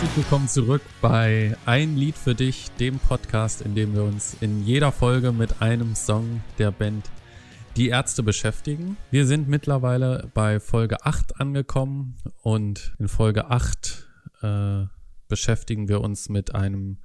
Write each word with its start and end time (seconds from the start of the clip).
Herzlich 0.00 0.16
willkommen 0.16 0.48
zurück 0.48 0.80
bei 1.02 1.54
Ein 1.66 1.94
Lied 1.94 2.16
für 2.16 2.34
dich, 2.34 2.70
dem 2.80 2.98
Podcast, 2.98 3.60
in 3.60 3.74
dem 3.74 3.92
wir 3.92 4.02
uns 4.02 4.34
in 4.40 4.64
jeder 4.64 4.92
Folge 4.92 5.30
mit 5.30 5.60
einem 5.60 5.94
Song 5.94 6.42
der 6.56 6.70
Band 6.70 7.10
Die 7.76 7.88
Ärzte 7.88 8.22
beschäftigen. 8.22 8.96
Wir 9.10 9.26
sind 9.26 9.46
mittlerweile 9.46 10.30
bei 10.32 10.58
Folge 10.58 11.04
8 11.04 11.38
angekommen 11.38 12.16
und 12.40 12.94
in 12.98 13.08
Folge 13.08 13.50
8 13.50 14.08
äh, 14.40 14.84
beschäftigen 15.28 15.90
wir 15.90 16.00
uns 16.00 16.30
mit 16.30 16.54
einem 16.54 16.96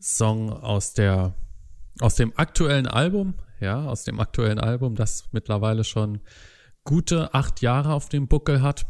Song 0.00 0.52
aus 0.52 0.92
der 0.92 1.36
aus 2.00 2.16
dem 2.16 2.32
aktuellen 2.36 2.88
Album, 2.88 3.34
ja, 3.60 3.86
aus 3.86 4.02
dem 4.02 4.18
aktuellen 4.18 4.58
Album, 4.58 4.96
das 4.96 5.28
mittlerweile 5.30 5.84
schon 5.84 6.18
gute 6.82 7.32
acht 7.32 7.62
Jahre 7.62 7.92
auf 7.92 8.08
dem 8.08 8.26
Buckel 8.26 8.60
hat 8.60 8.86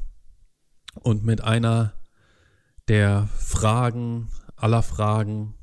und 1.02 1.26
mit 1.26 1.42
einer 1.44 1.92
der 2.88 3.28
Fragen 3.38 4.28
aller 4.56 4.82
Fragen, 4.82 5.54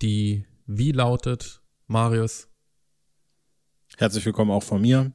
die 0.00 0.44
wie 0.66 0.92
lautet, 0.92 1.62
Marius? 1.86 2.48
Herzlich 3.96 4.24
willkommen 4.24 4.50
auch 4.50 4.62
von 4.62 4.80
mir. 4.80 5.12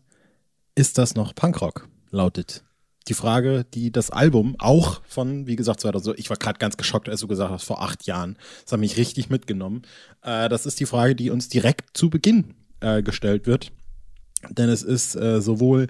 Ist 0.76 0.98
das 0.98 1.16
noch 1.16 1.36
Punkrock? 1.36 1.88
Lautet 2.10 2.64
die 3.08 3.14
Frage, 3.14 3.66
die 3.74 3.92
das 3.92 4.12
Album 4.12 4.56
auch 4.60 5.02
von, 5.06 5.46
wie 5.46 5.56
gesagt, 5.56 5.82
2000, 5.82 6.18
ich 6.18 6.30
war 6.30 6.38
gerade 6.38 6.60
ganz 6.60 6.78
geschockt, 6.78 7.10
als 7.10 7.20
du 7.20 7.28
gesagt 7.28 7.52
hast, 7.52 7.64
vor 7.66 7.82
acht 7.82 8.06
Jahren. 8.06 8.38
Das 8.64 8.74
hat 8.74 8.80
mich 8.80 8.98
richtig 8.98 9.30
mitgenommen. 9.30 9.82
Äh, 10.22 10.50
das 10.50 10.66
ist 10.66 10.80
die 10.80 10.86
Frage, 10.86 11.16
die 11.16 11.30
uns 11.30 11.50
direkt 11.50 11.98
zu 11.98 12.10
Beginn 12.10 12.56
äh, 12.80 13.04
gestellt 13.04 13.46
wird. 13.46 13.72
Denn 14.50 14.70
es 14.70 14.84
ist 14.84 15.16
äh, 15.16 15.42
sowohl 15.42 15.88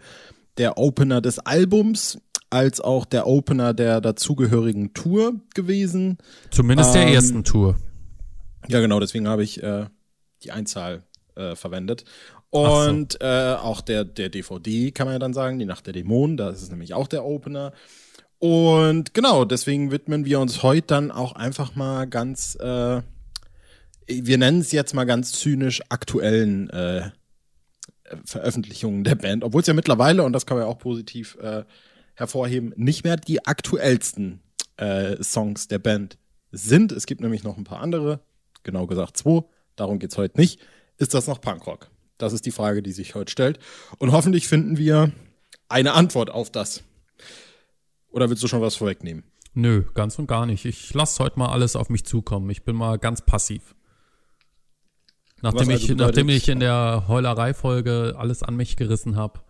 der 0.57 0.77
Opener 0.77 1.21
des 1.21 1.39
Albums 1.39 2.19
als 2.53 2.79
auch 2.79 3.05
der 3.05 3.25
Opener 3.25 3.73
der 3.73 3.99
dazugehörigen 3.99 4.93
Tour 4.93 5.33
gewesen. 5.55 6.19
Zumindest 6.51 6.93
der 6.93 7.07
ähm, 7.07 7.13
ersten 7.13 7.43
Tour. 7.43 7.77
Ja, 8.67 8.79
genau, 8.79 8.99
deswegen 8.99 9.27
habe 9.27 9.43
ich 9.43 9.61
äh, 9.61 9.87
die 10.43 10.51
Einzahl 10.51 11.03
äh, 11.35 11.55
verwendet. 11.55 12.05
Und 12.51 13.13
so. 13.13 13.19
äh, 13.19 13.55
auch 13.55 13.81
der, 13.81 14.05
der 14.05 14.29
DVD 14.29 14.91
kann 14.91 15.07
man 15.07 15.15
ja 15.15 15.19
dann 15.19 15.33
sagen, 15.33 15.57
die 15.57 15.65
Nacht 15.65 15.87
der 15.87 15.93
Dämonen, 15.93 16.37
da 16.37 16.51
ist 16.51 16.61
es 16.61 16.69
nämlich 16.69 16.93
auch 16.93 17.07
der 17.07 17.25
Opener. 17.25 17.73
Und 18.37 19.15
genau, 19.15 19.45
deswegen 19.45 19.89
widmen 19.89 20.25
wir 20.25 20.39
uns 20.39 20.61
heute 20.61 20.87
dann 20.87 21.11
auch 21.11 21.33
einfach 21.33 21.75
mal 21.75 22.05
ganz, 22.05 22.55
äh, 22.55 23.01
wir 24.07 24.37
nennen 24.37 24.59
es 24.59 24.71
jetzt 24.71 24.93
mal 24.93 25.05
ganz 25.05 25.31
zynisch, 25.31 25.81
aktuellen 25.89 26.69
äh, 26.69 27.09
Veröffentlichungen 28.25 29.03
der 29.03 29.15
Band. 29.15 29.43
Obwohl 29.43 29.61
es 29.61 29.67
ja 29.67 29.73
mittlerweile, 29.73 30.23
und 30.23 30.33
das 30.33 30.45
kann 30.45 30.57
man 30.57 30.67
ja 30.67 30.71
auch 30.71 30.77
positiv 30.77 31.35
äh, 31.41 31.63
hervorheben, 32.15 32.73
nicht 32.75 33.03
mehr 33.03 33.17
die 33.17 33.45
aktuellsten 33.45 34.41
äh, 34.77 35.21
Songs 35.23 35.67
der 35.67 35.79
Band 35.79 36.17
sind. 36.51 36.91
Es 36.91 37.05
gibt 37.05 37.21
nämlich 37.21 37.43
noch 37.43 37.57
ein 37.57 37.63
paar 37.63 37.79
andere, 37.79 38.21
genau 38.63 38.87
gesagt 38.87 39.17
zwei, 39.17 39.43
darum 39.75 39.99
geht 39.99 40.11
es 40.11 40.17
heute 40.17 40.39
nicht. 40.39 40.61
Ist 40.97 41.13
das 41.13 41.27
noch 41.27 41.41
Punkrock? 41.41 41.89
Das 42.17 42.33
ist 42.33 42.45
die 42.45 42.51
Frage, 42.51 42.83
die 42.83 42.91
sich 42.91 43.15
heute 43.15 43.31
stellt. 43.31 43.59
Und 43.97 44.11
hoffentlich 44.11 44.47
finden 44.47 44.77
wir 44.77 45.11
eine 45.67 45.93
Antwort 45.93 46.29
auf 46.29 46.51
das. 46.51 46.83
Oder 48.09 48.29
willst 48.29 48.43
du 48.43 48.47
schon 48.47 48.61
was 48.61 48.75
vorwegnehmen? 48.75 49.23
Nö, 49.55 49.83
ganz 49.93 50.17
und 50.19 50.27
gar 50.27 50.45
nicht. 50.45 50.65
Ich 50.65 50.93
lasse 50.93 51.23
heute 51.23 51.37
mal 51.37 51.51
alles 51.51 51.75
auf 51.75 51.89
mich 51.89 52.05
zukommen. 52.05 52.49
Ich 52.49 52.63
bin 52.63 52.75
mal 52.75 52.97
ganz 52.97 53.21
passiv. 53.21 53.75
Nachdem, 55.41 55.69
also 55.69 55.71
ich, 55.71 55.89
nachdem 55.97 56.29
ich 56.29 56.47
in 56.47 56.59
der 56.59 57.05
Heulerei-Folge 57.07 58.15
alles 58.17 58.43
an 58.43 58.55
mich 58.55 58.77
gerissen 58.77 59.15
habe, 59.15 59.41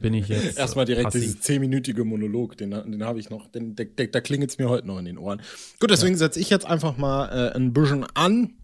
bin 0.00 0.14
ich 0.14 0.28
jetzt. 0.28 0.58
Erstmal 0.58 0.84
direkt 0.84 1.04
passiv. 1.04 1.22
dieses 1.22 1.40
zehnminütige 1.40 2.04
Monolog, 2.04 2.56
den, 2.56 2.70
den 2.70 3.04
habe 3.04 3.20
ich 3.20 3.30
noch, 3.30 3.46
den, 3.48 3.76
der, 3.76 3.86
der, 3.86 4.08
da 4.08 4.20
klingelt 4.20 4.50
es 4.50 4.58
mir 4.58 4.68
heute 4.68 4.86
noch 4.86 4.98
in 4.98 5.04
den 5.04 5.18
Ohren. 5.18 5.40
Gut, 5.80 5.90
deswegen 5.90 6.14
ja. 6.14 6.18
setze 6.18 6.40
ich 6.40 6.50
jetzt 6.50 6.66
einfach 6.66 6.96
mal 6.96 7.28
äh, 7.28 7.56
ein 7.56 7.72
bisschen 7.72 8.04
an 8.14 8.54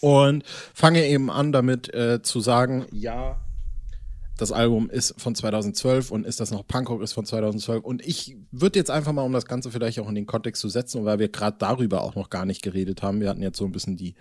und 0.00 0.44
fange 0.74 1.06
eben 1.06 1.30
an 1.30 1.52
damit 1.52 1.92
äh, 1.94 2.22
zu 2.22 2.40
sagen, 2.40 2.86
ja, 2.90 3.40
das 4.40 4.52
Album 4.52 4.88
ist 4.88 5.20
von 5.20 5.34
2012 5.34 6.10
und 6.10 6.24
ist 6.26 6.40
das 6.40 6.50
noch 6.50 6.66
Punkrock 6.66 7.02
ist 7.02 7.12
von 7.12 7.26
2012 7.26 7.84
und 7.84 8.06
ich 8.06 8.38
würde 8.50 8.78
jetzt 8.78 8.90
einfach 8.90 9.12
mal, 9.12 9.22
um 9.22 9.32
das 9.32 9.44
Ganze 9.44 9.70
vielleicht 9.70 10.00
auch 10.00 10.08
in 10.08 10.14
den 10.14 10.26
Kontext 10.26 10.62
zu 10.62 10.70
setzen, 10.70 11.04
weil 11.04 11.18
wir 11.18 11.28
gerade 11.28 11.56
darüber 11.58 12.02
auch 12.02 12.14
noch 12.14 12.30
gar 12.30 12.46
nicht 12.46 12.62
geredet 12.62 13.02
haben, 13.02 13.20
wir 13.20 13.28
hatten 13.28 13.42
jetzt 13.42 13.58
so 13.58 13.66
ein 13.66 13.72
bisschen 13.72 13.96
die 13.98 14.14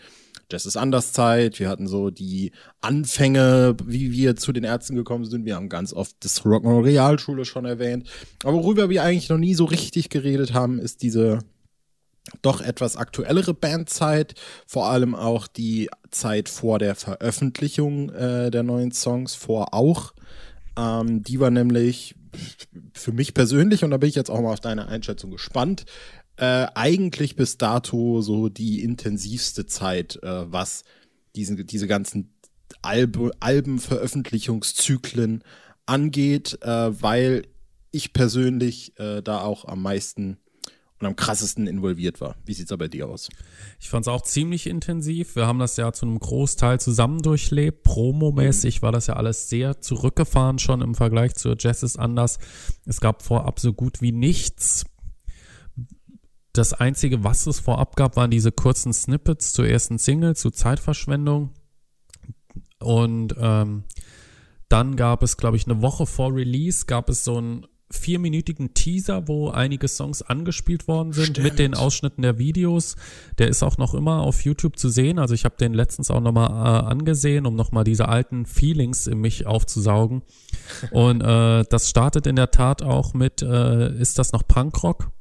Jazz 0.51 0.65
ist 0.65 0.77
anders 0.77 1.13
Zeit, 1.13 1.59
wir 1.59 1.69
hatten 1.69 1.87
so 1.87 2.09
die 2.09 2.51
Anfänge, 2.81 3.75
wie 3.85 4.11
wir 4.11 4.35
zu 4.35 4.51
den 4.51 4.63
Ärzten 4.63 4.95
gekommen 4.95 5.25
sind, 5.25 5.45
wir 5.45 5.55
haben 5.55 5.69
ganz 5.69 5.93
oft 5.93 6.15
das 6.21 6.41
Rock'n'Roll 6.41 6.83
Realschule 6.83 7.45
schon 7.45 7.65
erwähnt, 7.65 8.09
aber 8.43 8.57
worüber 8.57 8.89
wir 8.89 9.03
eigentlich 9.03 9.29
noch 9.29 9.37
nie 9.37 9.53
so 9.53 9.65
richtig 9.65 10.09
geredet 10.09 10.53
haben, 10.53 10.79
ist 10.79 11.01
diese 11.03 11.39
doch 12.41 12.61
etwas 12.61 12.95
aktuellere 12.97 13.53
Bandzeit, 13.53 14.35
vor 14.65 14.87
allem 14.87 15.15
auch 15.15 15.47
die 15.47 15.89
Zeit 16.11 16.49
vor 16.49 16.79
der 16.79 16.95
Veröffentlichung 16.95 18.09
äh, 18.09 18.51
der 18.51 18.63
neuen 18.63 18.91
Songs, 18.91 19.35
vor 19.35 19.73
auch. 19.73 20.13
Ähm, 20.77 21.23
die 21.23 21.39
war 21.39 21.49
nämlich 21.49 22.15
für 22.93 23.11
mich 23.11 23.33
persönlich, 23.33 23.83
und 23.83 23.91
da 23.91 23.97
bin 23.97 24.09
ich 24.09 24.15
jetzt 24.15 24.29
auch 24.29 24.41
mal 24.41 24.53
auf 24.53 24.59
deine 24.59 24.87
Einschätzung 24.87 25.31
gespannt, 25.31 25.85
äh, 26.39 26.67
eigentlich 26.73 27.35
bis 27.35 27.57
dato 27.57 28.21
so 28.21 28.47
die 28.49 28.83
intensivste 28.83 29.65
Zeit, 29.65 30.21
äh, 30.23 30.51
was 30.51 30.83
diesen, 31.35 31.67
diese 31.67 31.87
ganzen 31.87 32.33
Alb 32.81 33.19
Albenveröffentlichungszyklen 33.39 35.43
angeht, 35.85 36.57
äh, 36.61 37.01
weil 37.01 37.43
ich 37.91 38.13
persönlich 38.13 38.97
äh, 38.99 39.21
da 39.21 39.41
auch 39.41 39.65
am 39.65 39.81
meisten 39.81 40.37
und 40.99 41.07
am 41.07 41.15
krassesten 41.15 41.67
involviert 41.67 42.21
war. 42.21 42.35
Wie 42.45 42.53
sieht's 42.53 42.69
da 42.69 42.75
bei 42.75 42.87
dir 42.87 43.07
aus? 43.07 43.29
Ich 43.79 43.89
fand 43.89 44.05
es 44.05 44.07
auch 44.07 44.21
ziemlich 44.21 44.67
intensiv. 44.67 45.35
Wir 45.35 45.47
haben 45.47 45.59
das 45.59 45.77
ja 45.77 45.91
zu 45.93 46.05
einem 46.05 46.19
Großteil 46.19 46.79
zusammen 46.79 47.21
durchlebt. 47.21 47.83
Promomäßig 47.83 48.81
mhm. 48.81 48.83
war 48.83 48.91
das 48.91 49.07
ja 49.07 49.15
alles 49.15 49.49
sehr 49.49 49.81
zurückgefahren 49.81 50.59
schon 50.59 50.81
im 50.81 50.95
Vergleich 50.95 51.35
zur 51.35 51.55
Jazz 51.57 51.83
ist 51.83 51.97
anders. 51.97 52.37
Es 52.85 53.01
gab 53.01 53.23
vorab 53.23 53.59
so 53.59 53.73
gut 53.73 54.01
wie 54.01 54.11
nichts. 54.11 54.85
Das 56.59 56.73
einzige, 56.73 57.23
was 57.23 57.47
es 57.47 57.61
vorab 57.61 57.95
gab, 57.95 58.17
waren 58.17 58.31
diese 58.31 58.51
kurzen 58.51 58.91
Snippets 58.91 59.53
zur 59.53 59.65
ersten 59.65 59.97
Single, 59.97 60.35
zu 60.35 60.51
Zeitverschwendung. 60.51 61.51
Und 62.79 63.33
ähm, 63.39 63.85
dann 64.67 64.97
gab 64.97 65.23
es, 65.23 65.37
glaube 65.37 65.55
ich, 65.55 65.67
eine 65.67 65.81
Woche 65.81 66.05
vor 66.05 66.35
Release, 66.35 66.85
gab 66.85 67.07
es 67.07 67.23
so 67.23 67.39
ein 67.39 67.65
vierminütigen 67.89 68.73
Teaser, 68.73 69.29
wo 69.29 69.51
einige 69.51 69.87
Songs 69.87 70.21
angespielt 70.21 70.89
worden 70.89 71.13
sind 71.13 71.27
Stimmt. 71.27 71.45
mit 71.45 71.59
den 71.59 71.75
Ausschnitten 71.75 72.23
der 72.23 72.37
Videos. 72.37 72.97
Der 73.37 73.47
ist 73.47 73.63
auch 73.63 73.77
noch 73.77 73.93
immer 73.93 74.19
auf 74.23 74.43
YouTube 74.43 74.77
zu 74.77 74.89
sehen. 74.89 75.17
Also 75.17 75.35
ich 75.35 75.45
habe 75.45 75.55
den 75.55 75.73
letztens 75.73 76.11
auch 76.11 76.19
nochmal 76.19 76.49
äh, 76.49 76.87
angesehen, 76.87 77.45
um 77.45 77.55
nochmal 77.55 77.85
diese 77.85 78.09
alten 78.09 78.45
Feelings 78.45 79.07
in 79.07 79.19
mich 79.19 79.47
aufzusaugen. 79.47 80.23
Und 80.91 81.21
äh, 81.21 81.63
das 81.69 81.89
startet 81.89 82.27
in 82.27 82.35
der 82.35 82.51
Tat 82.51 82.81
auch 82.81 83.13
mit, 83.13 83.41
äh, 83.41 83.93
ist 83.93 84.19
das 84.19 84.33
noch 84.33 84.45
Punkrock? 84.45 85.13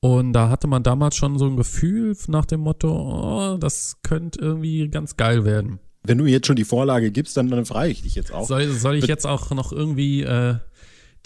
Und 0.00 0.32
da 0.32 0.48
hatte 0.48 0.66
man 0.66 0.82
damals 0.82 1.14
schon 1.16 1.38
so 1.38 1.46
ein 1.46 1.56
Gefühl 1.56 2.16
nach 2.28 2.46
dem 2.46 2.60
Motto, 2.60 2.88
oh, 2.88 3.56
das 3.58 3.98
könnte 4.02 4.40
irgendwie 4.40 4.88
ganz 4.88 5.16
geil 5.16 5.44
werden. 5.44 5.78
Wenn 6.02 6.16
du 6.16 6.24
jetzt 6.24 6.46
schon 6.46 6.56
die 6.56 6.64
Vorlage 6.64 7.10
gibst, 7.10 7.36
dann, 7.36 7.50
dann 7.50 7.66
frage 7.66 7.90
ich 7.90 8.02
dich 8.02 8.14
jetzt 8.14 8.32
auch. 8.32 8.46
Soll, 8.46 8.70
soll 8.70 8.96
ich 8.96 9.06
jetzt 9.06 9.26
auch 9.26 9.50
noch 9.50 9.72
irgendwie 9.72 10.22
äh, 10.22 10.54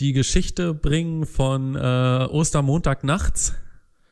die 0.01 0.13
Geschichte 0.13 0.75
bringen 0.75 1.25
von 1.25 1.77
äh, 1.77 2.27
Ostermontag 2.29 3.05
nachts. 3.05 3.55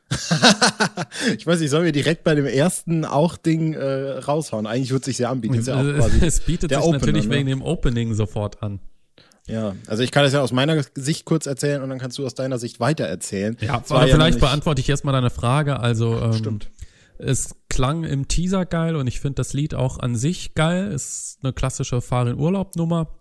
ich 1.37 1.45
weiß 1.45 1.59
nicht, 1.59 1.69
sollen 1.69 1.83
wir 1.83 1.91
direkt 1.91 2.23
bei 2.23 2.35
dem 2.35 2.45
ersten 2.45 3.03
auch 3.03 3.35
Ding 3.35 3.73
äh, 3.73 4.19
raushauen? 4.19 4.65
Eigentlich 4.65 4.91
würde 4.91 5.01
es 5.01 5.05
sich 5.07 5.17
sehr 5.17 5.29
anbieten. 5.29 5.61
Ja 5.61 5.75
auch 5.75 5.95
quasi 5.97 6.19
es 6.25 6.39
bietet 6.39 6.69
sich 6.69 6.79
Opener, 6.79 6.99
natürlich 6.99 7.27
ne? 7.27 7.35
wegen 7.35 7.47
dem 7.47 7.61
Opening 7.61 8.13
sofort 8.13 8.63
an. 8.63 8.79
Ja, 9.47 9.75
also 9.87 10.03
ich 10.03 10.11
kann 10.11 10.23
das 10.23 10.33
ja 10.33 10.41
aus 10.41 10.53
meiner 10.53 10.83
Sicht 10.95 11.25
kurz 11.25 11.47
erzählen 11.47 11.81
und 11.81 11.89
dann 11.89 11.99
kannst 11.99 12.17
du 12.17 12.25
aus 12.25 12.33
deiner 12.33 12.57
Sicht 12.59 12.79
weiter 12.79 13.05
erzählen. 13.05 13.57
Ja, 13.59 13.83
aber 13.89 14.07
vielleicht 14.07 14.39
ja 14.39 14.47
beantworte 14.47 14.79
ich 14.79 14.89
erstmal 14.89 15.13
deine 15.13 15.29
Frage. 15.29 15.79
Also 15.79 16.17
ähm, 16.21 16.33
Stimmt. 16.33 16.71
es 17.17 17.55
klang 17.69 18.05
im 18.05 18.27
Teaser 18.27 18.65
geil 18.65 18.95
und 18.95 19.07
ich 19.07 19.19
finde 19.19 19.35
das 19.35 19.53
Lied 19.53 19.75
auch 19.75 19.99
an 19.99 20.15
sich 20.15 20.53
geil. 20.53 20.91
Ist 20.91 21.39
eine 21.43 21.51
klassische 21.51 22.01
Fahr 22.01 22.33
Urlaub 22.37 22.77
Nummer. 22.77 23.19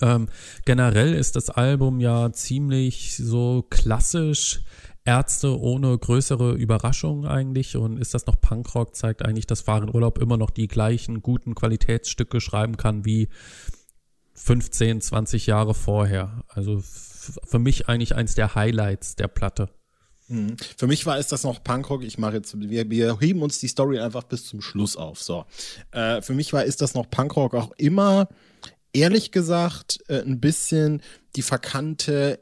Ähm, 0.00 0.28
generell 0.64 1.14
ist 1.14 1.36
das 1.36 1.50
Album 1.50 2.00
ja 2.00 2.32
ziemlich 2.32 3.16
so 3.16 3.66
klassisch. 3.68 4.60
Ärzte 5.04 5.58
ohne 5.58 5.96
größere 5.96 6.52
Überraschungen 6.52 7.26
eigentlich 7.26 7.74
und 7.76 7.96
ist 7.96 8.12
das 8.12 8.26
noch 8.26 8.38
Punkrock, 8.38 8.94
zeigt 8.94 9.24
eigentlich, 9.24 9.46
dass 9.46 9.62
Fahren 9.62 9.92
Urlaub 9.92 10.18
immer 10.18 10.36
noch 10.36 10.50
die 10.50 10.68
gleichen 10.68 11.22
guten 11.22 11.54
Qualitätsstücke 11.54 12.40
schreiben 12.40 12.76
kann 12.76 13.06
wie 13.06 13.28
15, 14.44 15.00
20 15.00 15.46
Jahre 15.46 15.74
vorher. 15.74 16.42
Also 16.48 16.82
für 16.82 17.58
mich 17.58 17.88
eigentlich 17.88 18.14
eins 18.14 18.34
der 18.34 18.54
Highlights 18.54 19.16
der 19.16 19.28
Platte. 19.28 19.68
Mhm. 20.28 20.56
Für 20.76 20.86
mich 20.86 21.06
war 21.06 21.18
es 21.18 21.28
das 21.28 21.44
noch 21.44 21.62
Punkrock. 21.62 22.02
Ich 22.04 22.18
mache 22.18 22.36
jetzt, 22.36 22.58
wir, 22.58 22.90
wir 22.90 23.18
heben 23.20 23.42
uns 23.42 23.58
die 23.58 23.68
Story 23.68 23.98
einfach 23.98 24.24
bis 24.24 24.46
zum 24.46 24.60
Schluss 24.60 24.96
auf. 24.96 25.20
So, 25.20 25.44
äh, 25.90 26.22
für 26.22 26.34
mich 26.34 26.52
war 26.52 26.64
ist 26.64 26.80
das 26.80 26.94
noch 26.94 27.10
Punkrock 27.10 27.54
auch 27.54 27.72
immer 27.76 28.28
ehrlich 28.92 29.32
gesagt 29.32 30.00
äh, 30.08 30.20
ein 30.20 30.40
bisschen 30.40 31.02
die 31.36 31.42
verkannte 31.42 32.40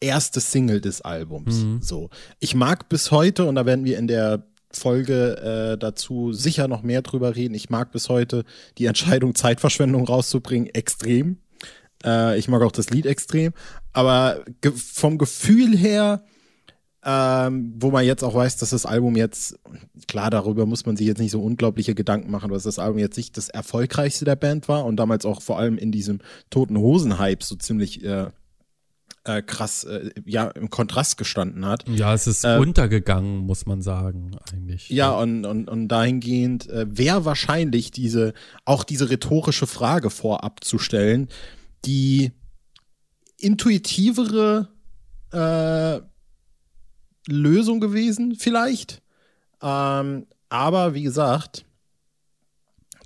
erste 0.00 0.40
Single 0.40 0.80
des 0.80 1.00
Albums. 1.00 1.56
Mhm. 1.56 1.82
So. 1.82 2.10
Ich 2.40 2.54
mag 2.54 2.88
bis 2.88 3.10
heute, 3.10 3.46
und 3.46 3.54
da 3.54 3.66
werden 3.66 3.84
wir 3.84 3.98
in 3.98 4.06
der 4.06 4.46
Folge 4.70 5.72
äh, 5.74 5.78
dazu 5.78 6.32
sicher 6.32 6.68
noch 6.68 6.82
mehr 6.82 7.02
drüber 7.02 7.36
reden. 7.36 7.54
Ich 7.54 7.70
mag 7.70 7.92
bis 7.92 8.08
heute 8.08 8.44
die 8.78 8.86
Entscheidung, 8.86 9.34
Zeitverschwendung 9.34 10.04
rauszubringen, 10.04 10.68
extrem. 10.74 11.38
Äh, 12.04 12.38
ich 12.38 12.48
mag 12.48 12.62
auch 12.62 12.72
das 12.72 12.90
Lied 12.90 13.06
extrem. 13.06 13.52
Aber 13.92 14.44
ge 14.60 14.72
vom 14.72 15.18
Gefühl 15.18 15.76
her, 15.76 16.24
ähm, 17.08 17.72
wo 17.78 17.92
man 17.92 18.04
jetzt 18.04 18.24
auch 18.24 18.34
weiß, 18.34 18.56
dass 18.56 18.70
das 18.70 18.84
Album 18.84 19.14
jetzt, 19.14 19.58
klar, 20.08 20.28
darüber 20.28 20.66
muss 20.66 20.86
man 20.86 20.96
sich 20.96 21.06
jetzt 21.06 21.20
nicht 21.20 21.30
so 21.30 21.40
unglaubliche 21.40 21.94
Gedanken 21.94 22.32
machen, 22.32 22.50
dass 22.50 22.64
das 22.64 22.80
Album 22.80 22.98
jetzt 22.98 23.16
nicht 23.16 23.36
das 23.36 23.48
erfolgreichste 23.48 24.24
der 24.24 24.34
Band 24.34 24.68
war 24.68 24.84
und 24.84 24.96
damals 24.96 25.24
auch 25.24 25.40
vor 25.40 25.58
allem 25.58 25.78
in 25.78 25.92
diesem 25.92 26.18
Toten 26.50 26.76
Hosen-Hype 26.76 27.44
so 27.44 27.54
ziemlich 27.54 28.04
äh, 28.04 28.26
äh, 29.26 29.42
krass 29.42 29.84
äh, 29.84 30.10
ja 30.24 30.48
im 30.48 30.70
Kontrast 30.70 31.16
gestanden 31.18 31.66
hat. 31.66 31.84
Ja, 31.88 32.14
es 32.14 32.26
ist 32.26 32.44
äh, 32.44 32.58
untergegangen, 32.58 33.38
muss 33.38 33.66
man 33.66 33.82
sagen, 33.82 34.36
eigentlich. 34.52 34.88
Ja, 34.88 35.10
und, 35.10 35.44
und, 35.44 35.68
und 35.68 35.88
dahingehend 35.88 36.68
äh, 36.70 36.86
wäre 36.88 37.24
wahrscheinlich 37.24 37.90
diese, 37.90 38.34
auch 38.64 38.84
diese 38.84 39.10
rhetorische 39.10 39.66
Frage 39.66 40.10
vorab 40.10 40.62
zu 40.62 40.78
stellen, 40.78 41.28
die 41.84 42.32
intuitivere 43.38 44.68
äh, 45.32 46.00
Lösung 47.28 47.80
gewesen, 47.80 48.36
vielleicht. 48.36 49.02
Ähm, 49.60 50.26
aber 50.48 50.94
wie 50.94 51.02
gesagt, 51.02 51.64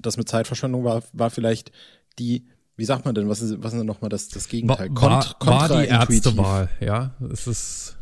das 0.00 0.16
mit 0.16 0.28
Zeitverschwendung 0.28 0.84
war, 0.84 1.02
war 1.12 1.30
vielleicht 1.30 1.72
die 2.18 2.46
wie 2.80 2.86
sagt 2.86 3.04
man 3.04 3.14
denn, 3.14 3.28
was 3.28 3.42
ist, 3.42 3.62
was 3.62 3.74
ist 3.74 3.78
denn 3.78 3.86
nochmal 3.86 4.08
das, 4.08 4.28
das 4.28 4.48
Gegenteil? 4.48 4.88
War, 4.90 5.36
war, 5.38 5.68
war 5.68 5.82
die 5.82 5.86
Ärztewahl, 5.86 6.70
ja. 6.80 7.14
Es 7.30 7.46
ist, 7.46 7.98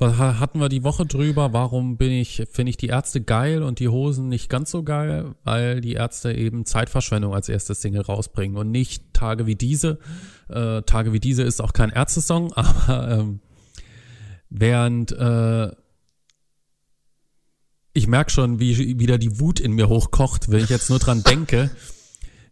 hatten 0.00 0.58
wir 0.58 0.68
die 0.68 0.82
Woche 0.82 1.06
drüber, 1.06 1.52
warum 1.52 1.96
bin 1.96 2.10
ich, 2.10 2.42
finde 2.50 2.70
ich 2.70 2.76
die 2.76 2.88
Ärzte 2.88 3.20
geil 3.20 3.62
und 3.62 3.78
die 3.78 3.86
Hosen 3.86 4.28
nicht 4.28 4.48
ganz 4.48 4.72
so 4.72 4.82
geil, 4.82 5.36
weil 5.44 5.80
die 5.80 5.92
Ärzte 5.92 6.32
eben 6.32 6.66
Zeitverschwendung 6.66 7.34
als 7.34 7.48
erstes 7.48 7.82
Single 7.82 8.02
rausbringen 8.02 8.56
und 8.56 8.72
nicht 8.72 9.14
Tage 9.14 9.46
wie 9.46 9.54
diese. 9.54 10.00
Äh, 10.48 10.82
Tage 10.82 11.12
wie 11.12 11.20
diese 11.20 11.44
ist 11.44 11.62
auch 11.62 11.72
kein 11.72 11.90
Ärzte-Song, 11.90 12.52
aber 12.54 13.12
ähm, 13.12 13.40
während 14.48 15.12
äh, 15.12 15.70
ich 17.92 18.08
merke 18.08 18.32
schon, 18.32 18.58
wie 18.58 18.98
wieder 18.98 19.18
die 19.18 19.38
Wut 19.38 19.60
in 19.60 19.70
mir 19.70 19.88
hochkocht, 19.88 20.50
wenn 20.50 20.64
ich 20.64 20.70
jetzt 20.70 20.90
nur 20.90 20.98
dran 20.98 21.22
denke 21.22 21.70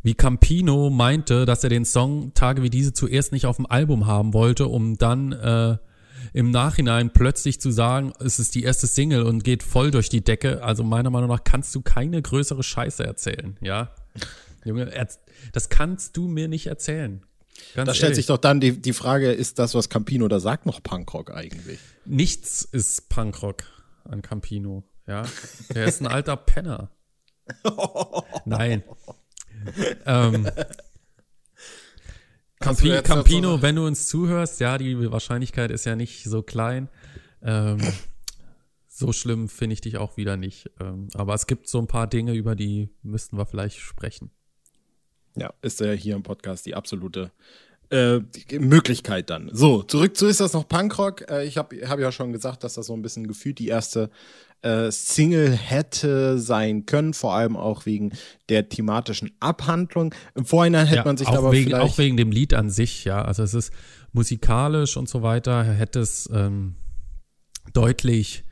wie 0.03 0.15
Campino 0.15 0.91
meinte, 0.91 1.45
dass 1.45 1.65
er 1.65 1.71
den 1.71 1.85
Song 1.85 2.33
Tage 2.35 2.63
wie 2.63 2.71
diese 2.71 2.93
zuerst 2.93 3.33
nicht 3.33 3.47
auf 3.47 3.57
dem 3.57 3.67
Album 3.67 4.07
haben 4.07 4.33
wollte, 4.33 4.69
um 4.69 4.97
dann 4.97 5.33
äh, 5.33 5.77
im 6.33 6.51
Nachhinein 6.51 7.13
plötzlich 7.13 7.61
zu 7.61 7.71
sagen, 7.71 8.13
es 8.21 8.39
ist 8.39 8.55
die 8.55 8.63
erste 8.63 8.87
Single 8.87 9.23
und 9.23 9.45
geht 9.45 9.63
voll 9.63 9.91
durch 9.91 10.09
die 10.09 10.23
Decke. 10.23 10.63
Also 10.63 10.85
meiner 10.85 11.11
Meinung 11.11 11.29
nach 11.29 11.45
kannst 11.45 11.75
du 11.75 11.81
keine 11.81 12.21
größere 12.23 12.63
Scheiße 12.63 13.05
erzählen, 13.05 13.57
ja. 13.61 13.91
Junge, 14.65 14.93
das 15.53 15.69
kannst 15.69 16.17
du 16.17 16.29
mir 16.29 16.49
nicht 16.49 16.67
erzählen. 16.67 17.25
Ganz 17.75 17.89
da 17.89 17.95
stellt 17.95 18.11
ehrlich. 18.11 18.17
sich 18.17 18.27
doch 18.27 18.39
dann 18.39 18.61
die, 18.61 18.81
die 18.81 18.93
Frage, 18.93 19.33
ist 19.33 19.59
das, 19.59 19.75
was 19.75 19.89
Campino 19.89 20.29
da 20.29 20.39
sagt, 20.39 20.67
noch 20.67 20.83
Punkrock 20.83 21.33
eigentlich? 21.33 21.81
Nichts 22.05 22.63
ist 22.63 23.09
Punkrock 23.09 23.65
an 24.05 24.23
Campino, 24.23 24.85
ja. 25.07 25.25
Der 25.75 25.87
ist 25.87 26.01
ein 26.01 26.07
alter 26.07 26.37
Penner. 26.37 26.91
Nein 28.45 28.85
ähm, 30.07 30.49
Campi 32.61 33.01
Campino, 33.03 33.63
wenn 33.63 33.77
du 33.77 33.87
uns 33.87 34.07
zuhörst, 34.07 34.61
ja, 34.61 34.79
die 34.79 35.11
Wahrscheinlichkeit 35.11 35.71
ist 35.71 35.85
ja 35.85 35.97
nicht 35.97 36.25
so 36.25 36.43
klein. 36.43 36.89
Ähm, 37.43 37.79
so 38.89 39.13
schlimm 39.13 39.49
finde 39.49 39.75
ich 39.75 39.81
dich 39.81 39.97
auch 39.97 40.17
wieder 40.17 40.37
nicht. 40.37 40.71
Ähm, 40.81 41.09
aber 41.15 41.35
es 41.35 41.47
gibt 41.47 41.69
so 41.69 41.79
ein 41.79 41.87
paar 41.87 42.09
Dinge, 42.09 42.35
über 42.35 42.57
die 42.57 42.89
müssten 43.03 43.39
wir 43.39 43.47
vielleicht 43.47 43.79
sprechen. 43.79 44.31
Ja, 45.37 45.55
ist 45.63 45.81
ja 45.81 45.93
hier 45.93 46.17
im 46.17 46.25
Podcast 46.25 46.67
die 46.67 46.75
absolute 46.75 47.31
äh, 47.91 48.19
Möglichkeit 48.59 49.31
dann. 49.31 49.51
So, 49.53 49.83
zurück 49.83 50.17
zu 50.17 50.27
ist 50.27 50.41
das 50.41 50.53
noch 50.53 50.67
Punkrock. 50.67 51.31
Äh, 51.31 51.45
ich 51.45 51.57
habe 51.57 51.89
hab 51.89 52.01
ja 52.01 52.11
schon 52.11 52.33
gesagt, 52.33 52.65
dass 52.65 52.75
das 52.75 52.87
so 52.87 52.95
ein 52.95 53.03
bisschen 53.03 53.29
gefühlt 53.29 53.61
die 53.61 53.69
erste 53.69 54.11
äh, 54.63 54.91
Single 54.91 55.53
hätte 55.53 56.39
sein 56.39 56.87
können, 56.87 57.15
vor 57.15 57.35
allem 57.35 57.57
auch 57.57 57.87
wegen 57.87 58.13
der 58.49 58.69
thematischen 58.69 59.31
Abhandlung. 59.41 60.15
Im 60.35 60.45
Vorhinein 60.45 60.87
hätte 60.87 60.99
ja, 60.99 61.05
man 61.05 61.17
sich 61.17 61.29
aber 61.29 61.53
wegen, 61.53 61.71
vielleicht 61.71 61.83
auch 61.83 61.99
wegen 61.99 62.17
dem 62.17 62.31
Lied 62.31 62.55
an 62.55 62.71
sich, 62.71 63.05
ja. 63.05 63.23
Also 63.23 63.43
es 63.43 63.55
ist 63.55 63.73
musikalisch 64.13 64.97
und 64.97 65.09
so 65.09 65.23
weiter 65.23 65.63
hätte 65.63 66.01
es 66.01 66.29
ähm, 66.33 66.77
deutlich 67.73 68.45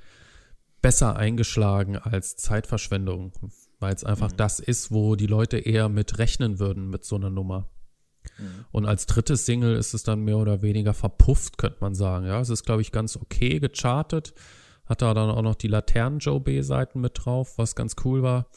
besser 0.82 1.16
eingeschlagen 1.16 1.96
als 1.96 2.36
Zeitverschwendung, 2.36 3.32
weil 3.80 3.94
es 3.94 4.04
einfach 4.04 4.30
mhm. 4.30 4.36
das 4.36 4.60
ist, 4.60 4.92
wo 4.92 5.16
die 5.16 5.26
Leute 5.26 5.58
eher 5.58 5.88
mit 5.88 6.18
rechnen 6.18 6.58
würden 6.58 6.88
mit 6.88 7.04
so 7.04 7.16
einer 7.16 7.30
Nummer. 7.30 7.68
Mhm. 8.38 8.64
Und 8.70 8.86
als 8.86 9.06
drittes 9.06 9.46
Single 9.46 9.76
ist 9.76 9.94
es 9.94 10.02
dann 10.02 10.20
mehr 10.20 10.36
oder 10.36 10.62
weniger 10.62 10.94
verpufft, 10.94 11.58
könnte 11.58 11.78
man 11.80 11.94
sagen. 11.94 12.26
Ja, 12.26 12.40
es 12.40 12.50
ist, 12.50 12.64
glaube 12.64 12.82
ich, 12.82 12.92
ganz 12.92 13.16
okay 13.16 13.58
gechartet. 13.58 14.34
Hat 14.86 15.02
da 15.02 15.14
dann 15.14 15.30
auch 15.30 15.42
noch 15.42 15.56
die 15.56 15.68
Laternen-Joe 15.68 16.40
B-Seiten 16.40 17.00
mit 17.00 17.24
drauf, 17.24 17.58
was 17.58 17.74
ganz 17.74 17.96
cool 18.04 18.22
war. 18.22 18.48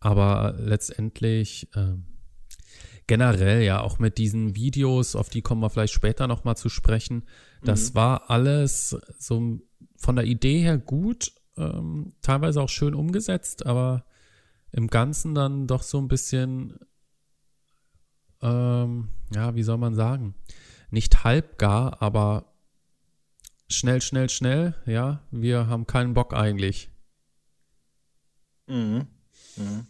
Aber 0.00 0.54
letztendlich 0.58 1.68
äh, 1.74 1.94
generell 3.06 3.62
ja 3.62 3.80
auch 3.80 3.98
mit 3.98 4.18
diesen 4.18 4.56
Videos, 4.56 5.16
auf 5.16 5.28
die 5.28 5.42
kommen 5.42 5.60
wir 5.60 5.70
vielleicht 5.70 5.92
später 5.92 6.26
nochmal 6.26 6.56
zu 6.56 6.68
sprechen. 6.68 7.24
Das 7.62 7.90
mhm. 7.90 7.94
war 7.96 8.30
alles 8.30 8.96
so 9.18 9.60
von 9.96 10.16
der 10.16 10.24
Idee 10.24 10.60
her 10.60 10.78
gut, 10.78 11.32
ähm, 11.56 12.14
teilweise 12.22 12.60
auch 12.60 12.68
schön 12.68 12.94
umgesetzt, 12.94 13.66
aber 13.66 14.04
im 14.72 14.88
Ganzen 14.88 15.34
dann 15.34 15.66
doch 15.66 15.82
so 15.82 15.98
ein 15.98 16.08
bisschen, 16.08 16.78
ähm, 18.40 19.08
ja, 19.34 19.54
wie 19.54 19.62
soll 19.62 19.78
man 19.78 19.94
sagen, 19.94 20.34
nicht 20.90 21.24
halbgar, 21.24 22.00
aber 22.02 22.51
schnell, 23.72 24.00
schnell, 24.00 24.28
schnell, 24.28 24.74
ja, 24.86 25.22
wir 25.30 25.66
haben 25.66 25.86
keinen 25.86 26.14
Bock 26.14 26.34
eigentlich. 26.34 26.90
Mhm. 28.66 29.06
Mhm. 29.56 29.86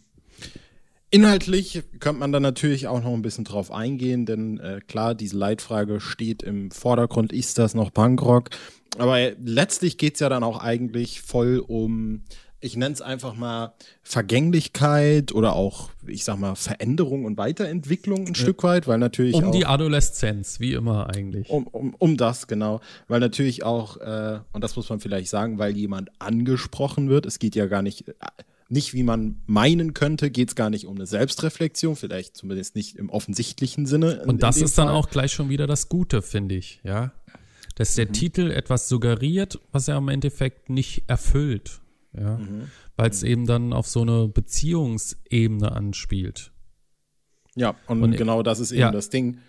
Inhaltlich 1.09 1.83
könnte 1.99 2.19
man 2.19 2.31
da 2.31 2.39
natürlich 2.39 2.87
auch 2.87 3.03
noch 3.03 3.13
ein 3.13 3.21
bisschen 3.21 3.43
drauf 3.43 3.71
eingehen, 3.71 4.25
denn 4.25 4.59
äh, 4.59 4.79
klar, 4.87 5.13
diese 5.13 5.37
Leitfrage 5.37 5.99
steht 5.99 6.41
im 6.41 6.71
Vordergrund, 6.71 7.31
ist 7.31 7.59
das 7.59 7.75
noch 7.75 7.93
Punkrock? 7.93 8.49
Aber 8.97 9.19
äh, 9.19 9.35
letztlich 9.43 9.99
geht 9.99 10.15
es 10.15 10.21
ja 10.21 10.29
dann 10.29 10.43
auch 10.43 10.59
eigentlich 10.59 11.21
voll 11.21 11.59
um 11.59 12.23
ich 12.63 12.77
nenne 12.77 12.93
es 12.93 13.01
einfach 13.01 13.35
mal 13.35 13.73
Vergänglichkeit 14.03 15.33
oder 15.33 15.53
auch, 15.53 15.89
ich 16.07 16.23
sag 16.23 16.39
mal, 16.39 16.55
Veränderung 16.55 17.25
und 17.25 17.37
Weiterentwicklung 17.37 18.21
ein 18.21 18.33
ja. 18.33 18.35
Stück 18.35 18.63
weit, 18.63 18.87
weil 18.87 18.99
natürlich. 18.99 19.35
Um 19.35 19.51
die 19.51 19.65
Adoleszenz, 19.65 20.61
wie 20.61 20.71
immer 20.71 21.09
eigentlich. 21.13 21.49
Um, 21.49 21.67
um, 21.67 21.93
um 21.93 22.15
das, 22.15 22.47
genau. 22.47 22.79
Weil 23.09 23.19
natürlich 23.19 23.63
auch, 23.63 23.97
äh, 23.97 24.39
und 24.53 24.63
das 24.63 24.77
muss 24.77 24.89
man 24.89 25.01
vielleicht 25.01 25.29
sagen, 25.29 25.59
weil 25.59 25.75
jemand 25.75 26.09
angesprochen 26.19 27.09
wird. 27.09 27.25
Es 27.25 27.37
geht 27.37 27.55
ja 27.55 27.65
gar 27.65 27.81
nicht, 27.81 28.07
äh, 28.07 28.13
nicht 28.69 28.93
wie 28.93 29.03
man 29.03 29.41
meinen 29.45 29.93
könnte, 29.93 30.31
geht 30.31 30.47
es 30.47 30.55
gar 30.55 30.69
nicht 30.69 30.87
um 30.87 30.95
eine 30.95 31.05
Selbstreflexion, 31.05 31.97
vielleicht 31.97 32.37
zumindest 32.37 32.77
nicht 32.77 32.95
im 32.95 33.09
offensichtlichen 33.09 33.85
Sinne. 33.85 34.23
Und 34.25 34.41
das 34.41 34.55
ist 34.55 34.75
Fall. 34.75 34.85
dann 34.85 34.95
auch 34.95 35.09
gleich 35.09 35.33
schon 35.33 35.49
wieder 35.49 35.67
das 35.67 35.89
Gute, 35.89 36.21
finde 36.21 36.55
ich, 36.55 36.79
ja. 36.83 37.11
Dass 37.75 37.95
der 37.95 38.07
mhm. 38.07 38.13
Titel 38.13 38.51
etwas 38.51 38.87
suggeriert, 38.87 39.59
was 39.73 39.89
er 39.89 39.97
im 39.97 40.07
Endeffekt 40.07 40.69
nicht 40.69 41.03
erfüllt 41.07 41.81
ja, 42.17 42.37
mhm. 42.37 42.69
weil 42.95 43.09
es 43.09 43.21
mhm. 43.21 43.27
eben 43.27 43.45
dann 43.45 43.73
auf 43.73 43.87
so 43.87 44.01
eine 44.01 44.27
Beziehungsebene 44.27 45.71
anspielt. 45.71 46.51
Ja, 47.55 47.75
und, 47.87 48.01
und 48.01 48.17
genau 48.17 48.43
das 48.43 48.59
ist 48.59 48.71
eben 48.71 48.81
ja. 48.81 48.91
das 48.91 49.09
Ding, 49.09 49.39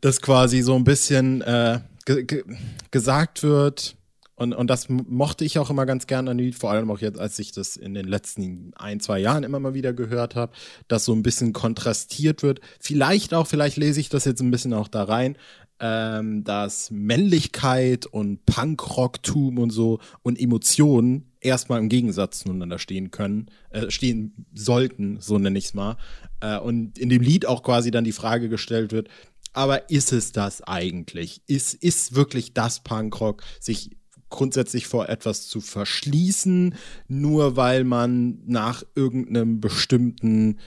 dass 0.00 0.20
quasi 0.20 0.62
so 0.62 0.74
ein 0.74 0.84
bisschen 0.84 1.40
äh, 1.42 1.80
ge 2.04 2.24
ge 2.24 2.44
gesagt 2.90 3.42
wird, 3.42 3.96
und, 4.34 4.54
und 4.54 4.68
das 4.68 4.88
mochte 4.88 5.44
ich 5.44 5.58
auch 5.58 5.70
immer 5.70 5.86
ganz 5.86 6.06
gerne 6.06 6.30
an 6.30 6.38
Lied, 6.38 6.56
vor 6.56 6.72
allem 6.72 6.90
auch 6.90 6.98
jetzt, 6.98 7.18
als 7.20 7.38
ich 7.38 7.52
das 7.52 7.76
in 7.76 7.94
den 7.94 8.08
letzten 8.08 8.72
ein, 8.74 8.98
zwei 8.98 9.20
Jahren 9.20 9.44
immer 9.44 9.60
mal 9.60 9.74
wieder 9.74 9.92
gehört 9.92 10.34
habe, 10.34 10.52
dass 10.88 11.04
so 11.04 11.12
ein 11.12 11.22
bisschen 11.22 11.52
kontrastiert 11.52 12.42
wird. 12.42 12.60
Vielleicht 12.80 13.34
auch, 13.34 13.46
vielleicht 13.46 13.76
lese 13.76 14.00
ich 14.00 14.08
das 14.08 14.24
jetzt 14.24 14.40
ein 14.40 14.50
bisschen 14.50 14.72
auch 14.72 14.88
da 14.88 15.04
rein, 15.04 15.36
ähm, 15.82 16.44
dass 16.44 16.92
Männlichkeit 16.92 18.06
und 18.06 18.46
Punkrocktum 18.46 19.58
und 19.58 19.70
so 19.70 19.98
und 20.22 20.40
Emotionen 20.40 21.32
erstmal 21.40 21.80
im 21.80 21.88
Gegensatz 21.88 22.38
zueinander 22.38 22.78
stehen 22.78 23.10
können, 23.10 23.50
äh, 23.70 23.90
stehen 23.90 24.46
sollten, 24.54 25.18
so 25.20 25.38
nenne 25.38 25.58
ich 25.58 25.66
es 25.66 25.74
mal. 25.74 25.96
Äh, 26.40 26.58
und 26.60 26.98
in 26.98 27.08
dem 27.08 27.20
Lied 27.20 27.46
auch 27.46 27.64
quasi 27.64 27.90
dann 27.90 28.04
die 28.04 28.12
Frage 28.12 28.48
gestellt 28.48 28.92
wird, 28.92 29.08
aber 29.52 29.90
ist 29.90 30.12
es 30.12 30.30
das 30.30 30.62
eigentlich? 30.62 31.42
Ist, 31.48 31.74
ist 31.74 32.14
wirklich 32.14 32.54
das 32.54 32.80
Punkrock, 32.80 33.42
sich 33.58 33.90
grundsätzlich 34.30 34.86
vor 34.86 35.08
etwas 35.08 35.48
zu 35.48 35.60
verschließen, 35.60 36.76
nur 37.08 37.56
weil 37.56 37.82
man 37.82 38.38
nach 38.46 38.84
irgendeinem 38.94 39.60
bestimmten 39.60 40.58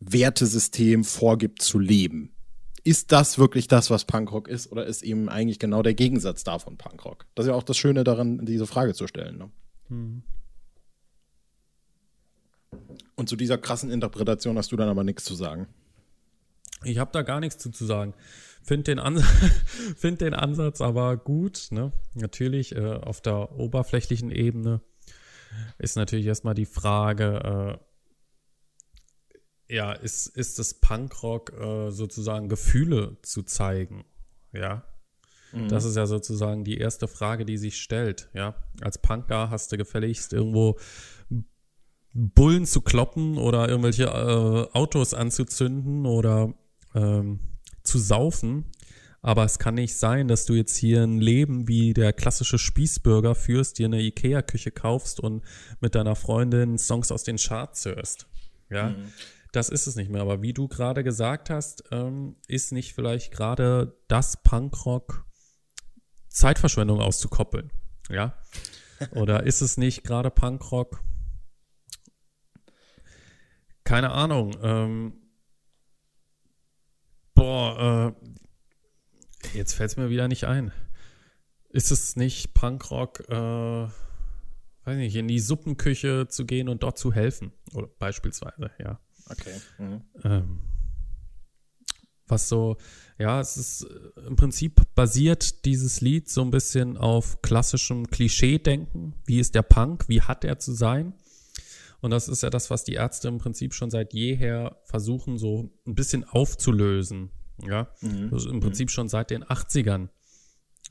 Wertesystem 0.00 1.04
vorgibt 1.04 1.62
zu 1.62 1.78
leben? 1.78 2.33
Ist 2.84 3.12
das 3.12 3.38
wirklich 3.38 3.66
das, 3.66 3.90
was 3.90 4.04
Punkrock 4.04 4.46
ist, 4.46 4.70
oder 4.70 4.86
ist 4.86 5.02
eben 5.02 5.28
eigentlich 5.30 5.58
genau 5.58 5.82
der 5.82 5.94
Gegensatz 5.94 6.44
davon 6.44 6.76
Punkrock? 6.76 7.26
Das 7.34 7.46
ist 7.46 7.50
ja 7.50 7.56
auch 7.56 7.62
das 7.62 7.78
Schöne 7.78 8.04
daran, 8.04 8.44
diese 8.44 8.66
Frage 8.66 8.92
zu 8.94 9.06
stellen. 9.06 9.38
Ne? 9.38 9.50
Mhm. 9.88 10.22
Und 13.16 13.28
zu 13.28 13.36
dieser 13.36 13.56
krassen 13.56 13.90
Interpretation 13.90 14.58
hast 14.58 14.70
du 14.70 14.76
dann 14.76 14.88
aber 14.88 15.02
nichts 15.02 15.24
zu 15.24 15.34
sagen. 15.34 15.66
Ich 16.84 16.98
habe 16.98 17.10
da 17.12 17.22
gar 17.22 17.40
nichts 17.40 17.58
zu, 17.58 17.70
zu 17.70 17.86
sagen. 17.86 18.12
Find 18.62 18.86
den, 18.86 18.98
Ans 18.98 19.24
find 19.96 20.20
den 20.20 20.34
Ansatz 20.34 20.80
aber 20.80 21.16
gut. 21.16 21.68
Ne? 21.70 21.92
Natürlich 22.14 22.74
äh, 22.74 22.94
auf 22.94 23.22
der 23.22 23.58
oberflächlichen 23.58 24.30
Ebene 24.30 24.80
ist 25.78 25.96
natürlich 25.96 26.26
erstmal 26.26 26.54
die 26.54 26.66
Frage, 26.66 27.78
äh, 27.78 27.93
ja, 29.68 29.92
ist, 29.92 30.26
ist 30.26 30.58
es 30.58 30.74
Punkrock 30.74 31.52
äh, 31.52 31.90
sozusagen 31.90 32.48
Gefühle 32.48 33.16
zu 33.22 33.42
zeigen? 33.42 34.04
Ja. 34.52 34.84
Mhm. 35.52 35.68
Das 35.68 35.84
ist 35.84 35.96
ja 35.96 36.06
sozusagen 36.06 36.64
die 36.64 36.78
erste 36.78 37.08
Frage, 37.08 37.44
die 37.44 37.56
sich 37.56 37.76
stellt. 37.76 38.28
Ja. 38.34 38.54
Als 38.80 38.98
Punker 38.98 39.50
hast 39.50 39.72
du 39.72 39.76
gefälligst 39.76 40.32
irgendwo 40.32 40.78
Bullen 42.12 42.66
zu 42.66 42.80
kloppen 42.80 43.38
oder 43.38 43.68
irgendwelche 43.68 44.04
äh, 44.04 44.76
Autos 44.76 45.14
anzuzünden 45.14 46.06
oder 46.06 46.54
ähm, 46.94 47.40
zu 47.82 47.98
saufen. 47.98 48.66
Aber 49.20 49.44
es 49.44 49.58
kann 49.58 49.74
nicht 49.74 49.96
sein, 49.96 50.28
dass 50.28 50.44
du 50.44 50.52
jetzt 50.52 50.76
hier 50.76 51.02
ein 51.02 51.18
Leben 51.18 51.66
wie 51.66 51.94
der 51.94 52.12
klassische 52.12 52.58
Spießbürger 52.58 53.34
führst, 53.34 53.78
dir 53.78 53.86
eine 53.86 54.02
Ikea-Küche 54.02 54.70
kaufst 54.70 55.18
und 55.18 55.42
mit 55.80 55.94
deiner 55.94 56.14
Freundin 56.14 56.76
Songs 56.76 57.10
aus 57.10 57.24
den 57.24 57.38
Charts 57.38 57.86
hörst. 57.86 58.26
Ja, 58.68 58.90
mhm. 58.90 59.12
Das 59.56 59.68
ist 59.68 59.86
es 59.86 59.96
nicht 59.96 60.10
mehr. 60.10 60.22
Aber 60.22 60.42
wie 60.42 60.52
du 60.52 60.68
gerade 60.68 61.04
gesagt 61.04 61.50
hast, 61.50 61.84
ähm, 61.90 62.36
ist 62.48 62.72
nicht 62.72 62.94
vielleicht 62.94 63.32
gerade 63.32 63.96
das 64.08 64.42
Punkrock 64.42 65.24
Zeitverschwendung 66.28 67.00
auszukoppeln. 67.00 67.72
Ja. 68.08 68.36
Oder 69.12 69.44
ist 69.44 69.60
es 69.60 69.76
nicht 69.76 70.04
gerade 70.04 70.30
Punkrock? 70.30 71.02
Keine 73.84 74.10
Ahnung. 74.10 74.56
Ähm, 74.62 75.14
boah, 77.34 78.14
äh, 78.14 78.34
Jetzt 79.52 79.74
fällt 79.74 79.90
es 79.90 79.96
mir 79.96 80.10
wieder 80.10 80.28
nicht 80.28 80.44
ein. 80.44 80.72
Ist 81.68 81.90
es 81.90 82.16
nicht 82.16 82.54
Punkrock, 82.54 83.20
äh, 83.28 83.88
weiß 84.84 84.96
nicht, 84.96 85.16
in 85.16 85.28
die 85.28 85.40
Suppenküche 85.40 86.28
zu 86.28 86.46
gehen 86.46 86.68
und 86.68 86.82
dort 86.82 86.98
zu 86.98 87.12
helfen? 87.12 87.52
Oder 87.72 87.88
beispielsweise, 87.98 88.70
ja. 88.78 89.00
Okay. 89.28 89.54
Mhm. 89.78 90.02
Ähm, 90.22 90.60
was 92.26 92.48
so, 92.48 92.76
ja, 93.18 93.40
es 93.40 93.56
ist 93.56 93.82
äh, 93.82 94.26
im 94.26 94.36
Prinzip 94.36 94.82
basiert 94.94 95.64
dieses 95.64 96.00
Lied 96.00 96.28
so 96.28 96.42
ein 96.42 96.50
bisschen 96.50 96.96
auf 96.96 97.42
klassischem 97.42 98.06
Klischee-Denken. 98.08 99.14
Wie 99.26 99.38
ist 99.38 99.54
der 99.54 99.62
Punk? 99.62 100.08
Wie 100.08 100.22
hat 100.22 100.44
er 100.44 100.58
zu 100.58 100.72
sein? 100.72 101.14
Und 102.00 102.10
das 102.10 102.28
ist 102.28 102.42
ja 102.42 102.50
das, 102.50 102.70
was 102.70 102.84
die 102.84 102.94
Ärzte 102.94 103.28
im 103.28 103.38
Prinzip 103.38 103.72
schon 103.72 103.90
seit 103.90 104.12
jeher 104.12 104.78
versuchen, 104.84 105.38
so 105.38 105.70
ein 105.86 105.94
bisschen 105.94 106.24
aufzulösen. 106.24 107.30
Ja, 107.62 107.88
mhm. 108.00 108.30
das 108.30 108.44
ist 108.44 108.50
im 108.50 108.60
Prinzip 108.60 108.88
mhm. 108.88 108.90
schon 108.90 109.08
seit 109.08 109.30
den 109.30 109.44
80ern. 109.44 110.08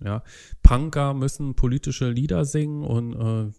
Ja, 0.03 0.23
Punker 0.63 1.13
müssen 1.13 1.55
politische 1.55 2.09
Lieder 2.09 2.45
singen 2.45 2.83
und 2.83 3.13
äh, 3.13 3.51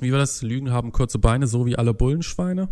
wie 0.00 0.12
war 0.12 0.18
das? 0.18 0.42
Lügen 0.42 0.70
haben 0.70 0.92
kurze 0.92 1.18
Beine, 1.18 1.46
so 1.46 1.66
wie 1.66 1.76
alle 1.76 1.94
Bullenschweine. 1.94 2.68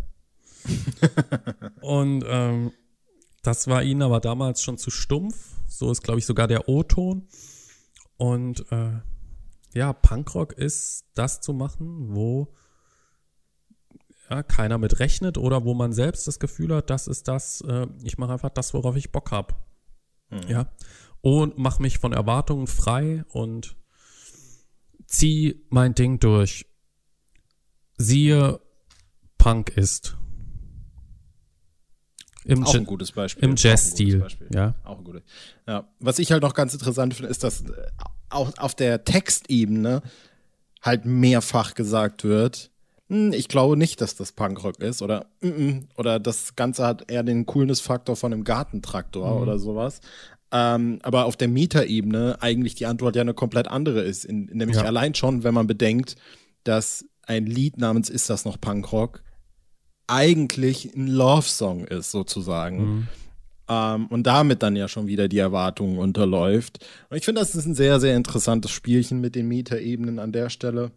und 1.81 2.25
ähm, 2.27 2.73
das 3.43 3.69
war 3.69 3.83
ihnen 3.83 4.03
aber 4.03 4.21
damals 4.21 4.63
schon 4.63 4.79
zu 4.79 4.91
stumpf. 4.91 5.55
So 5.67 5.91
ist, 5.91 6.03
glaube 6.03 6.19
ich, 6.19 6.27
sogar 6.27 6.49
der 6.49 6.69
O-Ton. 6.69 7.29
Und 8.17 8.71
äh, 8.73 9.01
ja, 9.75 9.93
Punkrock 9.93 10.53
ist 10.53 11.05
das 11.15 11.41
zu 11.41 11.53
machen, 11.53 12.15
wo 12.15 12.55
ja, 14.29 14.43
keiner 14.43 14.79
mit 14.79 15.01
rechnet 15.01 15.39
oder 15.39 15.65
wo 15.65 15.75
man 15.75 15.93
selbst 15.93 16.27
das 16.27 16.39
Gefühl 16.39 16.75
hat, 16.75 16.91
das 16.91 17.07
ist 17.07 17.29
das, 17.29 17.63
äh, 17.63 17.87
ich 18.03 18.19
mache 18.19 18.33
einfach 18.33 18.51
das, 18.51 18.75
worauf 18.75 18.97
ich 18.97 19.13
Bock 19.13 19.31
habe. 19.31 19.55
Mhm. 20.31 20.49
Ja. 20.49 20.73
Und 21.21 21.59
mache 21.59 21.83
mich 21.83 21.99
von 21.99 22.13
Erwartungen 22.13 22.67
frei 22.67 23.25
und 23.31 23.77
zieh 25.07 25.65
mein 25.71 25.95
Ding 25.95 26.21
durch. 26.21 26.67
Siehe, 27.97 28.61
Punk 29.39 29.71
ist. 29.71 30.17
Im 32.49 32.65
auch 32.65 32.75
ein 32.75 32.85
gutes 32.85 33.13
Beispiel. 33.13 33.45
Im 33.45 33.57
Jazz-Stil. 33.57 34.27
Ja. 34.55 34.75
Auch 34.83 34.99
ein 34.99 35.05
gutes. 35.05 35.23
Ja. 35.67 35.87
Was 36.01 36.19
ich 36.19 36.33
halt 36.33 36.43
noch 36.43 36.55
ganz 36.55 36.73
interessant 36.73 37.15
finde, 37.15 37.31
ist, 37.31 37.45
dass 37.45 37.61
äh, 37.61 37.73
auch 38.31 38.57
auf 38.59 38.75
der 38.75 39.05
Textebene 39.05 40.03
halt 40.81 41.05
mehrfach 41.05 41.75
gesagt 41.75 42.25
wird, 42.25 42.71
hm, 43.09 43.33
ich 43.35 43.49
glaube 43.49 43.77
nicht, 43.77 44.01
dass 44.01 44.17
das 44.17 44.33
Punkrock 44.33 44.81
ist 44.81 45.03
oder 45.03 45.27
oder 45.97 46.19
das 46.19 46.57
Ganze 46.57 46.87
hat 46.87 47.11
eher 47.11 47.23
den 47.23 47.45
Coolness-Faktor 47.45 48.17
von 48.17 48.33
einem 48.33 48.45
Gartentraktor 48.45 49.35
mhm. 49.35 49.43
oder 49.43 49.59
sowas. 49.59 50.01
Ähm, 50.51 51.01
aber 51.03 51.27
auf 51.27 51.37
der 51.37 51.49
Mieterebene 51.49 52.39
eigentlich 52.41 52.75
die 52.75 52.87
Antwort 52.87 53.15
ja 53.17 53.23
eine 53.23 53.35
komplett 53.35 53.69
andere 53.69 54.01
ist. 54.01 54.25
In, 54.25 54.47
nämlich 54.47 54.79
ja. 54.79 54.85
allein 54.85 55.15
schon, 55.15 55.45
wenn 55.45 55.53
man 55.53 55.67
bedenkt, 55.67 56.17
dass 56.65 57.05
ein 57.27 57.45
Lied 57.45 57.77
namens 57.77 58.09
Ist 58.09 58.31
das 58.31 58.47
noch 58.47 58.59
Punkrock 58.59 59.23
eigentlich 60.09 60.95
ein 60.97 61.07
Love-Song 61.07 61.85
ist, 61.85 62.11
sozusagen. 62.11 62.79
Mhm. 62.79 63.09
Ähm, 63.69 64.07
und 64.07 64.27
damit 64.27 64.63
dann 64.63 64.77
ja 64.77 64.89
schon 64.89 65.07
wieder 65.07 65.29
die 65.29 65.39
Erwartungen 65.39 65.99
unterläuft. 65.99 66.85
Und 67.11 67.19
ich 67.19 67.25
finde, 67.25 67.41
das 67.41 67.55
ist 67.55 67.67
ein 67.67 67.75
sehr, 67.75 68.01
sehr 68.01 68.17
interessantes 68.17 68.71
Spielchen 68.71 69.21
mit 69.21 69.35
den 69.35 69.47
Mieterebenen 69.47 70.19
an 70.19 70.33
der 70.33 70.49
Stelle. 70.49 70.91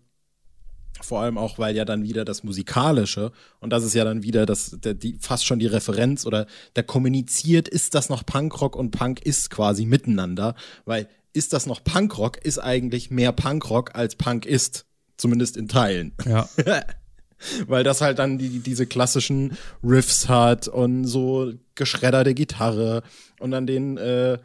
Vor 1.01 1.21
allem 1.21 1.37
auch, 1.37 1.57
weil 1.57 1.75
ja 1.75 1.83
dann 1.83 2.03
wieder 2.03 2.25
das 2.25 2.43
Musikalische, 2.43 3.31
und 3.59 3.71
das 3.71 3.83
ist 3.83 3.93
ja 3.93 4.03
dann 4.03 4.23
wieder 4.23 4.45
das, 4.45 4.77
der, 4.79 4.93
die, 4.93 5.17
fast 5.19 5.45
schon 5.45 5.59
die 5.59 5.67
Referenz 5.67 6.25
oder 6.25 6.45
der 6.75 6.83
kommuniziert, 6.83 7.67
ist 7.67 7.95
das 7.95 8.09
noch 8.09 8.25
Punkrock 8.25 8.75
und 8.75 8.91
Punk 8.91 9.21
ist 9.21 9.49
quasi 9.49 9.85
miteinander, 9.85 10.55
weil 10.85 11.07
ist 11.33 11.53
das 11.53 11.65
noch 11.65 11.83
Punkrock, 11.83 12.43
ist 12.43 12.59
eigentlich 12.59 13.09
mehr 13.09 13.31
Punkrock 13.31 13.95
als 13.95 14.15
Punk 14.15 14.45
ist. 14.45 14.85
Zumindest 15.17 15.55
in 15.55 15.67
Teilen. 15.67 16.13
Ja. 16.25 16.49
weil 17.67 17.83
das 17.83 18.01
halt 18.01 18.19
dann 18.19 18.37
die, 18.37 18.59
diese 18.59 18.85
klassischen 18.85 19.57
Riffs 19.83 20.29
hat 20.29 20.67
und 20.67 21.05
so 21.05 21.53
geschredderte 21.75 22.33
Gitarre 22.33 23.03
und 23.39 23.51
dann 23.51 23.67
den, 23.67 23.97
äh, 23.97 24.37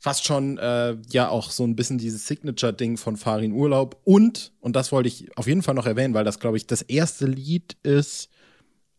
fast 0.00 0.24
schon 0.24 0.56
äh, 0.58 0.96
ja 1.10 1.28
auch 1.28 1.50
so 1.50 1.62
ein 1.64 1.76
bisschen 1.76 1.98
dieses 1.98 2.26
Signature-Ding 2.26 2.96
von 2.96 3.16
Farin 3.16 3.52
Urlaub. 3.52 4.00
Und, 4.04 4.52
und 4.60 4.74
das 4.74 4.92
wollte 4.92 5.08
ich 5.08 5.36
auf 5.36 5.46
jeden 5.46 5.62
Fall 5.62 5.74
noch 5.74 5.86
erwähnen, 5.86 6.14
weil 6.14 6.24
das, 6.24 6.40
glaube 6.40 6.56
ich, 6.56 6.66
das 6.66 6.80
erste 6.82 7.26
Lied 7.26 7.76
ist, 7.82 8.30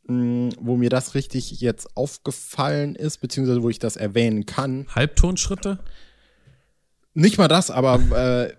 mh, 0.05 0.15
mm, 0.15 0.49
wo 0.59 0.77
mir 0.77 0.91
das 0.91 1.15
richtig 1.15 1.59
jetzt 1.59 1.97
aufgefallen 1.97 2.95
ist, 2.95 3.17
beziehungsweise 3.17 3.63
wo 3.63 3.69
ich 3.69 3.79
das 3.79 3.97
erwähnen 3.97 4.45
kann. 4.45 4.85
Halbtonschritte? 4.93 5.79
Nicht 7.13 7.39
mal 7.39 7.47
das, 7.47 7.71
aber 7.71 7.99
äh, 8.15 8.53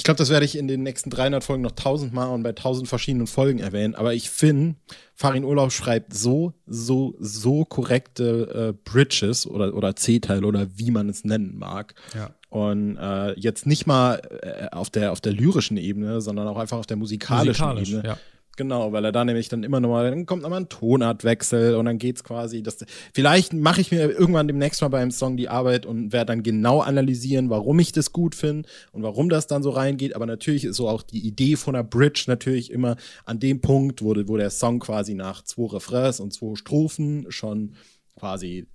ich 0.00 0.04
glaube, 0.04 0.16
das 0.16 0.30
werde 0.30 0.46
ich 0.46 0.56
in 0.56 0.66
den 0.66 0.82
nächsten 0.82 1.10
300 1.10 1.44
Folgen 1.44 1.62
noch 1.62 1.72
tausendmal 1.72 2.30
und 2.30 2.42
bei 2.42 2.52
tausend 2.52 2.88
verschiedenen 2.88 3.26
Folgen 3.26 3.58
erwähnen. 3.58 3.94
Aber 3.94 4.14
ich 4.14 4.30
finde, 4.30 4.76
Farin 5.14 5.44
Urlaub 5.44 5.72
schreibt 5.72 6.14
so, 6.14 6.54
so, 6.66 7.14
so 7.18 7.66
korrekte 7.66 8.72
äh, 8.72 8.90
Bridges 8.90 9.46
oder, 9.46 9.74
oder 9.74 9.94
C-Teile 9.96 10.46
oder 10.46 10.68
wie 10.74 10.90
man 10.90 11.10
es 11.10 11.24
nennen 11.24 11.58
mag. 11.58 11.92
Ja. 12.14 12.30
Und 12.48 12.96
äh, 12.96 13.38
jetzt 13.38 13.66
nicht 13.66 13.86
mal 13.86 14.22
äh, 14.40 14.74
auf, 14.74 14.88
der, 14.88 15.12
auf 15.12 15.20
der 15.20 15.34
lyrischen 15.34 15.76
Ebene, 15.76 16.22
sondern 16.22 16.48
auch 16.48 16.56
einfach 16.56 16.78
auf 16.78 16.86
der 16.86 16.96
musikalischen 16.96 17.66
Musikalisch, 17.66 17.90
Ebene. 17.90 18.08
Ja. 18.08 18.16
Genau, 18.56 18.92
weil 18.92 19.04
er 19.04 19.12
da 19.12 19.24
nämlich 19.24 19.48
dann 19.48 19.62
immer 19.62 19.80
nochmal, 19.80 20.10
dann 20.10 20.26
kommt 20.26 20.42
nochmal 20.42 20.60
ein 20.60 20.68
Tonartwechsel 20.68 21.76
und 21.76 21.86
dann 21.86 21.98
geht's 21.98 22.24
quasi, 22.24 22.62
das, 22.62 22.84
vielleicht 23.14 23.52
mache 23.54 23.80
ich 23.80 23.90
mir 23.90 24.10
irgendwann 24.10 24.48
demnächst 24.48 24.82
mal 24.82 24.88
beim 24.88 25.10
Song 25.10 25.36
die 25.36 25.48
Arbeit 25.48 25.86
und 25.86 26.12
werde 26.12 26.26
dann 26.26 26.42
genau 26.42 26.80
analysieren, 26.80 27.48
warum 27.48 27.78
ich 27.78 27.92
das 27.92 28.12
gut 28.12 28.34
finde 28.34 28.68
und 28.92 29.02
warum 29.02 29.30
das 29.30 29.46
dann 29.46 29.62
so 29.62 29.70
reingeht, 29.70 30.14
aber 30.14 30.26
natürlich 30.26 30.64
ist 30.64 30.76
so 30.76 30.88
auch 30.88 31.02
die 31.02 31.26
Idee 31.26 31.56
von 31.56 31.74
der 31.74 31.84
Bridge 31.84 32.24
natürlich 32.26 32.70
immer 32.70 32.96
an 33.24 33.38
dem 33.38 33.60
Punkt, 33.60 34.02
wo, 34.02 34.14
wo 34.26 34.36
der 34.36 34.50
Song 34.50 34.80
quasi 34.80 35.14
nach 35.14 35.42
zwei 35.42 35.72
Refrains 35.72 36.20
und 36.20 36.32
zwei 36.34 36.54
Strophen 36.54 37.26
schon 37.30 37.76
quasi 38.18 38.66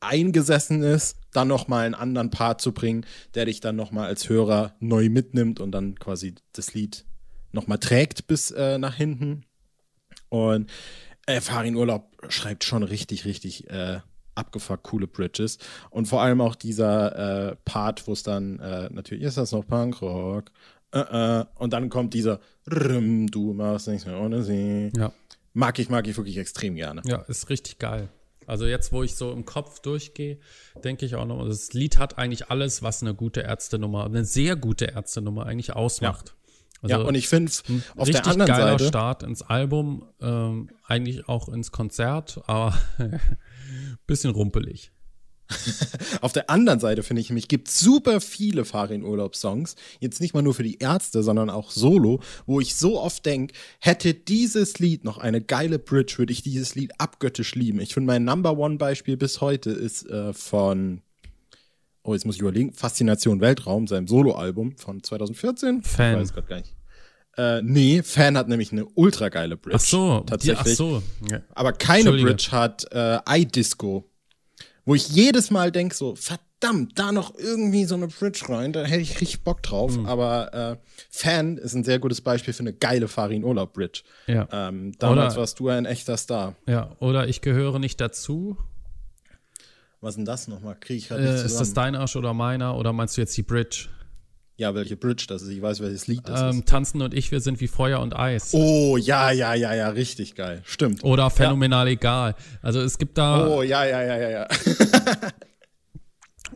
eingesessen 0.00 0.82
ist, 0.82 1.18
dann 1.32 1.48
nochmal 1.48 1.84
einen 1.84 1.94
anderen 1.94 2.30
Part 2.30 2.60
zu 2.60 2.72
bringen, 2.72 3.04
der 3.34 3.46
dich 3.46 3.60
dann 3.60 3.76
nochmal 3.76 4.06
als 4.06 4.28
Hörer 4.28 4.74
neu 4.80 5.08
mitnimmt 5.10 5.60
und 5.60 5.72
dann 5.72 5.96
quasi 5.96 6.34
das 6.52 6.74
Lied 6.74 7.04
nochmal 7.56 7.78
trägt 7.78 8.26
bis 8.28 8.52
äh, 8.52 8.78
nach 8.78 8.94
hinten. 8.94 9.44
Und 10.28 10.70
äh, 11.26 11.40
Farin 11.40 11.74
Urlaub 11.74 12.16
schreibt 12.28 12.64
schon 12.64 12.82
richtig, 12.82 13.24
richtig 13.24 13.68
äh, 13.68 14.00
abgefuckt 14.36 14.84
coole 14.84 15.06
Bridges. 15.06 15.58
Und 15.90 16.06
vor 16.06 16.22
allem 16.22 16.40
auch 16.40 16.54
dieser 16.54 17.50
äh, 17.50 17.56
Part, 17.64 18.06
wo 18.06 18.12
es 18.12 18.22
dann 18.22 18.58
äh, 18.60 18.88
natürlich 18.90 19.24
ist 19.24 19.36
das 19.36 19.52
noch 19.52 19.66
Punkrock. 19.66 20.52
Uh 20.94 20.98
-uh. 20.98 21.46
Und 21.56 21.72
dann 21.72 21.88
kommt 21.88 22.14
dieser 22.14 22.40
Du 22.64 23.52
machst 23.52 23.88
nichts 23.88 24.06
mehr 24.06 24.20
ohne 24.20 24.42
sie. 24.42 24.92
Ja. 24.96 25.12
Mag 25.52 25.78
ich, 25.78 25.88
mag 25.88 26.06
ich 26.06 26.16
wirklich 26.16 26.36
extrem 26.38 26.74
gerne. 26.76 27.02
Ja, 27.04 27.22
ist 27.22 27.48
richtig 27.48 27.78
geil. 27.78 28.08
Also 28.46 28.66
jetzt, 28.66 28.92
wo 28.92 29.02
ich 29.02 29.16
so 29.16 29.32
im 29.32 29.44
Kopf 29.44 29.80
durchgehe, 29.80 30.38
denke 30.84 31.04
ich 31.04 31.16
auch 31.16 31.24
noch, 31.24 31.44
das 31.46 31.72
Lied 31.72 31.98
hat 31.98 32.18
eigentlich 32.18 32.48
alles, 32.48 32.82
was 32.82 33.02
eine 33.02 33.14
gute 33.14 33.40
Ärztenummer, 33.40 34.04
eine 34.04 34.24
sehr 34.24 34.54
gute 34.54 34.86
Ärztenummer 34.86 35.46
eigentlich 35.46 35.74
ausmacht. 35.74 36.35
Also 36.82 36.96
ja, 36.96 37.02
und 37.02 37.14
ich 37.14 37.28
finde 37.28 37.50
auf 37.96 38.06
richtig 38.06 38.22
der 38.22 38.26
anderen 38.26 38.48
geiler 38.48 38.78
Seite. 38.78 38.88
Start 38.88 39.22
ins 39.22 39.42
Album, 39.42 40.04
ähm, 40.20 40.70
eigentlich 40.84 41.28
auch 41.28 41.48
ins 41.48 41.72
Konzert, 41.72 42.40
aber 42.46 42.76
bisschen 44.06 44.30
rumpelig. 44.30 44.92
Auf 46.20 46.32
der 46.32 46.50
anderen 46.50 46.80
Seite 46.80 47.02
finde 47.02 47.22
ich 47.22 47.30
nämlich, 47.30 47.48
gibt 47.48 47.70
super 47.70 48.20
viele 48.20 48.64
Farin-Urlaub-Songs, 48.64 49.76
jetzt 50.00 50.20
nicht 50.20 50.34
mal 50.34 50.42
nur 50.42 50.54
für 50.54 50.62
die 50.62 50.78
Ärzte, 50.78 51.22
sondern 51.22 51.50
auch 51.50 51.70
solo, 51.70 52.20
wo 52.46 52.60
ich 52.60 52.74
so 52.76 53.00
oft 53.00 53.24
denke, 53.24 53.54
hätte 53.80 54.14
dieses 54.14 54.78
Lied 54.78 55.04
noch 55.04 55.18
eine 55.18 55.40
geile 55.40 55.78
Bridge, 55.78 56.14
würde 56.18 56.32
ich 56.32 56.42
dieses 56.42 56.74
Lied 56.74 57.00
abgöttisch 57.00 57.54
lieben. 57.54 57.80
Ich 57.80 57.94
finde 57.94 58.08
mein 58.08 58.24
Number 58.24 58.58
One-Beispiel 58.58 59.16
bis 59.16 59.40
heute 59.40 59.70
ist 59.70 60.08
äh, 60.10 60.32
von, 60.32 61.02
oh, 62.06 62.14
jetzt 62.14 62.24
muss 62.24 62.36
ich 62.36 62.40
überlegen, 62.40 62.72
Faszination 62.72 63.40
Weltraum, 63.40 63.86
seinem 63.86 64.06
Solo-Album 64.06 64.76
von 64.76 65.02
2014. 65.02 65.82
Fan. 65.82 66.14
Ich 66.14 66.20
weiß 66.20 66.32
gerade 66.34 66.46
gar 66.46 66.56
nicht. 66.56 66.74
Äh, 67.36 67.60
nee, 67.62 68.02
Fan 68.02 68.38
hat 68.38 68.48
nämlich 68.48 68.72
eine 68.72 68.86
ultra 68.94 69.28
geile 69.28 69.56
Bridge. 69.56 69.76
Ach 69.78 69.84
so, 69.84 70.20
die, 70.20 70.26
tatsächlich. 70.26 70.58
ach 70.60 70.66
so. 70.66 71.02
Ja. 71.30 71.42
Aber 71.54 71.72
keine. 71.72 72.12
Bridge 72.12 72.48
hat 72.50 72.86
äh, 72.92 73.18
iDisco. 73.28 74.10
Wo 74.86 74.94
ich 74.94 75.08
jedes 75.08 75.50
Mal 75.50 75.72
denke, 75.72 75.94
so, 75.96 76.14
verdammt, 76.14 76.98
da 76.98 77.10
noch 77.10 77.34
irgendwie 77.36 77.84
so 77.84 77.96
eine 77.96 78.06
Bridge 78.06 78.44
rein, 78.48 78.72
da 78.72 78.84
hätte 78.84 79.02
ich 79.02 79.20
richtig 79.20 79.42
Bock 79.42 79.62
drauf. 79.62 79.96
Mhm. 79.96 80.06
Aber 80.06 80.54
äh, 80.54 80.76
Fan 81.10 81.58
ist 81.58 81.74
ein 81.74 81.82
sehr 81.84 81.98
gutes 81.98 82.20
Beispiel 82.20 82.54
für 82.54 82.60
eine 82.60 82.72
geile 82.72 83.08
Farin 83.08 83.44
Urlaub 83.44 83.72
Bridge. 83.74 84.02
Ja. 84.28 84.48
Ähm, 84.52 84.92
damals 84.98 85.34
Oder- 85.34 85.40
warst 85.40 85.58
du 85.58 85.68
ein 85.68 85.84
echter 85.86 86.16
Star. 86.16 86.54
ja, 86.66 86.94
oder 87.00 87.28
ich 87.28 87.40
gehöre 87.40 87.78
nicht 87.80 88.00
dazu. 88.00 88.56
Was 90.06 90.12
ist 90.12 90.16
denn 90.18 90.24
das 90.24 90.46
nochmal? 90.46 90.76
Kriege 90.78 90.98
ich 90.98 91.08
gerade 91.08 91.22
Äh, 91.22 91.26
nicht 91.26 91.34
ist 91.34 91.42
das 91.44 91.52
zusammen. 91.58 91.74
dein 91.74 91.94
Arsch 91.96 92.14
oder 92.14 92.32
meiner? 92.32 92.76
Oder 92.76 92.92
meinst 92.92 93.16
du 93.16 93.20
jetzt 93.22 93.36
die 93.36 93.42
Bridge? 93.42 93.88
ja, 94.58 94.74
welche 94.74 94.96
Bridge 94.96 95.26
das 95.28 95.42
ist. 95.42 95.48
Ich 95.50 95.60
weiß, 95.60 95.80
welches 95.80 96.06
Lied 96.06 96.26
das 96.28 96.40
Ähm, 96.40 96.60
ist. 96.60 96.68
Tanzen 96.68 97.02
und 97.02 97.12
ich, 97.12 97.30
wir 97.32 97.40
sind 97.40 97.60
wie 97.60 97.66
Feuer 97.68 98.00
und 98.00 98.16
Eis. 98.16 98.54
Oh, 98.54 98.96
ja, 98.96 99.30
ja, 99.30 99.52
ja, 99.52 99.74
ja, 99.74 99.88
richtig 99.90 100.34
geil. 100.34 100.62
Stimmt. 100.64 101.04
Oder 101.04 101.28
phänomenal 101.28 101.88
egal. 101.88 102.36
Also 102.62 102.80
es 102.80 102.96
gibt 102.96 103.18
da. 103.18 103.46
Oh, 103.48 103.62
ja, 103.62 103.84
ja, 103.84 104.02
ja, 104.02 104.16
ja, 104.16 104.30
ja. 104.30 104.48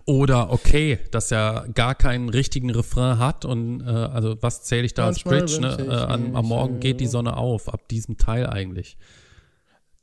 Oder 0.07 0.51
okay, 0.53 0.99
dass 1.11 1.31
er 1.31 1.67
gar 1.75 1.95
keinen 1.95 2.29
richtigen 2.29 2.71
Refrain 2.71 3.19
hat 3.19 3.45
und 3.45 3.81
äh, 3.83 3.91
also 3.91 4.37
was 4.41 4.63
zähle 4.63 4.85
ich 4.85 4.95
da 4.95 5.07
als 5.07 5.25
Manchmal 5.25 5.41
Bridge? 5.41 5.61
Ne? 5.61 5.93
Äh, 5.93 5.97
an, 5.97 6.27
am 6.37 6.43
mich, 6.43 6.49
Morgen 6.49 6.81
geht 6.81 7.01
die 7.01 7.07
Sonne 7.07 7.37
auf, 7.37 7.69
ab 7.73 7.89
diesem 7.89 8.17
Teil 8.17 8.47
eigentlich. 8.47 8.97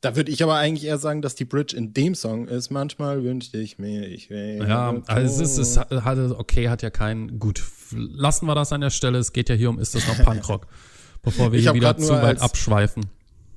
Da 0.01 0.15
würde 0.15 0.31
ich 0.31 0.43
aber 0.43 0.55
eigentlich 0.55 0.85
eher 0.85 0.99
sagen, 0.99 1.21
dass 1.23 1.33
die 1.33 1.45
Bridge 1.45 1.75
in 1.75 1.93
dem 1.93 2.13
Song 2.13 2.47
ist. 2.47 2.69
Manchmal 2.69 3.23
wünschte 3.23 3.57
ich 3.57 3.79
mir, 3.79 4.07
ich 4.07 4.29
wäre. 4.29 4.67
Ja, 4.67 5.01
also 5.07 5.41
es 5.43 5.57
ist, 5.57 5.77
es 5.89 6.03
hatte, 6.05 6.35
okay, 6.37 6.69
hat 6.69 6.83
ja 6.83 6.91
keinen, 6.91 7.39
gut, 7.39 7.63
lassen 7.91 8.45
wir 8.45 8.53
das 8.53 8.71
an 8.71 8.81
der 8.81 8.91
Stelle, 8.91 9.17
es 9.17 9.33
geht 9.33 9.49
ja 9.49 9.55
hier 9.55 9.69
um, 9.71 9.79
ist 9.79 9.95
das 9.95 10.07
noch 10.07 10.23
Punkrock? 10.23 10.67
Bevor 11.23 11.51
wir 11.51 11.57
Ich 11.59 11.65
hier 11.65 11.73
wieder 11.73 11.97
zu 11.97 12.13
weit 12.13 12.23
als- 12.23 12.41
abschweifen. 12.41 13.07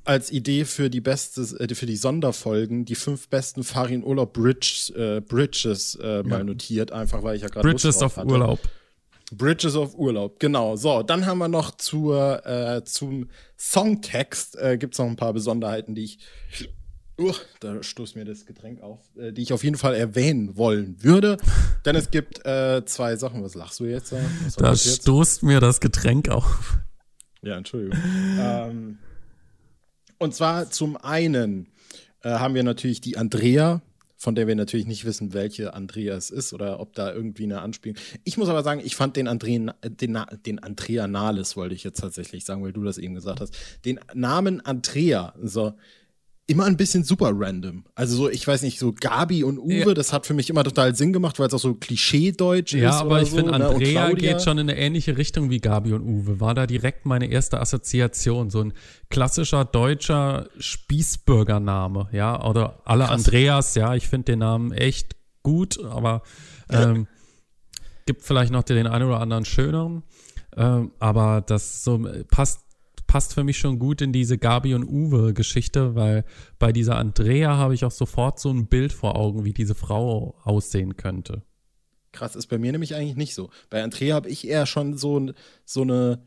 als 0.05 0.33
Idee 0.33 0.65
für 0.65 0.89
die 0.89 1.03
beste, 1.03 1.43
äh, 1.43 1.75
für 1.75 1.85
die 1.87 1.97
Sonderfolgen 1.97 2.87
die 2.87 2.95
fünf 2.95 3.29
besten 3.29 3.63
Farin 3.63 4.03
Urlaub 4.03 4.33
Bridge, 4.33 4.93
äh, 4.97 5.21
Bridges 5.21 5.97
äh, 6.03 6.23
mal 6.23 6.43
notiert, 6.43 6.91
einfach 6.91 7.23
weil 7.23 7.37
ich 7.37 7.43
ja 7.43 7.49
gerade 7.49 7.69
Bridges 7.69 8.03
of 8.03 8.17
hatte. 8.17 8.27
Urlaub. 8.29 8.59
Bridges 9.33 9.77
of 9.77 9.95
Urlaub, 9.97 10.39
genau. 10.41 10.77
So, 10.77 11.03
dann 11.03 11.27
haben 11.27 11.39
wir 11.39 11.49
noch 11.49 11.73
zur, 11.77 12.45
äh, 12.47 12.85
zum 12.85 13.29
Songtext 13.59 14.57
äh, 14.57 14.77
gibt 14.79 14.95
es 14.95 14.99
noch 14.99 15.07
ein 15.07 15.17
paar 15.17 15.33
Besonderheiten, 15.33 15.95
die 15.95 16.05
ich. 16.05 16.19
Uh, 17.19 17.35
da 17.61 17.83
stoßt 17.83 18.17
mir 18.17 18.25
das 18.25 18.47
Getränk 18.47 18.81
auf, 18.81 18.99
äh, 19.17 19.33
die 19.33 19.43
ich 19.43 19.53
auf 19.53 19.63
jeden 19.63 19.77
Fall 19.77 19.95
erwähnen 19.95 20.57
wollen 20.57 21.03
würde. 21.03 21.37
Denn 21.85 21.95
es 21.95 22.11
gibt 22.11 22.45
äh, 22.47 22.83
zwei 22.87 23.17
Sachen. 23.17 23.43
Was 23.45 23.55
lachst 23.55 23.79
du 23.81 23.85
jetzt? 23.85 24.13
da? 24.13 24.17
Was 24.45 24.57
Da 24.57 24.71
jetzt? 24.71 25.03
stoßt 25.03 25.43
mir 25.43 25.61
das 25.61 25.81
Getränk 25.81 26.31
auf. 26.31 26.79
Ja, 27.43 27.57
Entschuldigung. 27.59 27.99
ähm, 28.39 28.99
und 30.19 30.35
zwar 30.35 30.71
zum 30.71 30.97
einen 30.97 31.69
äh, 32.23 32.31
haben 32.31 32.55
wir 32.55 32.63
natürlich 32.63 33.01
die 33.03 33.17
Andrea, 33.19 33.83
von 34.21 34.35
der 34.35 34.47
wir 34.47 34.55
natürlich 34.55 34.87
nicht 34.87 35.07
wissen, 35.07 35.33
welche 35.33 35.73
Andrea 35.73 36.15
es 36.15 36.29
ist 36.29 36.53
oder 36.53 36.79
ob 36.79 36.93
da 36.93 37.11
irgendwie 37.11 37.45
eine 37.45 37.63
Anspielung. 37.63 37.97
Ich 38.23 38.37
muss 38.37 38.51
aber 38.51 38.63
sagen, 38.63 38.83
ich 38.85 38.95
fand 38.95 39.17
den, 39.17 39.27
Andrea, 39.27 39.75
den, 39.83 40.19
den 40.45 40.59
Andrea 40.59 41.07
Nahles, 41.07 41.57
wollte 41.57 41.75
ich 41.75 41.85
jetzt 41.85 42.03
tatsächlich 42.03 42.45
sagen, 42.45 42.63
weil 42.63 42.75
du 42.75 42.85
das 42.85 42.99
eben 42.99 43.15
gesagt 43.15 43.41
hast, 43.41 43.57
den 43.87 43.99
Namen 44.13 44.61
Andrea, 44.61 45.33
so 45.43 45.73
immer 46.51 46.65
ein 46.65 46.77
bisschen 46.77 47.05
super 47.05 47.31
random. 47.35 47.85
Also 47.95 48.17
so, 48.17 48.29
ich 48.29 48.47
weiß 48.47 48.63
nicht, 48.63 48.79
so 48.79 48.93
Gabi 48.93 49.45
und 49.45 49.59
Uwe, 49.59 49.73
Ja. 49.89 49.95
das 49.95 50.13
hat 50.13 50.27
für 50.27 50.35
mich 50.35 50.51
immer 50.51 50.65
total 50.65 50.95
Sinn 50.95 51.13
gemacht, 51.13 51.39
weil 51.39 51.47
es 51.47 51.55
auch 51.55 51.61
so 51.61 51.75
Klischee-Deutsch 51.75 52.75
ist. 52.75 52.81
Ja, 52.83 53.01
aber 53.01 53.23
ich 53.23 53.31
so, 53.31 53.37
finde, 53.37 53.57
ne? 53.59 53.67
Andrea 53.69 54.13
geht 54.13 54.43
schon 54.43 54.59
in 54.59 54.69
eine 54.69 54.79
ähnliche 54.79 55.17
Richtung 55.17 55.49
wie 55.51 55.59
Gabi 55.61 55.93
und 55.93 56.03
Uwe. 56.03 56.41
War 56.41 56.55
da 56.55 56.67
direkt 56.67 57.07
meine 57.07 57.27
erste 57.31 57.61
Assoziation. 57.61 58.51
So 58.51 58.61
ein 58.63 58.73
klassischer 59.09 59.65
deutscher 59.65 60.49
Spießbürgername, 60.59 62.09
ja. 62.13 62.45
Oder 62.45 62.81
alle 62.85 63.05
Krass. 63.05 63.27
Andreas, 63.27 63.75
ja, 63.77 63.95
ich 63.95 64.09
finde 64.09 64.33
den 64.33 64.41
Namen 64.41 64.73
echt 64.73 65.17
gut, 65.43 65.83
aber 65.85 66.23
ähm, 66.69 67.07
gibt 68.07 68.23
vielleicht 68.23 68.53
noch 68.53 68.63
den 68.63 68.87
einen 68.87 69.07
oder 69.09 69.21
anderen 69.21 69.45
schöneren. 69.45 70.03
Ähm, 70.57 70.91
aber 70.99 71.43
das 71.47 71.85
so 71.85 72.07
passt 72.31 72.61
passt 73.11 73.35
für 73.35 73.43
mich 73.43 73.59
schon 73.59 73.81
gut 73.81 74.03
in 74.03 74.13
diese 74.13 74.39
Gabi 74.39 74.73
und 74.73 74.85
Uwe 74.85 75.35
Geschichte, 75.35 75.97
weil 75.97 76.25
bei 76.61 76.71
dieser 76.71 76.95
Andrea 76.95 77.57
habe 77.57 77.75
ich 77.75 77.85
auch 77.85 77.91
sofort 77.91 78.39
so 78.39 78.53
ein 78.53 78.69
Bild 78.69 78.93
vor 78.93 79.17
Augen, 79.17 79.45
wie 79.45 79.53
diese 79.53 79.75
Frau 79.75 80.37
aussehen 80.45 80.97
könnte. 80.97 81.43
Krass, 82.13 82.37
ist 82.37 82.47
bei 82.47 82.57
mir 82.57 82.71
nämlich 82.71 82.95
eigentlich 82.95 83.17
nicht 83.17 83.35
so. 83.35 83.51
Bei 83.69 83.83
Andrea 83.83 84.15
habe 84.15 84.29
ich 84.29 84.47
eher 84.47 84.65
schon 84.65 84.97
so, 84.97 85.33
so 85.65 85.83
eine 85.83 86.23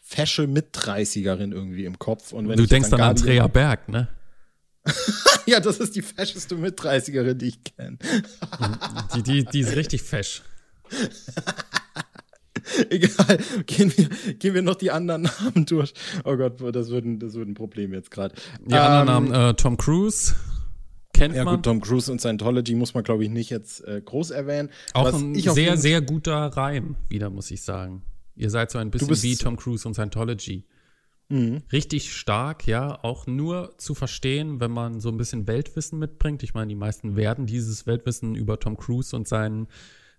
fesche 0.00 0.46
Mit-30erin 0.46 1.52
irgendwie 1.52 1.84
im 1.84 1.98
Kopf. 1.98 2.32
Und 2.32 2.48
wenn 2.48 2.56
Du 2.56 2.66
denkst 2.66 2.90
an 2.94 3.02
Andrea 3.02 3.46
Berg, 3.46 3.90
ne? 3.90 4.08
Ja, 5.44 5.60
das 5.60 5.80
ist 5.80 5.96
die 5.96 6.02
fescheste 6.02 6.54
Mit-30erin, 6.54 7.34
die 7.34 7.48
ich 7.48 7.64
kenne. 7.64 7.98
Die, 9.14 9.22
die, 9.22 9.44
die 9.44 9.60
ist 9.60 9.76
richtig 9.76 10.02
fesch. 10.02 10.42
Egal, 12.90 13.38
gehen 13.66 13.92
wir, 13.96 14.08
gehen 14.34 14.54
wir 14.54 14.62
noch 14.62 14.76
die 14.76 14.90
anderen 14.90 15.22
Namen 15.22 15.66
durch. 15.66 15.94
Oh 16.24 16.36
Gott, 16.36 16.60
das 16.74 16.90
wird 16.90 17.04
ein, 17.04 17.18
das 17.18 17.34
wird 17.34 17.48
ein 17.48 17.54
Problem 17.54 17.92
jetzt 17.92 18.10
gerade. 18.10 18.34
Die 18.64 18.74
anderen 18.74 19.06
Namen, 19.30 19.50
äh, 19.50 19.54
Tom 19.54 19.76
Cruise, 19.76 20.34
kennt 21.12 21.34
Ja 21.34 21.44
man. 21.44 21.56
gut, 21.56 21.64
Tom 21.64 21.80
Cruise 21.80 22.10
und 22.10 22.20
Scientology 22.20 22.74
muss 22.74 22.94
man, 22.94 23.04
glaube 23.04 23.24
ich, 23.24 23.30
nicht 23.30 23.50
jetzt 23.50 23.84
äh, 23.86 24.00
groß 24.04 24.30
erwähnen. 24.30 24.70
auch 24.94 25.12
ein 25.12 25.34
sehr, 25.34 25.76
sehr 25.76 26.00
guter 26.00 26.34
Reim, 26.34 26.96
wieder, 27.08 27.30
muss 27.30 27.50
ich 27.50 27.62
sagen. 27.62 28.02
Ihr 28.36 28.50
seid 28.50 28.70
so 28.70 28.78
ein 28.78 28.90
bisschen 28.90 29.22
wie 29.22 29.36
Tom 29.36 29.56
Cruise 29.56 29.86
und 29.86 29.94
Scientology. 29.94 30.64
Mhm. 31.28 31.62
Richtig 31.72 32.12
stark, 32.12 32.66
ja, 32.66 32.98
auch 33.04 33.26
nur 33.26 33.74
zu 33.78 33.94
verstehen, 33.94 34.58
wenn 34.60 34.72
man 34.72 35.00
so 35.00 35.10
ein 35.10 35.16
bisschen 35.16 35.46
Weltwissen 35.46 35.98
mitbringt. 35.98 36.42
Ich 36.42 36.54
meine, 36.54 36.66
die 36.68 36.74
meisten 36.74 37.14
werden 37.16 37.46
dieses 37.46 37.86
Weltwissen 37.86 38.34
über 38.34 38.58
Tom 38.58 38.76
Cruise 38.76 39.14
und 39.14 39.28
sein, 39.28 39.68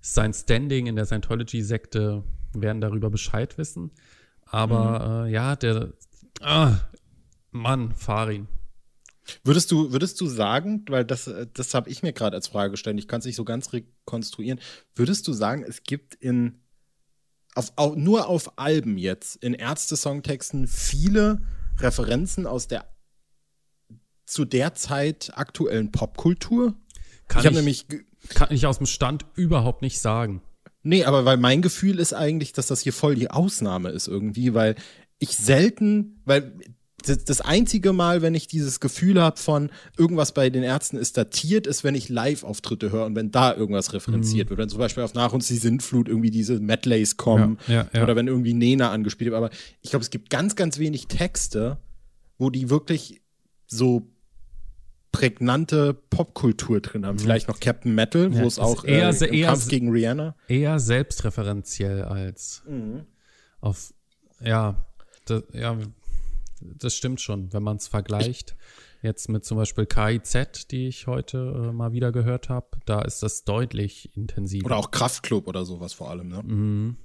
sein 0.01 0.33
Standing 0.33 0.87
in 0.87 0.95
der 0.95 1.05
Scientology-Sekte 1.05 2.23
werden 2.53 2.81
darüber 2.81 3.09
Bescheid 3.09 3.57
wissen. 3.57 3.91
Aber 4.45 5.25
Mhm. 5.25 5.27
äh, 5.27 5.31
ja, 5.31 5.55
der, 5.55 5.93
ah, 6.41 6.77
Mann, 7.51 7.93
Farin. 7.95 8.47
Würdest 9.43 9.71
du, 9.71 9.91
würdest 9.93 10.19
du 10.19 10.25
sagen, 10.25 10.83
weil 10.89 11.05
das, 11.05 11.27
äh, 11.27 11.47
das 11.53 11.73
habe 11.73 11.89
ich 11.89 12.01
mir 12.03 12.11
gerade 12.11 12.35
als 12.35 12.47
Frage 12.47 12.71
gestellt, 12.71 12.97
ich 12.99 13.07
kann 13.07 13.19
es 13.19 13.25
nicht 13.25 13.35
so 13.35 13.45
ganz 13.45 13.71
rekonstruieren, 13.71 14.59
würdest 14.95 15.27
du 15.27 15.33
sagen, 15.33 15.63
es 15.63 15.83
gibt 15.83 16.15
in 16.15 16.59
auf, 17.53 17.71
au- 17.75 17.95
nur 17.95 18.27
auf 18.27 18.57
Alben 18.57 18.97
jetzt, 18.97 19.35
in 19.37 19.53
Ärzte-Songtexten 19.53 20.67
viele 20.67 21.41
Referenzen 21.79 22.47
aus 22.47 22.67
der 22.67 22.85
zu 24.25 24.45
der 24.45 24.73
Zeit 24.73 25.31
aktuellen 25.35 25.91
Popkultur? 25.91 26.75
Kann 27.27 27.41
ich 27.41 27.45
habe 27.47 27.49
ich, 27.49 27.55
nämlich 27.89 28.05
kann 28.29 28.49
ich 28.51 28.65
aus 28.65 28.77
dem 28.77 28.87
Stand 28.87 29.25
überhaupt 29.35 29.81
nicht 29.81 29.99
sagen. 29.99 30.41
Nee, 30.83 31.03
aber 31.03 31.25
weil 31.25 31.37
mein 31.37 31.61
Gefühl 31.61 31.99
ist 31.99 32.13
eigentlich, 32.13 32.53
dass 32.53 32.67
das 32.67 32.81
hier 32.81 32.93
voll 32.93 33.15
die 33.15 33.29
Ausnahme 33.29 33.89
ist 33.89 34.07
irgendwie, 34.07 34.53
weil 34.53 34.75
ich 35.19 35.37
selten, 35.37 36.21
weil 36.25 36.53
das, 37.05 37.41
einzige 37.41 37.93
Mal, 37.93 38.21
wenn 38.21 38.35
ich 38.35 38.47
dieses 38.47 38.79
Gefühl 38.79 39.21
habe 39.21 39.37
von 39.37 39.71
irgendwas 39.97 40.33
bei 40.33 40.49
den 40.49 40.63
Ärzten 40.63 40.97
ist 40.97 41.17
datiert, 41.17 41.67
ist, 41.67 41.83
wenn 41.83 41.95
ich 41.95 42.09
Live-Auftritte 42.09 42.91
höre 42.91 43.05
und 43.05 43.15
wenn 43.15 43.31
da 43.31 43.55
irgendwas 43.55 43.93
referenziert 43.93 44.49
wird. 44.49 44.59
Wenn 44.59 44.69
zum 44.69 44.79
Beispiel 44.79 45.03
auf 45.03 45.13
Nach 45.13 45.33
uns 45.33 45.47
die 45.47 45.57
Sintflut 45.57 46.07
irgendwie 46.07 46.31
diese 46.31 46.59
Medleys 46.59 47.17
kommen 47.17 47.57
Ja, 47.67 47.73
ja, 47.73 47.89
ja. 47.93 48.03
oder 48.03 48.15
wenn 48.15 48.27
irgendwie 48.27 48.53
Nena 48.53 48.91
angespielt 48.91 49.31
wird. 49.31 49.37
Aber 49.37 49.49
ich 49.81 49.89
glaube, 49.89 50.03
es 50.03 50.09
gibt 50.09 50.29
ganz, 50.29 50.55
ganz 50.55 50.77
wenig 50.77 51.07
Texte, 51.07 51.79
wo 52.37 52.49
die 52.49 52.69
wirklich 52.69 53.21
so 53.67 54.10
prägnante 55.11 55.93
Popkultur 55.93 56.79
drin 56.81 57.05
haben. 57.05 57.19
Vielleicht 57.19 57.47
noch 57.47 57.59
Captain 57.59 57.93
Metal, 57.93 58.29
Mhm. 58.29 58.35
Ja, 58.35 58.41
wo 58.43 58.47
es 58.47 58.59
auch 58.59 58.83
eher 58.85 59.09
äh, 59.09 59.25
im 59.27 59.33
eher 59.33 59.47
Kampf 59.47 59.67
gegen 59.67 59.91
Rihanna. 59.91 60.35
Eher 60.47 60.79
selbstreferenziell 60.79 62.03
als 62.03 62.63
Mhm. 62.67 63.05
auf, 63.59 63.93
ja, 64.39 64.85
das, 65.25 65.43
ja, 65.53 65.77
das 66.61 66.95
stimmt 66.95 67.21
schon, 67.21 67.51
wenn 67.53 67.63
man 67.63 67.77
es 67.77 67.87
vergleicht. 67.87 68.55
Jetzt 69.01 69.29
mit 69.29 69.43
zum 69.43 69.57
Beispiel 69.57 69.87
KIZ, 69.87 70.67
die 70.69 70.87
ich 70.87 71.07
heute 71.07 71.37
äh, 71.69 71.71
mal 71.73 71.91
wieder 71.91 72.11
gehört 72.11 72.49
habe, 72.49 72.67
da 72.85 73.01
ist 73.01 73.23
das 73.23 73.43
deutlich 73.43 74.15
intensiver. 74.15 74.67
Oder 74.67 74.77
auch 74.77 74.91
Kraftclub 74.91 75.47
oder 75.47 75.65
sowas 75.65 75.93
vor 75.93 76.09
allem, 76.11 76.27
ne? 76.27 76.43
Mhm. 76.43 76.97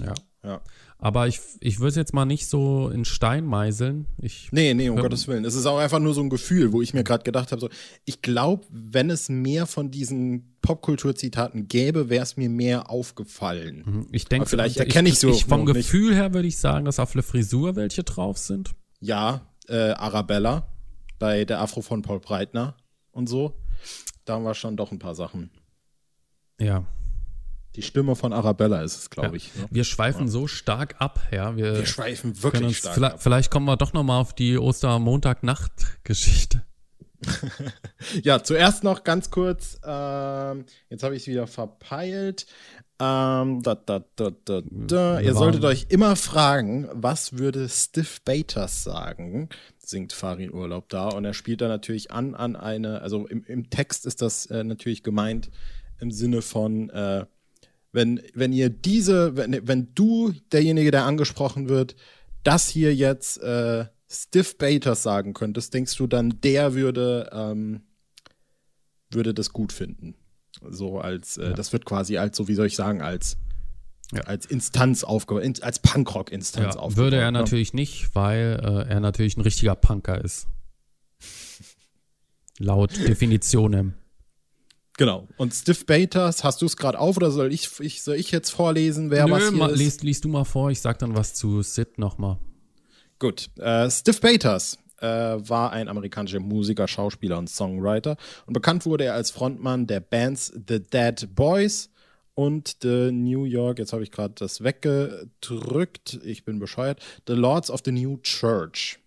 Ja. 0.00 0.14
Ja. 0.42 0.60
Aber 1.04 1.26
ich, 1.26 1.40
ich 1.58 1.80
würde 1.80 1.88
es 1.88 1.96
jetzt 1.96 2.14
mal 2.14 2.26
nicht 2.26 2.46
so 2.46 2.88
in 2.88 3.04
Stein 3.04 3.44
meißeln. 3.44 4.06
Ich, 4.18 4.50
Nee, 4.52 4.72
nee, 4.72 4.88
um 4.88 4.96
Gottes 4.96 5.26
Willen. 5.26 5.44
Es 5.44 5.56
ist 5.56 5.66
auch 5.66 5.78
einfach 5.78 5.98
nur 5.98 6.14
so 6.14 6.20
ein 6.20 6.30
Gefühl, 6.30 6.72
wo 6.72 6.80
ich 6.80 6.94
mir 6.94 7.02
gerade 7.02 7.24
gedacht 7.24 7.50
habe, 7.50 7.60
so, 7.60 7.68
ich 8.04 8.22
glaube, 8.22 8.64
wenn 8.70 9.10
es 9.10 9.28
mehr 9.28 9.66
von 9.66 9.90
diesen 9.90 10.56
Popkulturzitaten 10.62 11.66
gäbe, 11.66 12.08
wäre 12.08 12.22
es 12.22 12.36
mir 12.36 12.48
mehr 12.48 12.88
aufgefallen. 12.88 14.06
ich 14.12 14.26
denke, 14.26 14.48
vielleicht 14.48 14.76
erkenne 14.76 15.08
ich 15.08 15.18
so 15.18 15.30
ich 15.30 15.46
Vom 15.46 15.64
noch 15.64 15.74
nicht. 15.74 15.86
Gefühl 15.86 16.14
her 16.14 16.34
würde 16.34 16.46
ich 16.46 16.58
sagen, 16.58 16.84
dass 16.84 17.00
auf 17.00 17.14
der 17.14 17.24
Frisur 17.24 17.74
welche 17.74 18.04
drauf 18.04 18.38
sind. 18.38 18.70
Ja, 19.00 19.40
äh, 19.66 19.90
Arabella 19.94 20.68
bei 21.18 21.44
der 21.44 21.60
Afro 21.60 21.82
von 21.82 22.02
Paul 22.02 22.20
Breitner 22.20 22.76
und 23.10 23.28
so. 23.28 23.54
Da 24.24 24.34
haben 24.34 24.44
wir 24.44 24.54
schon 24.54 24.76
doch 24.76 24.92
ein 24.92 25.00
paar 25.00 25.16
Sachen. 25.16 25.50
Ja. 26.60 26.86
Die 27.76 27.82
Stimme 27.82 28.16
von 28.16 28.32
Arabella 28.32 28.82
ist 28.82 28.98
es, 28.98 29.10
glaube 29.10 29.30
ja. 29.30 29.34
ich. 29.34 29.54
Ne? 29.54 29.66
Wir 29.70 29.84
schweifen 29.84 30.28
so 30.28 30.46
stark 30.46 30.96
ab, 30.98 31.20
ja. 31.30 31.56
Wir, 31.56 31.76
Wir 31.76 31.86
schweifen 31.86 32.42
wirklich 32.42 32.64
uns, 32.64 32.76
stark 32.76 32.94
vielleicht, 32.94 33.14
ab. 33.14 33.22
vielleicht 33.22 33.50
kommen 33.50 33.66
wir 33.66 33.76
doch 33.76 33.92
noch 33.92 34.02
mal 34.02 34.20
auf 34.20 34.34
die 34.34 34.58
Ostermontag-Nacht-Geschichte. 34.58 36.62
Ja, 38.24 38.42
zuerst 38.42 38.82
noch 38.82 39.04
ganz 39.04 39.30
kurz, 39.30 39.78
ähm, 39.84 40.64
jetzt 40.90 41.04
habe 41.04 41.14
ich 41.14 41.22
es 41.22 41.28
wieder 41.28 41.46
verpeilt. 41.46 42.46
Ähm, 42.98 43.62
da, 43.62 43.74
da, 43.74 44.04
da. 44.16 45.20
Ihr 45.20 45.34
solltet 45.34 45.64
euch 45.64 45.86
immer 45.88 46.16
fragen, 46.16 46.88
was 46.92 47.38
würde 47.38 47.68
Stiff 47.68 48.20
Baters 48.22 48.84
sagen? 48.84 49.48
Singt 49.78 50.12
Farin 50.12 50.52
Urlaub 50.52 50.88
da. 50.88 51.08
Und 51.08 51.24
er 51.24 51.34
spielt 51.34 51.60
da 51.60 51.68
natürlich 51.68 52.10
an 52.10 52.34
an 52.34 52.54
eine, 52.54 53.02
also 53.02 53.26
im, 53.26 53.44
im 53.44 53.70
Text 53.70 54.06
ist 54.06 54.22
das 54.22 54.46
äh, 54.46 54.62
natürlich 54.62 55.02
gemeint 55.02 55.50
im 56.00 56.10
Sinne 56.10 56.42
von, 56.42 56.90
äh, 56.90 57.24
wenn, 57.92 58.20
wenn 58.34 58.52
ihr 58.52 58.70
diese, 58.70 59.36
wenn, 59.36 59.66
wenn 59.66 59.94
du, 59.94 60.32
derjenige, 60.50 60.90
der 60.90 61.04
angesprochen 61.04 61.68
wird, 61.68 61.94
das 62.42 62.68
hier 62.68 62.94
jetzt 62.94 63.38
äh, 63.42 63.86
Stiff 64.10 64.58
Baters 64.58 65.02
sagen 65.02 65.34
könntest, 65.34 65.72
denkst 65.74 65.96
du 65.96 66.06
dann, 66.06 66.40
der 66.42 66.74
würde, 66.74 67.30
ähm, 67.32 67.82
würde 69.10 69.34
das 69.34 69.52
gut 69.52 69.72
finden? 69.72 70.14
So 70.70 70.98
als, 71.00 71.36
äh, 71.36 71.54
das 71.54 71.72
wird 71.72 71.84
quasi 71.84 72.18
als, 72.18 72.36
so 72.36 72.48
wie 72.48 72.54
soll 72.54 72.66
ich 72.66 72.76
sagen, 72.76 73.02
als, 73.02 73.36
Ja. 74.12 74.22
als 74.22 74.46
Instanz 74.46 75.04
aufgebaut, 75.04 75.62
als 75.62 75.78
Punkrock-Instanz 75.78 76.74
Ja, 76.74 76.80
aufgebaut. 76.80 76.96
würde 77.04 77.16
er 77.16 77.30
ne? 77.30 77.38
natürlich 77.38 77.74
nicht, 77.74 78.14
weil 78.14 78.58
äh, 78.62 78.88
er 78.90 79.00
natürlich 79.00 79.36
ein 79.36 79.42
richtiger 79.42 79.74
Punker 79.74 80.22
ist. 80.22 80.46
Laut 82.58 82.96
Definitionen. 83.08 83.94
Genau. 84.98 85.26
Und 85.36 85.54
Stiff 85.54 85.86
Baters, 85.86 86.44
hast 86.44 86.60
du 86.60 86.66
es 86.66 86.76
gerade 86.76 86.98
auf 86.98 87.16
oder 87.16 87.30
soll 87.30 87.52
ich, 87.52 87.68
ich, 87.80 88.02
soll 88.02 88.16
ich 88.16 88.30
jetzt 88.30 88.50
vorlesen, 88.50 89.10
wer 89.10 89.30
was 89.30 89.44
Nö, 89.44 89.48
hier 89.50 89.58
ma, 89.58 89.66
ist? 89.68 89.78
liest, 89.78 90.02
liest 90.02 90.24
du 90.24 90.28
mal 90.28 90.44
vor, 90.44 90.70
ich 90.70 90.80
sag 90.80 90.98
dann 90.98 91.16
was 91.16 91.34
zu 91.34 91.62
Sid 91.62 91.98
nochmal. 91.98 92.38
Gut. 93.18 93.48
Äh, 93.58 93.90
Stiff 93.90 94.20
Baters 94.20 94.78
äh, 95.00 95.06
war 95.06 95.72
ein 95.72 95.88
amerikanischer 95.88 96.40
Musiker, 96.40 96.88
Schauspieler 96.88 97.38
und 97.38 97.48
Songwriter. 97.48 98.16
Und 98.46 98.52
bekannt 98.52 98.84
wurde 98.84 99.04
er 99.04 99.14
als 99.14 99.30
Frontmann 99.30 99.86
der 99.86 100.00
Bands 100.00 100.52
The 100.68 100.80
Dead 100.82 101.34
Boys 101.34 101.90
und 102.34 102.78
The 102.82 103.10
New 103.12 103.44
York, 103.44 103.78
jetzt 103.78 103.92
habe 103.92 104.02
ich 104.02 104.10
gerade 104.10 104.34
das 104.34 104.62
weggedrückt, 104.62 106.18
ich 106.24 106.44
bin 106.44 106.58
bescheuert, 106.58 107.02
The 107.26 107.34
Lords 107.34 107.70
of 107.70 107.80
the 107.84 107.92
New 107.92 108.18
Church. 108.18 108.98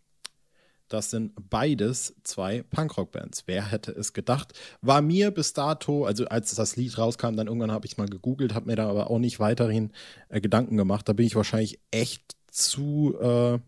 Das 0.88 1.10
sind 1.10 1.32
beides 1.50 2.14
zwei 2.24 2.62
Punkrock-Bands. 2.64 3.44
Wer 3.48 3.72
hätte 3.72 3.92
es 3.92 4.14
gedacht? 4.14 4.54
War 4.82 5.02
mir 5.02 5.32
bis 5.32 5.54
dato, 5.54 6.06
also 6.06 6.26
als 6.26 6.54
das 6.54 6.76
Lied 6.76 6.98
rauskam, 6.98 7.36
dann 7.36 7.48
irgendwann 7.48 7.72
habe 7.72 7.88
ich 7.88 7.98
mal 7.98 8.08
gegoogelt, 8.08 8.54
habe 8.54 8.68
mir 8.68 8.76
da 8.76 8.88
aber 8.90 9.10
auch 9.10 9.18
nicht 9.20 9.40
weiterhin 9.40 9.92
äh, 10.30 10.40
Gedanken 10.42 10.78
gemacht. 10.78 11.10
Da 11.10 11.14
bin 11.14 11.26
ich 11.26 11.36
wahrscheinlich 11.36 11.80
echt 11.92 12.36
zu 12.52 13.16
äh, 13.20 13.60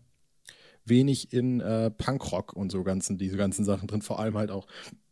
wenig 0.84 1.32
in 1.32 1.60
äh, 1.60 1.90
Punkrock 1.90 2.52
und 2.52 2.70
so 2.70 2.82
ganzen, 2.84 3.18
diese 3.18 3.36
ganzen 3.36 3.64
Sachen 3.64 3.88
drin, 3.88 4.02
vor 4.02 4.20
allem 4.20 4.36
halt 4.38 4.50
auch 4.50 4.66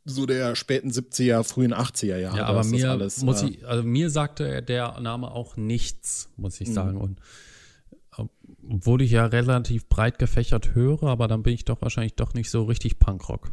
so 0.04 0.24
der 0.24 0.54
späten 0.54 0.90
70er, 0.90 1.42
frühen 1.42 1.74
80er 1.74 2.16
Jahre. 2.18 2.38
Ja, 2.38 2.46
aber 2.46 2.62
mir, 2.64 2.90
alles, 2.92 3.22
muss 3.22 3.42
äh, 3.42 3.48
ich, 3.48 3.66
also 3.66 3.82
mir 3.82 4.08
sagte 4.10 4.62
der 4.62 5.00
Name 5.00 5.32
auch 5.32 5.56
nichts, 5.56 6.30
muss 6.36 6.60
Mhm. 6.60 6.66
ich 6.66 6.72
sagen. 6.72 6.96
Und 6.98 7.18
äh, 7.18 7.22
obwohl 8.68 9.02
ich 9.02 9.10
ja 9.12 9.26
relativ 9.26 9.88
breit 9.88 10.18
gefächert 10.18 10.74
höre, 10.74 11.04
aber 11.04 11.28
dann 11.28 11.42
bin 11.42 11.54
ich 11.54 11.64
doch 11.64 11.80
wahrscheinlich 11.82 12.14
doch 12.14 12.34
nicht 12.34 12.50
so 12.50 12.64
richtig 12.64 12.98
Punkrock. 12.98 13.50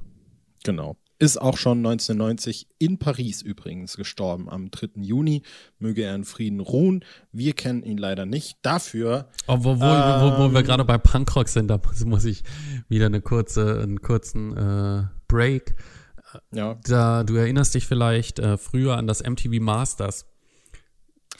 Genau. 0.63 0.97
Ist 1.19 1.37
auch 1.39 1.57
schon 1.57 1.77
1990 1.77 2.67
in 2.79 2.97
Paris 2.97 3.41
übrigens 3.41 3.95
gestorben, 3.95 4.49
am 4.49 4.71
3. 4.71 5.01
Juni. 5.01 5.43
Möge 5.79 6.03
er 6.03 6.15
in 6.15 6.25
Frieden 6.25 6.59
ruhen. 6.59 7.05
Wir 7.31 7.53
kennen 7.53 7.83
ihn 7.83 7.97
leider 7.97 8.25
nicht. 8.25 8.57
Dafür, 8.61 9.29
Obwohl, 9.47 9.79
wo, 9.79 9.81
wo, 9.81 10.37
wo 10.39 10.51
wir 10.51 10.59
Ähm. 10.59 10.65
gerade 10.65 10.83
bei 10.85 10.97
Punkrock 10.97 11.47
sind, 11.47 11.67
da 11.67 11.79
muss, 11.85 12.03
muss 12.03 12.25
ich 12.25 12.43
wieder 12.89 13.05
eine 13.05 13.21
kurze, 13.21 13.81
einen 13.81 14.01
kurzen 14.01 14.57
äh, 14.57 15.03
Break. 15.27 15.75
ja, 16.51 16.75
Da, 16.83 17.23
du 17.23 17.35
erinnerst 17.35 17.75
dich 17.75 17.85
vielleicht 17.85 18.39
äh, 18.39 18.57
früher 18.57 18.97
an 18.97 19.07
das 19.07 19.21
MTV 19.23 19.61
Masters. 19.61 20.25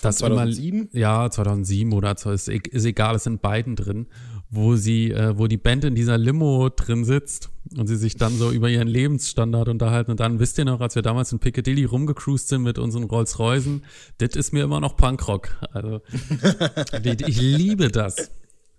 Das 0.04 0.18
2007? 0.18 0.90
Immer, 0.92 1.00
ja, 1.00 1.30
2007 1.30 1.94
oder 1.94 2.16
so, 2.18 2.32
ist, 2.32 2.48
e- 2.50 2.62
ist 2.70 2.86
egal, 2.86 3.16
es 3.16 3.24
sind 3.24 3.42
beiden 3.42 3.76
drin, 3.76 4.08
wo 4.50 4.76
sie, 4.76 5.12
äh, 5.12 5.38
wo 5.38 5.48
die 5.48 5.58
Band 5.58 5.84
in 5.86 5.96
dieser 5.96 6.18
Limo 6.18 6.70
drin 6.70 7.04
sitzt 7.06 7.50
und 7.78 7.88
sie 7.88 7.96
sich 7.96 8.16
dann 8.18 8.34
so 8.38 8.52
über 8.52 8.70
ihren 8.70 8.88
Lebensstandard 8.88 9.70
unterhalten. 9.70 10.12
Und 10.12 10.20
dann 10.20 10.40
wisst 10.40 10.58
ihr 10.60 10.66
noch, 10.66 10.82
als 10.82 10.96
wir 10.96 11.02
damals 11.02 11.32
in 11.32 11.40
Piccadilly 11.40 11.86
rumgecruised 11.86 12.48
sind 12.50 12.62
mit 12.64 12.78
unseren 12.78 13.06
Rolls-Roycen, 13.06 13.84
das 14.20 14.36
ist 14.36 14.54
mir 14.54 14.64
immer 14.64 14.80
noch 14.80 14.96
Punkrock. 14.96 15.50
Also, 15.72 16.02
die- 17.04 17.24
ich 17.28 17.42
liebe 17.42 17.90
das. 17.90 18.32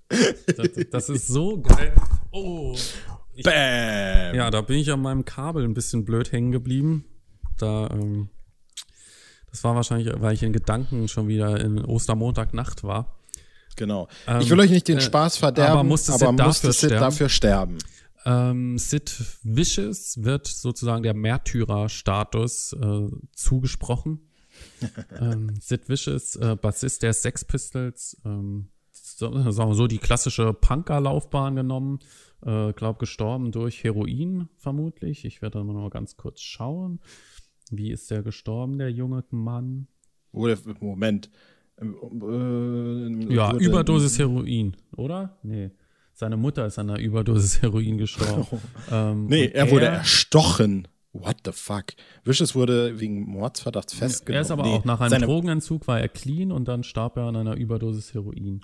das. 0.09 0.69
Das 0.91 1.09
ist 1.09 1.27
so 1.29 1.61
geil. 1.61 1.93
Oh. 2.31 2.77
Bam! 3.43 4.35
Ja, 4.37 4.51
da 4.51 4.61
bin 4.61 4.79
ich 4.79 4.93
an 4.93 5.03
meinem 5.03 5.25
Kabel 5.25 5.65
ein 5.65 5.75
bisschen 5.75 6.05
blöd 6.05 6.31
hängen 6.31 6.53
geblieben. 6.53 7.05
Da, 7.59 7.89
ähm, 7.93 8.29
das 9.55 9.63
war 9.63 9.77
wahrscheinlich, 9.77 10.13
weil 10.21 10.35
ich 10.35 10.43
in 10.43 10.53
Gedanken 10.53 11.07
schon 11.07 11.29
wieder 11.29 11.61
in 11.61 11.85
Ostermontagnacht 11.85 12.83
war. 12.83 13.15
Genau. 13.77 14.09
Ähm, 14.27 14.41
ich 14.41 14.51
will 14.51 14.59
euch 14.59 14.71
nicht 14.71 14.89
den 14.89 14.99
äh, 14.99 15.01
Spaß 15.01 15.37
verderben, 15.37 15.75
aber 15.75 15.85
musste 15.85 16.11
Sid 16.11 16.23
aber 16.25 16.33
musste 16.33 16.67
dafür 16.67 16.73
Sid 16.73 16.89
sterben? 16.91 17.01
dafür 17.01 17.29
sterben. 17.29 17.79
Ähm, 18.25 18.79
Sid 18.79 19.15
Vicious 19.45 20.25
wird 20.25 20.49
sozusagen 20.49 21.05
der 21.05 21.15
Märtyrer-Status 21.15 22.73
äh, 22.73 23.09
zugesprochen. 23.33 24.29
ähm, 25.21 25.55
Sid 25.61 25.89
Vicious, 25.89 26.35
äh, 26.35 26.57
Bassist 26.61 27.05
der 27.05 27.13
Sex 27.13 27.45
Pistols, 27.45 28.21
ähm, 28.25 28.71
so, 28.91 29.53
sagen 29.53 29.71
wir 29.71 29.77
so 29.77 29.87
die 29.87 29.99
klassische 29.99 30.53
Punker-Laufbahn 30.53 31.55
genommen. 31.55 32.01
Äh, 32.45 32.73
glaub 32.73 32.99
gestorben 32.99 33.53
durch 33.53 33.85
Heroin 33.85 34.49
vermutlich. 34.59 35.25
Ich 35.25 35.43
werde 35.43 35.63
mal 35.63 35.75
noch 35.75 35.91
ganz 35.91 36.17
kurz 36.17 36.41
schauen. 36.41 36.99
Wie 37.71 37.91
ist 37.91 38.11
der 38.11 38.23
gestorben, 38.23 38.79
der 38.79 38.91
junge 38.91 39.25
Mann? 39.31 39.87
Oder, 40.33 40.57
Moment. 40.81 41.31
Ähm, 41.81 41.95
äh, 43.29 43.35
Ja, 43.35 43.55
Überdosis 43.57 44.19
Heroin, 44.19 44.77
oder? 44.97 45.39
Nee. 45.43 45.71
Seine 46.13 46.37
Mutter 46.37 46.67
ist 46.67 46.79
an 46.79 46.91
einer 46.91 47.01
Überdosis 47.01 47.61
Heroin 47.63 47.99
gestorben. 47.99 48.47
ähm, 48.91 49.27
Nee, 49.27 49.47
er 49.47 49.71
wurde 49.71 49.87
erstochen. 49.87 50.89
What 51.13 51.37
the 51.45 51.53
fuck? 51.53 51.87
Vicious 52.25 52.55
wurde 52.57 52.99
wegen 52.99 53.23
Mordsverdachts 53.23 53.95
festgenommen. 53.95 54.37
Er 54.39 54.43
ist 54.43 54.51
aber 54.51 54.63
Nee, 54.65 54.75
auch 54.75 54.85
nach 54.85 55.01
einem 55.01 55.23
Drogenentzug 55.23 55.87
war 55.87 56.01
er 56.01 56.09
clean 56.09 56.51
und 56.51 56.67
dann 56.67 56.83
starb 56.83 57.17
er 57.17 57.25
an 57.25 57.37
einer 57.37 57.55
Überdosis 57.57 58.15
Heroin. 58.15 58.61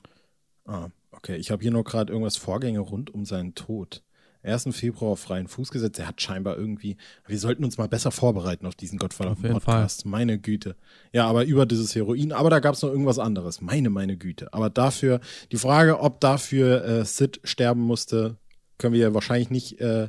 Ah, 0.65 0.89
okay. 1.13 1.37
Ich 1.37 1.51
habe 1.53 1.63
hier 1.63 1.71
nur 1.71 1.85
gerade 1.85 2.13
irgendwas 2.13 2.37
Vorgänge 2.37 2.81
rund 2.81 3.13
um 3.15 3.25
seinen 3.25 3.55
Tod. 3.55 4.03
1. 4.43 4.69
Februar 4.71 5.13
auf 5.13 5.21
freien 5.21 5.49
Fuß 5.49 5.71
gesetzt. 5.71 5.99
Er 5.99 6.09
hat 6.09 6.21
scheinbar 6.21 6.57
irgendwie. 6.57 6.97
Wir 7.27 7.39
sollten 7.39 7.65
uns 7.65 7.77
mal 7.79 7.89
besser 7.89 8.11
vorbereiten 8.11 8.67
auf 8.67 8.75
diesen 8.75 8.99
gottverdammten 8.99 9.45
Auf 9.45 9.51
jeden 9.51 9.61
Podcast. 9.61 10.07
Meine 10.07 10.39
Güte. 10.39 10.77
Ja, 11.13 11.27
aber 11.27 11.45
über 11.45 11.67
dieses 11.67 11.95
Heroin. 11.95 12.33
Aber 12.33 12.49
da 12.49 12.61
gab 12.61 12.75
es 12.75 12.83
noch 12.83 12.91
irgendwas 12.91 13.19
anderes. 13.19 13.61
Meine, 13.61 13.91
meine 13.91 14.17
Güte. 14.17 14.53
Aber 14.53 14.71
dafür, 14.71 15.21
die 15.53 15.59
Frage, 15.59 16.01
ob 16.01 16.21
dafür 16.21 16.85
äh, 16.85 17.05
Sid 17.05 17.41
sterben 17.45 17.83
musste, 17.83 18.39
können 18.79 18.95
wir 18.95 19.13
wahrscheinlich 19.13 19.51
nicht 19.51 19.81
äh, 19.81 20.09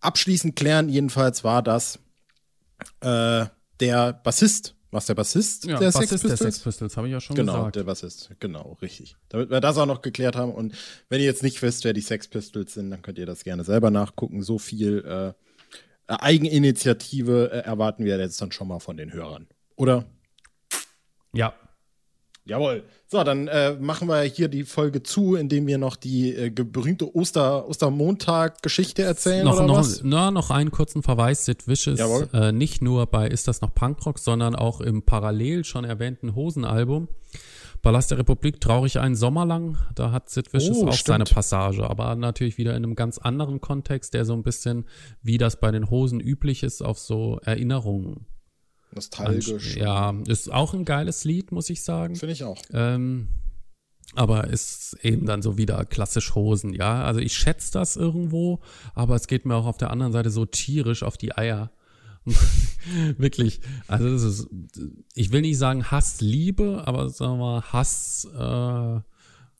abschließend 0.00 0.56
klären. 0.56 0.88
Jedenfalls 0.88 1.44
war 1.44 1.62
das 1.62 1.98
äh, 3.00 3.46
der 3.80 4.12
Bassist. 4.12 4.74
Was 4.94 5.06
der 5.06 5.16
Bassist 5.16 5.64
Ja, 5.64 5.80
der 5.80 5.86
Bassist 5.86 6.08
Sex 6.10 6.22
der 6.22 6.28
Pistols? 6.28 6.54
Sex 6.54 6.64
Pistols, 6.64 6.96
habe 6.96 7.08
ich 7.08 7.12
ja 7.12 7.20
schon 7.20 7.34
Genau, 7.34 7.54
gesagt. 7.54 7.74
der 7.74 7.82
Bassist. 7.82 8.30
Genau, 8.38 8.78
richtig. 8.80 9.16
Damit 9.28 9.50
wir 9.50 9.60
das 9.60 9.76
auch 9.76 9.86
noch 9.86 10.02
geklärt 10.02 10.36
haben. 10.36 10.52
Und 10.52 10.72
wenn 11.08 11.18
ihr 11.18 11.26
jetzt 11.26 11.42
nicht 11.42 11.60
wisst, 11.62 11.82
wer 11.82 11.92
die 11.92 12.00
Sex 12.00 12.28
Pistols 12.28 12.74
sind, 12.74 12.92
dann 12.92 13.02
könnt 13.02 13.18
ihr 13.18 13.26
das 13.26 13.42
gerne 13.42 13.64
selber 13.64 13.90
nachgucken. 13.90 14.42
So 14.42 14.58
viel 14.58 15.04
äh, 15.04 15.32
Eigeninitiative 16.06 17.50
äh, 17.50 17.58
erwarten 17.64 18.04
wir 18.04 18.16
jetzt 18.18 18.40
dann 18.40 18.52
schon 18.52 18.68
mal 18.68 18.78
von 18.78 18.96
den 18.96 19.12
Hörern. 19.12 19.48
Oder? 19.74 20.04
Ja, 21.32 21.54
Jawohl. 22.46 22.84
So, 23.06 23.24
dann 23.24 23.48
äh, 23.48 23.72
machen 23.74 24.06
wir 24.06 24.20
hier 24.22 24.48
die 24.48 24.64
Folge 24.64 25.02
zu, 25.02 25.34
indem 25.34 25.66
wir 25.66 25.78
noch 25.78 25.96
die 25.96 26.34
äh, 26.34 26.50
berühmte 26.50 27.14
Oster, 27.16 27.66
Ostermontag-Geschichte 27.66 29.02
erzählen 29.02 29.46
noch, 29.46 29.56
oder 29.56 29.66
noch, 29.66 29.78
was? 29.78 30.02
Na, 30.04 30.30
noch 30.30 30.50
einen 30.50 30.70
kurzen 30.70 31.02
Verweis. 31.02 31.46
Sid 31.46 31.66
Vicious, 31.66 32.00
äh, 32.34 32.52
nicht 32.52 32.82
nur 32.82 33.06
bei 33.06 33.28
Ist 33.28 33.48
das 33.48 33.62
noch 33.62 33.74
Punkrock, 33.74 34.18
sondern 34.18 34.54
auch 34.54 34.82
im 34.82 35.02
parallel 35.02 35.64
schon 35.64 35.84
erwähnten 35.84 36.34
Hosenalbum. 36.34 37.08
Palast 37.80 38.10
der 38.10 38.18
Republik, 38.18 38.60
traurig 38.60 38.98
einen 38.98 39.14
Sommer 39.14 39.46
lang. 39.46 39.78
Da 39.94 40.10
hat 40.12 40.28
Sid 40.28 40.52
Vicious 40.52 40.78
Oh, 40.78 40.88
auch 40.88 40.92
stimmt. 40.92 41.06
seine 41.06 41.24
Passage, 41.24 41.88
aber 41.88 42.14
natürlich 42.14 42.58
wieder 42.58 42.72
in 42.72 42.84
einem 42.84 42.94
ganz 42.94 43.16
anderen 43.16 43.62
Kontext, 43.62 44.12
der 44.12 44.26
so 44.26 44.34
ein 44.34 44.42
bisschen, 44.42 44.84
wie 45.22 45.38
das 45.38 45.60
bei 45.60 45.70
den 45.70 45.88
Hosen 45.88 46.20
üblich 46.20 46.62
ist, 46.62 46.82
auf 46.82 46.98
so 46.98 47.38
Erinnerungen. 47.42 48.26
Nostalgisch. 48.94 49.76
Ja, 49.76 50.14
ist 50.26 50.52
auch 50.52 50.74
ein 50.74 50.84
geiles 50.84 51.24
Lied, 51.24 51.52
muss 51.52 51.70
ich 51.70 51.82
sagen. 51.82 52.16
Finde 52.16 52.32
ich 52.32 52.44
auch. 52.44 52.60
Ähm, 52.72 53.28
aber 54.14 54.48
ist 54.48 54.96
eben 55.02 55.26
dann 55.26 55.42
so 55.42 55.58
wieder 55.58 55.84
klassisch 55.84 56.34
Hosen, 56.34 56.72
ja. 56.72 57.02
Also 57.02 57.20
ich 57.20 57.34
schätze 57.34 57.72
das 57.72 57.96
irgendwo, 57.96 58.60
aber 58.94 59.16
es 59.16 59.26
geht 59.26 59.44
mir 59.44 59.56
auch 59.56 59.66
auf 59.66 59.78
der 59.78 59.90
anderen 59.90 60.12
Seite 60.12 60.30
so 60.30 60.44
tierisch 60.46 61.02
auf 61.02 61.16
die 61.16 61.36
Eier. 61.36 61.72
Wirklich. 63.18 63.60
Also 63.86 64.10
das 64.10 64.22
ist, 64.22 64.48
ich 65.14 65.32
will 65.32 65.42
nicht 65.42 65.58
sagen 65.58 65.90
Hass, 65.90 66.20
Liebe, 66.20 66.84
aber 66.86 67.08
sagen 67.10 67.38
wir 67.38 67.44
mal 67.44 67.62
Hass, 67.62 68.28
äh, 68.38 69.00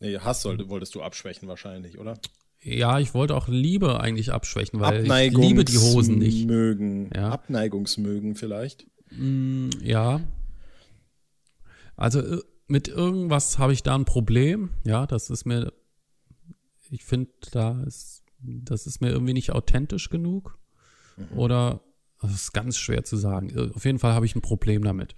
Nee, 0.00 0.18
Hass 0.18 0.42
sollte, 0.42 0.68
wolltest 0.68 0.94
du 0.94 1.02
abschwächen 1.02 1.48
wahrscheinlich, 1.48 1.98
oder? 1.98 2.18
ja, 2.64 2.98
ich 2.98 3.12
wollte 3.14 3.36
auch 3.36 3.46
Liebe 3.46 4.00
eigentlich 4.00 4.32
abschwächen, 4.32 4.80
weil 4.80 5.04
ich 5.04 5.36
liebe 5.36 5.64
die 5.64 5.76
Hosen 5.76 6.18
nicht. 6.18 6.46
Mögen. 6.46 7.10
Ja. 7.14 7.28
Abneigungsmögen 7.28 8.34
vielleicht. 8.36 8.86
Ja. 9.10 10.20
Also 11.96 12.20
äh, 12.20 12.42
mit 12.66 12.88
irgendwas 12.88 13.58
habe 13.58 13.72
ich 13.72 13.82
da 13.82 13.94
ein 13.94 14.04
Problem. 14.04 14.70
Ja, 14.84 15.06
das 15.06 15.30
ist 15.30 15.44
mir, 15.44 15.72
ich 16.90 17.04
finde, 17.04 17.30
da 17.52 17.82
ist, 17.82 18.22
das 18.40 18.86
ist 18.86 19.00
mir 19.00 19.10
irgendwie 19.10 19.34
nicht 19.34 19.52
authentisch 19.52 20.10
genug. 20.10 20.58
Oder, 21.36 21.80
das 22.20 22.32
ist 22.32 22.52
ganz 22.52 22.76
schwer 22.76 23.04
zu 23.04 23.16
sagen. 23.16 23.50
Äh, 23.50 23.70
Auf 23.74 23.84
jeden 23.84 23.98
Fall 23.98 24.14
habe 24.14 24.26
ich 24.26 24.34
ein 24.34 24.42
Problem 24.42 24.82
damit. 24.82 25.14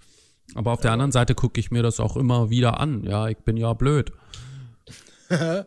Aber 0.55 0.71
auf 0.71 0.81
der 0.81 0.91
anderen 0.91 1.11
Seite 1.11 1.35
gucke 1.35 1.59
ich 1.59 1.71
mir 1.71 1.83
das 1.83 1.99
auch 1.99 2.15
immer 2.15 2.49
wieder 2.49 2.79
an. 2.79 3.03
Ja, 3.03 3.27
ich 3.27 3.37
bin 3.39 3.57
ja 3.57 3.73
blöd. 3.73 4.11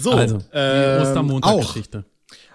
So, 0.00 0.12
Also, 0.12 0.38
die 0.38 0.44
ähm, 0.52 1.02
Ostermontag-Geschichte. 1.02 2.04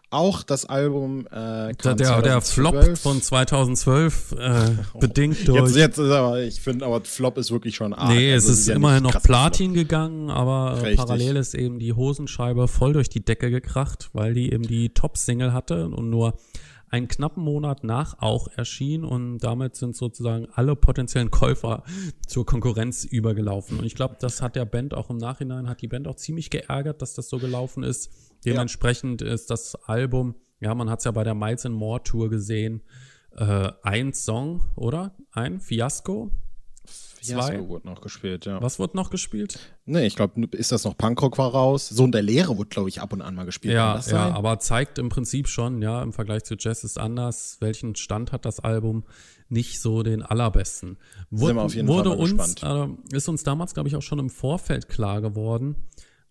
Auch 0.09 0.43
das 0.43 0.65
Album 0.65 1.25
äh, 1.27 1.31
Der, 1.31 1.73
kam 1.75 1.97
der, 1.97 2.21
der 2.21 2.41
2012. 2.41 2.85
Flop 2.85 2.97
von 2.97 3.21
2012, 3.21 4.35
äh, 4.37 4.69
bedingt 4.99 5.47
durch. 5.47 5.59
Jetzt, 5.61 5.75
jetzt 5.75 5.97
ist 5.97 6.11
aber, 6.11 6.41
ich 6.41 6.61
finde, 6.61 6.85
aber 6.85 7.01
Flop 7.03 7.37
ist 7.37 7.51
wirklich 7.51 7.75
schon 7.75 7.93
arg. 7.93 8.09
Nee, 8.09 8.31
es 8.33 8.45
Also, 8.45 8.53
ist 8.53 8.67
ja 8.67 8.75
immerhin 8.75 9.03
noch 9.03 9.21
Platin 9.21 9.73
gegangen, 9.73 10.29
aber 10.29 10.81
äh, 10.83 10.95
parallel 10.95 11.37
ist 11.37 11.53
eben 11.53 11.79
die 11.79 11.93
Hosenscheibe 11.93 12.67
voll 12.67 12.93
durch 12.93 13.09
die 13.09 13.23
Decke 13.23 13.49
gekracht, 13.51 14.09
weil 14.13 14.33
die 14.33 14.51
eben 14.51 14.63
die 14.63 14.89
Top-Single 14.89 15.53
hatte 15.53 15.89
und 15.89 16.09
nur 16.09 16.35
einen 16.89 17.08
knappen 17.08 17.43
Monat 17.43 17.84
nach 17.84 18.19
auch 18.19 18.48
erschien 18.56 19.04
und 19.04 19.39
damit 19.39 19.76
sind 19.76 19.95
sozusagen 19.95 20.48
alle 20.54 20.76
potenziellen 20.76 21.32
Käufer 21.32 21.84
zur 22.28 22.45
Konkurrenz 22.45 23.04
übergelaufen. 23.04 23.80
Und 23.80 23.86
ich 23.86 23.95
glaube, 23.95 24.17
das 24.19 24.41
hat 24.41 24.56
der 24.56 24.65
Band 24.65 24.93
auch 24.93 25.10
im 25.10 25.17
Nachhinein, 25.17 25.67
hat 25.67 25.82
die 25.82 25.88
Band 25.88 26.08
auch 26.08 26.15
ziemlich 26.15 26.50
geärgert, 26.50 27.02
dass 27.02 27.13
das 27.13 27.30
so 27.30 27.39
gelaufen 27.39 27.84
ist. 27.84 28.12
Dementsprechend 28.45 29.21
ist 29.21 29.50
das 29.50 29.76
Album, 29.86 30.36
ja, 30.60 30.74
man 30.76 30.89
hat 30.89 31.00
es 31.00 31.06
ja 31.06 31.12
bei 31.12 31.24
der 31.24 31.36
Miles 31.36 31.65
and 31.65 31.76
More 31.76 32.04
Tour 32.04 32.30
gesehen, 32.30 32.82
äh, 33.36 33.71
ein 33.84 34.13
Song, 34.13 34.63
oder? 34.76 35.15
Ein 35.32 35.60
Fiasko? 35.60 36.32
Fiasko 37.25 37.51
Zwei? 37.51 37.67
wurde 37.67 37.88
noch 37.88 38.01
gespielt, 38.01 38.45
ja. 38.45 38.61
Was 38.61 38.79
wurde 38.79 38.95
noch 38.97 39.09
gespielt? 39.09 39.59
Nee, 39.85 40.05
ich 40.05 40.15
glaube, 40.15 40.47
ist 40.51 40.71
das 40.71 40.83
noch 40.83 40.97
Punkrock 40.97 41.38
war 41.38 41.51
raus? 41.51 41.89
Sohn 41.89 42.11
der 42.11 42.21
Lehre 42.21 42.57
wurde, 42.57 42.69
glaube 42.69 42.89
ich, 42.89 43.01
ab 43.01 43.13
und 43.13 43.21
an 43.21 43.35
mal 43.35 43.45
gespielt. 43.45 43.73
Ja, 43.73 43.95
das 43.95 44.09
ja, 44.09 44.31
aber 44.33 44.59
zeigt 44.59 44.97
im 44.97 45.09
Prinzip 45.09 45.47
schon, 45.47 45.81
ja, 45.81 46.01
im 46.01 46.13
Vergleich 46.13 46.43
zu 46.43 46.55
Jazz 46.57 46.83
ist 46.83 46.99
anders, 46.99 47.57
welchen 47.59 47.95
Stand 47.95 48.31
hat 48.31 48.45
das 48.45 48.59
Album, 48.59 49.03
nicht 49.49 49.79
so 49.79 50.03
den 50.03 50.23
allerbesten. 50.23 50.97
Wurde, 51.29 51.55
wir 51.55 51.61
auf 51.63 51.75
jeden 51.75 51.88
wurde 51.88 52.09
Fall 52.09 52.17
mal 52.17 52.23
uns, 52.23 52.55
gespannt. 52.55 52.99
äh, 53.11 53.15
ist 53.17 53.29
uns 53.29 53.43
damals, 53.43 53.73
glaube 53.73 53.89
ich, 53.89 53.95
auch 53.95 54.01
schon 54.01 54.19
im 54.19 54.29
Vorfeld 54.29 54.89
klar 54.89 55.21
geworden, 55.21 55.75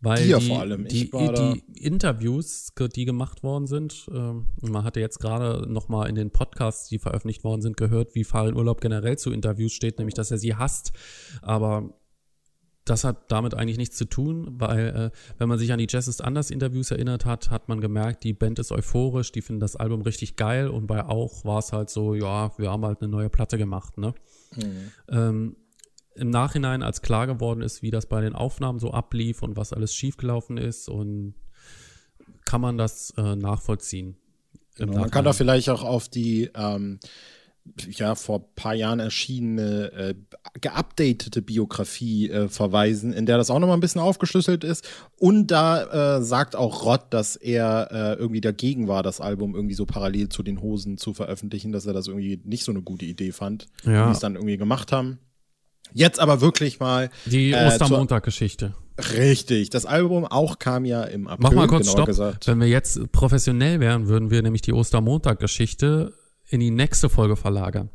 weil 0.05 0.29
die, 0.38 0.47
vor 0.49 0.61
allem. 0.61 0.87
Die, 0.87 1.11
da- 1.11 1.55
die 1.55 1.83
Interviews, 1.85 2.73
die 2.95 3.05
gemacht 3.05 3.43
worden 3.43 3.67
sind, 3.67 4.07
ähm, 4.12 4.47
man 4.62 4.85
hatte 4.85 5.01
jetzt 5.01 5.19
gerade 5.19 5.71
noch 5.71 5.88
mal 5.88 6.09
in 6.09 6.14
den 6.14 6.31
Podcasts, 6.31 6.88
die 6.88 6.99
veröffentlicht 6.99 7.43
worden 7.45 7.62
sind, 7.62 7.77
gehört, 7.77 8.14
wie 8.14 8.25
Farin 8.25 8.55
Urlaub 8.57 8.81
generell 8.81 9.19
zu 9.19 9.31
Interviews 9.33 9.73
steht, 9.73 9.99
nämlich, 9.99 10.14
dass 10.14 10.31
er 10.31 10.38
sie 10.38 10.55
hasst, 10.55 10.93
aber 11.43 11.95
das 12.87 13.03
hat 13.03 13.33
damit 13.33 13.55
eigentlich 13.55 13.79
nichts 13.79 13.97
zu 13.97 14.05
tun, 14.05 14.57
weil 14.59 15.11
äh, 15.14 15.19
wenn 15.38 15.49
man 15.49 15.59
sich 15.59 15.73
an 15.73 15.79
die 15.79 15.87
Jazz 15.88 16.07
ist 16.07 16.23
anders 16.23 16.51
Interviews 16.51 16.90
erinnert 16.90 17.25
hat, 17.25 17.51
hat 17.51 17.67
man 17.67 17.81
gemerkt, 17.81 18.25
die 18.25 18.35
Band 18.35 18.59
ist 18.59 18.73
euphorisch, 18.73 19.33
die 19.33 19.40
finden 19.40 19.61
das 19.61 19.75
Album 19.75 20.03
richtig 20.03 20.37
geil 20.37 20.69
und 20.69 20.87
bei 20.87 21.03
auch 21.03 21.47
war 21.47 21.61
es 21.61 21.73
halt 21.73 21.88
so, 21.88 22.14
ja, 22.14 22.53
wir 22.59 22.71
haben 22.71 22.85
halt 22.85 23.01
eine 23.01 23.09
neue 23.11 23.31
Platte 23.31 23.57
gemacht, 23.57 23.97
ne? 23.97 24.14
Ähm, 25.09 25.57
Im 26.16 26.31
Nachhinein, 26.31 26.83
als 26.83 27.03
klar 27.03 27.27
geworden 27.27 27.61
ist, 27.61 27.83
wie 27.83 27.90
das 27.90 28.07
bei 28.07 28.20
den 28.20 28.35
Aufnahmen 28.35 28.79
so 28.79 28.92
ablief 28.92 29.42
und 29.42 29.57
was 29.57 29.72
alles 29.72 29.94
schiefgelaufen 29.94 30.59
ist 30.59 30.88
und 30.88 31.35
kann 32.44 32.61
man 32.61 32.79
das 32.79 33.12
äh, 33.16 33.35
nachvollziehen. 33.37 34.16
Genau, 34.77 35.00
man 35.00 35.11
kann 35.11 35.24
da 35.24 35.33
vielleicht 35.33 35.68
auch 35.70 35.83
auf 35.83 36.09
die 36.09 36.50
ähm, 36.55 36.98
ja 37.79 38.14
vor 38.14 38.40
ein 38.40 38.44
paar 38.57 38.74
Jahren 38.74 39.00
erschienene 39.00 39.92
äh, 39.92 40.14
geupdatete 40.61 41.40
Biografie 41.42 42.29
äh, 42.29 42.48
verweisen, 42.48 43.12
in 43.12 43.24
der 43.24 43.38
das 43.38 43.50
auch 43.50 43.59
nochmal 43.59 43.77
ein 43.77 43.81
bisschen 43.81 44.00
aufgeschlüsselt 44.00 44.64
ist. 44.64 44.87
Und 45.16 45.46
da 45.50 46.18
äh, 46.18 46.22
sagt 46.22 46.57
auch 46.57 46.85
Rott, 46.85 47.07
dass 47.11 47.37
er 47.37 47.88
äh, 47.90 48.18
irgendwie 48.20 48.40
dagegen 48.42 48.87
war, 48.88 49.03
das 49.03 49.20
Album 49.20 49.55
irgendwie 49.55 49.74
so 49.74 49.87
parallel 49.87 50.29
zu 50.29 50.42
den 50.42 50.61
Hosen 50.61 50.98
zu 50.98 51.14
veröffentlichen, 51.14 51.72
dass 51.72 51.87
er 51.87 51.92
das 51.94 52.07
irgendwie 52.09 52.40
nicht 52.44 52.64
so 52.64 52.72
eine 52.72 52.83
gute 52.83 53.07
Idee 53.07 53.33
fand, 53.33 53.66
Ja. 53.85 54.09
wie 54.09 54.12
es 54.12 54.18
dann 54.20 54.35
irgendwie 54.35 54.57
gemacht 54.59 54.92
haben. 54.92 55.18
Jetzt 55.92 56.18
aber 56.18 56.40
wirklich 56.40 56.81
mal 56.81 57.11
Die 57.27 57.53
äh, 57.53 57.66
Ostermontag-Geschichte. 57.66 58.75
richtig. 59.16 59.70
Das 59.70 59.87
Album 59.87 60.25
auch 60.25 60.59
kam 60.59 60.85
ja 60.85 61.05
im 61.05 61.29
April. 61.29 61.42
Mach 61.42 61.53
mal 61.53 61.66
kurz 61.68 61.90
Stopp. 61.90 62.07
Gesagt. 62.07 62.47
Wenn 62.47 62.61
wir 62.61 62.68
jetzt 62.68 63.12
professionell 63.12 63.81
wären, 63.81 64.09
würden 64.09 64.31
wir 64.31 64.42
nämlich 64.42 64.62
die 64.62 64.73
Ostermontag-Geschichte 64.73 66.12
in 66.49 66.61
die 66.61 66.70
nächste 66.70 67.09
Folge 67.09 67.37
verlagern. 67.37 67.90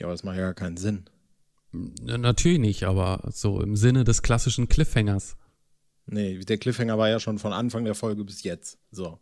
Ja, 0.00 0.06
aber 0.06 0.14
das 0.14 0.22
macht 0.22 0.36
ja 0.36 0.42
gar 0.42 0.54
keinen 0.54 0.76
Sinn. 0.76 1.04
Natürlich 1.72 2.58
nicht, 2.60 2.84
aber 2.84 3.28
so 3.32 3.60
im 3.60 3.76
Sinne 3.76 4.04
des 4.04 4.22
klassischen 4.22 4.68
Cliffhangers. 4.68 5.36
Nee, 6.06 6.38
der 6.38 6.56
Cliffhanger 6.56 6.96
war 6.96 7.08
ja 7.10 7.20
schon 7.20 7.38
von 7.38 7.52
Anfang 7.52 7.84
der 7.84 7.94
Folge 7.94 8.24
bis 8.24 8.42
jetzt. 8.42 8.78
So. 8.90 9.18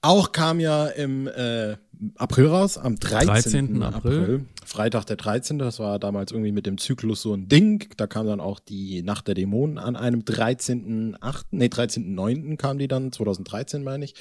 Auch 0.00 0.32
kam 0.32 0.60
ja 0.60 0.86
im 0.86 1.26
äh, 1.26 1.76
April 2.16 2.46
raus, 2.46 2.78
am 2.78 2.96
13. 2.96 3.26
13. 3.26 3.82
April. 3.82 4.20
April. 4.20 4.44
Freitag 4.64 5.04
der 5.06 5.16
13. 5.16 5.58
Das 5.58 5.78
war 5.78 5.98
damals 5.98 6.32
irgendwie 6.32 6.52
mit 6.52 6.66
dem 6.66 6.78
Zyklus 6.78 7.22
so 7.22 7.34
ein 7.34 7.48
Ding. 7.48 7.88
Da 7.96 8.06
kam 8.06 8.26
dann 8.26 8.40
auch 8.40 8.60
die 8.60 9.02
Nacht 9.02 9.28
der 9.28 9.34
Dämonen 9.34 9.78
an 9.78 9.96
einem 9.96 10.20
13.8. 10.20 11.44
Nee, 11.50 11.66
13.9. 11.66 12.56
kam 12.56 12.78
die 12.78 12.88
dann, 12.88 13.12
2013 13.12 13.82
meine 13.82 14.04
ich. 14.04 14.14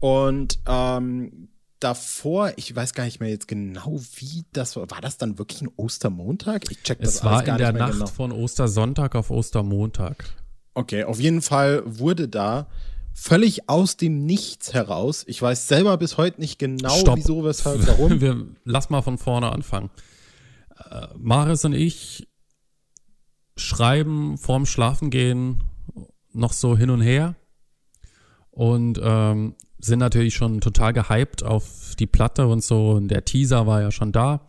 Und 0.00 0.58
ähm, 0.66 1.48
davor, 1.80 2.52
ich 2.56 2.74
weiß 2.74 2.94
gar 2.94 3.04
nicht 3.04 3.20
mehr 3.20 3.30
jetzt 3.30 3.48
genau, 3.48 4.00
wie 4.16 4.44
das 4.52 4.76
war. 4.76 4.90
War 4.90 5.00
das 5.00 5.18
dann 5.18 5.38
wirklich 5.38 5.62
ein 5.62 5.70
Ostermontag? 5.76 6.70
Ich 6.70 6.82
check 6.82 7.00
das 7.00 7.16
Es 7.16 7.24
war 7.24 7.46
in 7.46 7.56
der 7.56 7.72
Nacht 7.72 7.92
genau. 7.92 8.06
von 8.06 8.32
Ostersonntag 8.32 9.14
auf 9.14 9.30
Ostermontag. 9.30 10.24
Okay, 10.74 11.04
auf 11.04 11.18
jeden 11.18 11.42
Fall 11.42 11.82
wurde 11.84 12.28
da 12.28 12.68
völlig 13.20 13.68
aus 13.68 13.98
dem 13.98 14.24
Nichts 14.24 14.72
heraus. 14.72 15.24
Ich 15.26 15.42
weiß 15.42 15.68
selber 15.68 15.98
bis 15.98 16.16
heute 16.16 16.40
nicht 16.40 16.58
genau, 16.58 16.96
Stopp. 16.96 17.18
wieso, 17.18 17.44
weshalb, 17.44 17.86
warum. 17.86 18.20
Wir, 18.20 18.46
lass 18.64 18.88
mal 18.88 19.02
von 19.02 19.18
vorne 19.18 19.52
anfangen. 19.52 19.90
Äh, 20.90 21.08
Maris 21.18 21.64
und 21.66 21.74
ich 21.74 22.28
schreiben 23.56 24.38
vorm 24.38 24.64
Schlafengehen 24.64 25.62
noch 26.32 26.54
so 26.54 26.78
hin 26.78 26.88
und 26.88 27.02
her 27.02 27.36
und 28.50 28.98
ähm, 29.02 29.54
sind 29.78 29.98
natürlich 29.98 30.34
schon 30.34 30.62
total 30.62 30.94
gehypt 30.94 31.42
auf 31.42 31.94
die 31.98 32.06
Platte 32.06 32.46
und 32.46 32.64
so. 32.64 32.92
Und 32.92 33.08
der 33.08 33.26
Teaser 33.26 33.66
war 33.66 33.82
ja 33.82 33.90
schon 33.90 34.12
da. 34.12 34.46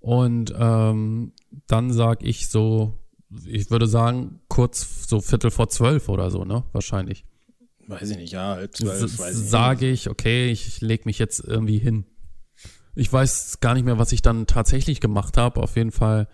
Und 0.00 0.52
ähm, 0.58 1.32
dann 1.68 1.92
sag 1.92 2.24
ich 2.24 2.48
so, 2.48 2.98
ich 3.46 3.70
würde 3.70 3.86
sagen, 3.86 4.40
kurz 4.48 5.08
so 5.08 5.20
Viertel 5.20 5.52
vor 5.52 5.68
zwölf 5.68 6.08
oder 6.08 6.30
so, 6.30 6.44
ne? 6.44 6.64
Wahrscheinlich. 6.72 7.24
Weiß 7.86 8.10
ich 8.10 8.16
nicht, 8.16 8.32
ja, 8.32 8.54
halb 8.56 8.76
zwölf, 8.76 9.18
weiß 9.18 9.38
ich 9.42 9.48
sage 9.48 9.90
ich, 9.90 10.08
okay, 10.08 10.50
ich 10.50 10.80
leg 10.80 11.06
mich 11.06 11.18
jetzt 11.18 11.40
irgendwie 11.40 11.78
hin. 11.78 12.04
Ich 12.94 13.12
weiß 13.12 13.58
gar 13.60 13.74
nicht 13.74 13.84
mehr, 13.84 13.98
was 13.98 14.12
ich 14.12 14.22
dann 14.22 14.46
tatsächlich 14.46 15.00
gemacht 15.00 15.36
habe. 15.36 15.60
Auf 15.62 15.76
jeden 15.76 15.90
Fall 15.92 16.28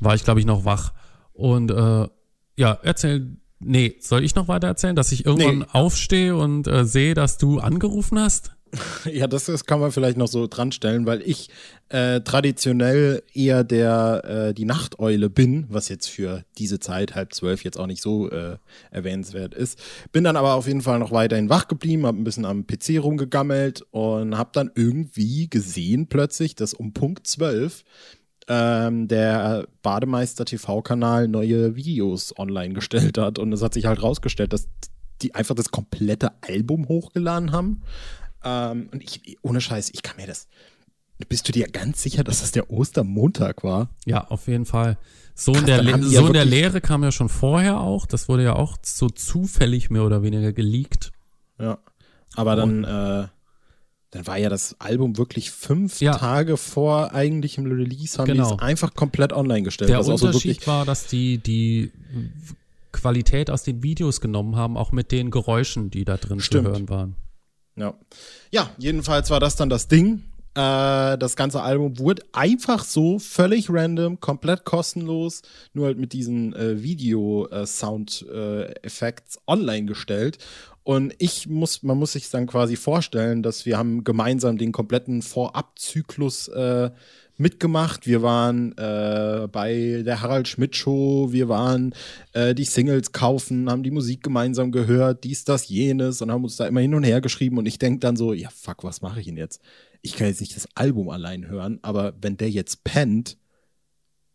war 0.00 0.14
ich, 0.14 0.22
glaube 0.24 0.40
ich, 0.40 0.46
noch 0.46 0.64
wach. 0.64 0.92
Und 1.32 1.70
äh, 1.70 2.08
ja, 2.56 2.78
erzähl. 2.82 3.36
Nee, 3.60 3.96
soll 3.98 4.22
ich 4.22 4.36
noch 4.36 4.46
weiter 4.46 4.68
erzählen, 4.68 4.94
dass 4.94 5.10
ich 5.10 5.26
irgendwann 5.26 5.58
Nee. 5.60 5.66
aufstehe 5.72 6.36
und 6.36 6.68
äh, 6.68 6.84
sehe, 6.84 7.14
dass 7.14 7.38
du 7.38 7.58
angerufen 7.58 8.18
hast? 8.20 8.52
Ja, 9.12 9.26
das, 9.26 9.44
das 9.46 9.64
kann 9.64 9.80
man 9.80 9.92
vielleicht 9.92 10.16
noch 10.16 10.28
so 10.28 10.46
dran 10.46 10.72
stellen, 10.72 11.06
weil 11.06 11.22
ich 11.22 11.48
äh, 11.88 12.20
traditionell 12.20 13.22
eher 13.32 13.64
der 13.64 14.24
äh, 14.24 14.54
die 14.54 14.64
Nachteule 14.64 15.30
bin, 15.30 15.66
was 15.68 15.88
jetzt 15.88 16.08
für 16.08 16.44
diese 16.58 16.78
Zeit 16.78 17.14
halb 17.14 17.32
zwölf 17.32 17.64
jetzt 17.64 17.78
auch 17.78 17.86
nicht 17.86 18.02
so 18.02 18.30
äh, 18.30 18.58
erwähnenswert 18.90 19.54
ist. 19.54 19.78
Bin 20.12 20.24
dann 20.24 20.36
aber 20.36 20.54
auf 20.54 20.66
jeden 20.66 20.82
Fall 20.82 20.98
noch 20.98 21.12
weiterhin 21.12 21.48
wach 21.48 21.68
geblieben, 21.68 22.06
habe 22.06 22.18
ein 22.18 22.24
bisschen 22.24 22.44
am 22.44 22.66
PC 22.66 23.02
rumgegammelt 23.02 23.82
und 23.90 24.36
habe 24.36 24.50
dann 24.52 24.70
irgendwie 24.74 25.48
gesehen 25.48 26.08
plötzlich, 26.08 26.54
dass 26.54 26.74
um 26.74 26.92
Punkt 26.92 27.26
zwölf 27.26 27.84
ähm, 28.48 29.08
der 29.08 29.66
Bademeister 29.82 30.44
TV-Kanal 30.44 31.28
neue 31.28 31.76
Videos 31.76 32.38
online 32.38 32.74
gestellt 32.74 33.18
hat 33.18 33.38
und 33.38 33.52
es 33.52 33.62
hat 33.62 33.74
sich 33.74 33.86
halt 33.86 34.02
rausgestellt, 34.02 34.52
dass 34.52 34.68
die 35.22 35.34
einfach 35.34 35.54
das 35.54 35.70
komplette 35.70 36.32
Album 36.42 36.88
hochgeladen 36.88 37.52
haben 37.52 37.82
ähm, 38.44 38.88
und 38.92 39.02
ich, 39.02 39.38
ohne 39.42 39.60
Scheiß, 39.60 39.90
ich 39.92 40.02
kann 40.02 40.16
mir 40.16 40.26
das. 40.26 40.48
Bist 41.28 41.48
du 41.48 41.52
dir 41.52 41.66
ganz 41.66 42.00
sicher, 42.02 42.22
dass 42.22 42.40
das 42.40 42.52
der 42.52 42.70
Ostermontag 42.70 43.64
war? 43.64 43.90
Ja, 44.06 44.28
auf 44.28 44.46
jeden 44.46 44.66
Fall. 44.66 44.98
So 45.34 45.52
in 45.52 45.66
der, 45.66 45.82
Le 45.82 46.02
so 46.02 46.26
in 46.28 46.32
der 46.32 46.44
Lehre 46.44 46.80
kam 46.80 47.02
ja 47.02 47.10
schon 47.10 47.28
vorher 47.28 47.80
auch. 47.80 48.06
Das 48.06 48.28
wurde 48.28 48.44
ja 48.44 48.54
auch 48.54 48.76
so 48.82 49.08
zufällig 49.08 49.90
mehr 49.90 50.04
oder 50.04 50.22
weniger 50.22 50.52
geleakt. 50.52 51.10
Ja. 51.58 51.78
Aber 52.34 52.54
dann, 52.54 52.84
äh, 52.84 53.26
dann 54.10 54.26
war 54.26 54.38
ja 54.38 54.48
das 54.48 54.76
Album 54.80 55.16
wirklich 55.16 55.50
fünf 55.50 56.00
ja. 56.00 56.16
Tage 56.16 56.56
vor 56.56 57.12
eigentlichem 57.12 57.66
Release, 57.66 58.18
haben 58.18 58.26
genau. 58.26 58.48
die 58.48 58.54
es 58.54 58.60
einfach 58.60 58.94
komplett 58.94 59.32
online 59.32 59.62
gestellt. 59.62 59.90
Der 59.90 60.06
Unterschied 60.06 60.62
so 60.62 60.66
war, 60.68 60.84
dass 60.84 61.06
die, 61.06 61.38
die 61.38 61.90
Qualität 62.92 63.50
aus 63.50 63.64
den 63.64 63.82
Videos 63.82 64.20
genommen 64.20 64.56
haben, 64.56 64.76
auch 64.76 64.92
mit 64.92 65.10
den 65.12 65.30
Geräuschen, 65.30 65.90
die 65.90 66.04
da 66.04 66.16
drin 66.16 66.40
Stimmt. 66.40 66.66
zu 66.66 66.72
hören 66.72 66.88
waren. 66.88 67.16
Ja. 67.78 67.94
Ja, 68.50 68.70
jedenfalls 68.78 69.30
war 69.30 69.40
das 69.40 69.56
dann 69.56 69.70
das 69.70 69.88
Ding. 69.88 70.22
Äh, 70.54 71.18
das 71.18 71.36
ganze 71.36 71.62
Album 71.62 71.98
wurde 71.98 72.22
einfach 72.32 72.84
so 72.84 73.18
völlig 73.18 73.68
random, 73.70 74.20
komplett 74.20 74.64
kostenlos, 74.64 75.42
nur 75.72 75.86
halt 75.86 75.98
mit 75.98 76.12
diesen 76.12 76.54
äh, 76.54 76.80
Video-Sound-Effects 76.82 79.36
äh, 79.36 79.40
online 79.46 79.86
gestellt. 79.86 80.38
Und 80.82 81.14
ich 81.18 81.46
muss, 81.46 81.82
man 81.82 81.98
muss 81.98 82.12
sich 82.12 82.30
dann 82.30 82.46
quasi 82.46 82.76
vorstellen, 82.76 83.42
dass 83.42 83.66
wir 83.66 83.76
haben 83.76 84.04
gemeinsam 84.04 84.56
den 84.58 84.72
kompletten 84.72 85.20
Vorabzyklus 85.22 86.48
äh, 86.48 86.90
mitgemacht. 87.38 88.06
Wir 88.06 88.22
waren 88.22 88.76
äh, 88.76 89.48
bei 89.50 90.02
der 90.04 90.20
Harald 90.20 90.48
Schmidt 90.48 90.76
Show, 90.76 91.28
wir 91.32 91.48
waren 91.48 91.94
äh, 92.32 92.54
die 92.54 92.64
Singles 92.64 93.12
kaufen, 93.12 93.70
haben 93.70 93.82
die 93.82 93.90
Musik 93.90 94.22
gemeinsam 94.22 94.72
gehört, 94.72 95.24
dies, 95.24 95.44
das, 95.44 95.68
jenes 95.68 96.20
und 96.20 96.30
haben 96.30 96.44
uns 96.44 96.56
da 96.56 96.66
immer 96.66 96.80
hin 96.80 96.94
und 96.94 97.04
her 97.04 97.20
geschrieben. 97.20 97.58
Und 97.58 97.66
ich 97.66 97.78
denke 97.78 98.00
dann 98.00 98.16
so, 98.16 98.32
ja, 98.32 98.50
fuck, 98.50 98.84
was 98.84 99.00
mache 99.00 99.20
ich 99.20 99.26
denn 99.26 99.36
jetzt? 99.36 99.62
Ich 100.02 100.16
kann 100.16 100.26
jetzt 100.26 100.40
nicht 100.40 100.54
das 100.54 100.68
Album 100.74 101.08
allein 101.08 101.48
hören, 101.48 101.78
aber 101.82 102.14
wenn 102.20 102.36
der 102.36 102.50
jetzt 102.50 102.84
pennt, 102.84 103.36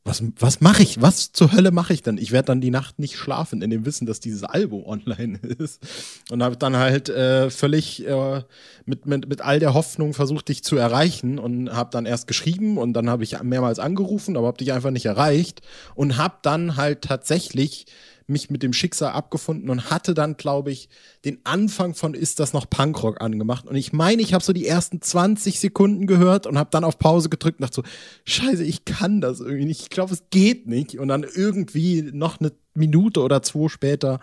was, 0.06 0.22
was 0.38 0.60
mache 0.60 0.84
ich? 0.84 1.02
Was 1.02 1.32
zur 1.32 1.54
Hölle 1.54 1.72
mache 1.72 1.94
ich 1.94 2.02
dann? 2.02 2.18
Ich 2.18 2.34
werde 2.34 2.48
dann 2.48 2.60
die 2.60 2.72
Nacht 2.72 3.00
nicht 3.00 3.16
schlafen, 3.16 3.62
in 3.62 3.70
dem 3.70 3.86
Wissen, 3.86 4.06
dass 4.06 4.20
dieses 4.20 4.44
Album 4.44 4.84
online 4.86 5.38
ist. 5.38 5.82
Und 6.30 6.44
habe 6.44 6.58
dann 6.58 6.76
halt 6.76 7.08
äh, 7.10 7.50
völlig 7.50 8.06
äh, 8.06 8.44
mit, 8.86 9.06
mit, 9.06 9.30
mit 9.30 9.42
all 9.42 9.60
der 9.60 9.74
Hoffnung 9.74 10.14
versucht, 10.14 10.50
dich 10.50 10.64
zu 10.64 10.76
erreichen 10.76 11.40
und 11.40 11.72
habe 11.72 11.90
dann 11.92 12.06
erst 12.06 12.28
geschrieben 12.28 12.78
und 12.78 12.94
dann 12.94 13.10
habe 13.10 13.24
ich 13.24 13.42
mehrmals 13.42 13.80
angerufen, 13.80 14.36
aber 14.36 14.48
habe 14.48 14.58
dich 14.58 14.74
einfach 14.74 14.92
nicht 14.92 15.06
erreicht 15.06 15.62
und 15.96 16.18
habe 16.18 16.36
dann 16.42 16.76
halt 16.76 17.02
tatsächlich 17.02 17.86
mich 18.28 18.50
mit 18.50 18.64
dem 18.64 18.74
Schicksal 18.74 19.12
abgefunden 19.12 19.70
und 19.70 19.90
hatte 19.90 20.14
dann, 20.14 20.38
glaube 20.38 20.72
ich, 20.72 20.90
den 21.26 21.40
Anfang 21.44 21.94
von 21.94 22.14
Ist 22.14 22.40
das 22.40 22.54
noch 22.54 22.70
Punkrock 22.70 23.22
angemacht. 23.22 23.66
Und 23.66 23.76
ich 23.76 23.94
meine, 23.94 24.22
ich 24.22 24.34
habe 24.34 24.44
so 24.44 24.54
die 24.54 24.68
ersten 24.68 25.02
20 25.02 25.60
Sekunden 25.60 26.08
gehört 26.08 26.48
und 26.48 26.58
habe 26.58 26.70
dann 26.72 26.84
auf 26.84 27.00
Pause 27.00 27.30
gedrückt 27.30 27.60
und 27.60 27.64
dachte 27.64 27.82
so, 27.82 27.84
scheiße, 28.26 28.64
ich 28.64 28.86
kann 28.86 29.22
das 29.22 29.40
irgendwie 29.40 29.66
nicht. 29.66 29.82
Ich 29.82 29.90
glaube, 29.90 30.14
es 30.14 30.24
geht 30.30 30.68
nicht. 30.68 30.98
Und 31.00 31.08
dann 31.10 31.24
irgendwie 31.24 32.02
noch 32.02 32.40
eine 32.40 32.52
Minute 32.74 33.22
oder 33.22 33.42
zwei 33.42 33.68
später 33.68 34.20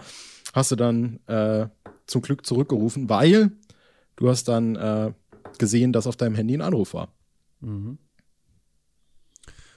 hast 0.53 0.71
du 0.71 0.77
dann 0.77 1.21
äh, 1.27 1.69
zum 2.07 2.23
Glück 2.23 2.45
zurückgerufen, 2.45 3.09
weil 3.09 3.53
du 4.17 4.29
hast 4.29 4.49
dann 4.49 4.77
äh, 4.77 5.13
gesehen, 5.59 5.93
dass 5.93 6.07
auf 6.07 6.17
deinem 6.17 6.35
Handy 6.35 6.55
ein 6.55 6.63
Anruf 6.63 6.95
war. 6.95 7.13
Mhm. 7.61 7.99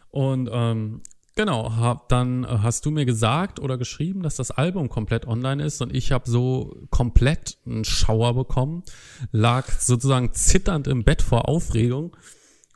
Und 0.09 0.49
ähm, 0.51 1.01
Genau, 1.35 1.75
hab, 1.75 2.09
dann 2.09 2.43
äh, 2.43 2.47
hast 2.47 2.85
du 2.85 2.91
mir 2.91 3.05
gesagt 3.05 3.59
oder 3.59 3.77
geschrieben, 3.77 4.21
dass 4.21 4.35
das 4.35 4.51
Album 4.51 4.89
komplett 4.89 5.27
online 5.27 5.63
ist 5.63 5.81
und 5.81 5.95
ich 5.95 6.11
habe 6.11 6.29
so 6.29 6.85
komplett 6.91 7.57
einen 7.65 7.85
Schauer 7.85 8.35
bekommen, 8.35 8.83
lag 9.31 9.67
sozusagen 9.79 10.33
zitternd 10.33 10.87
im 10.87 11.03
Bett 11.03 11.23
vor 11.23 11.49
Aufregung 11.49 12.15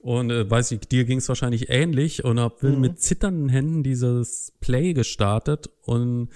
und 0.02 0.32
äh, 0.32 0.50
weiß 0.50 0.72
ich, 0.72 0.80
dir 0.82 1.06
ging 1.06 1.20
es 1.20 1.30
wahrscheinlich 1.30 1.70
ähnlich 1.70 2.24
und 2.24 2.40
hab 2.40 2.64
mhm. 2.64 2.80
mit 2.80 3.00
zitternden 3.00 3.50
Händen 3.50 3.84
dieses 3.84 4.54
Play 4.60 4.94
gestartet 4.94 5.70
und 5.84 6.30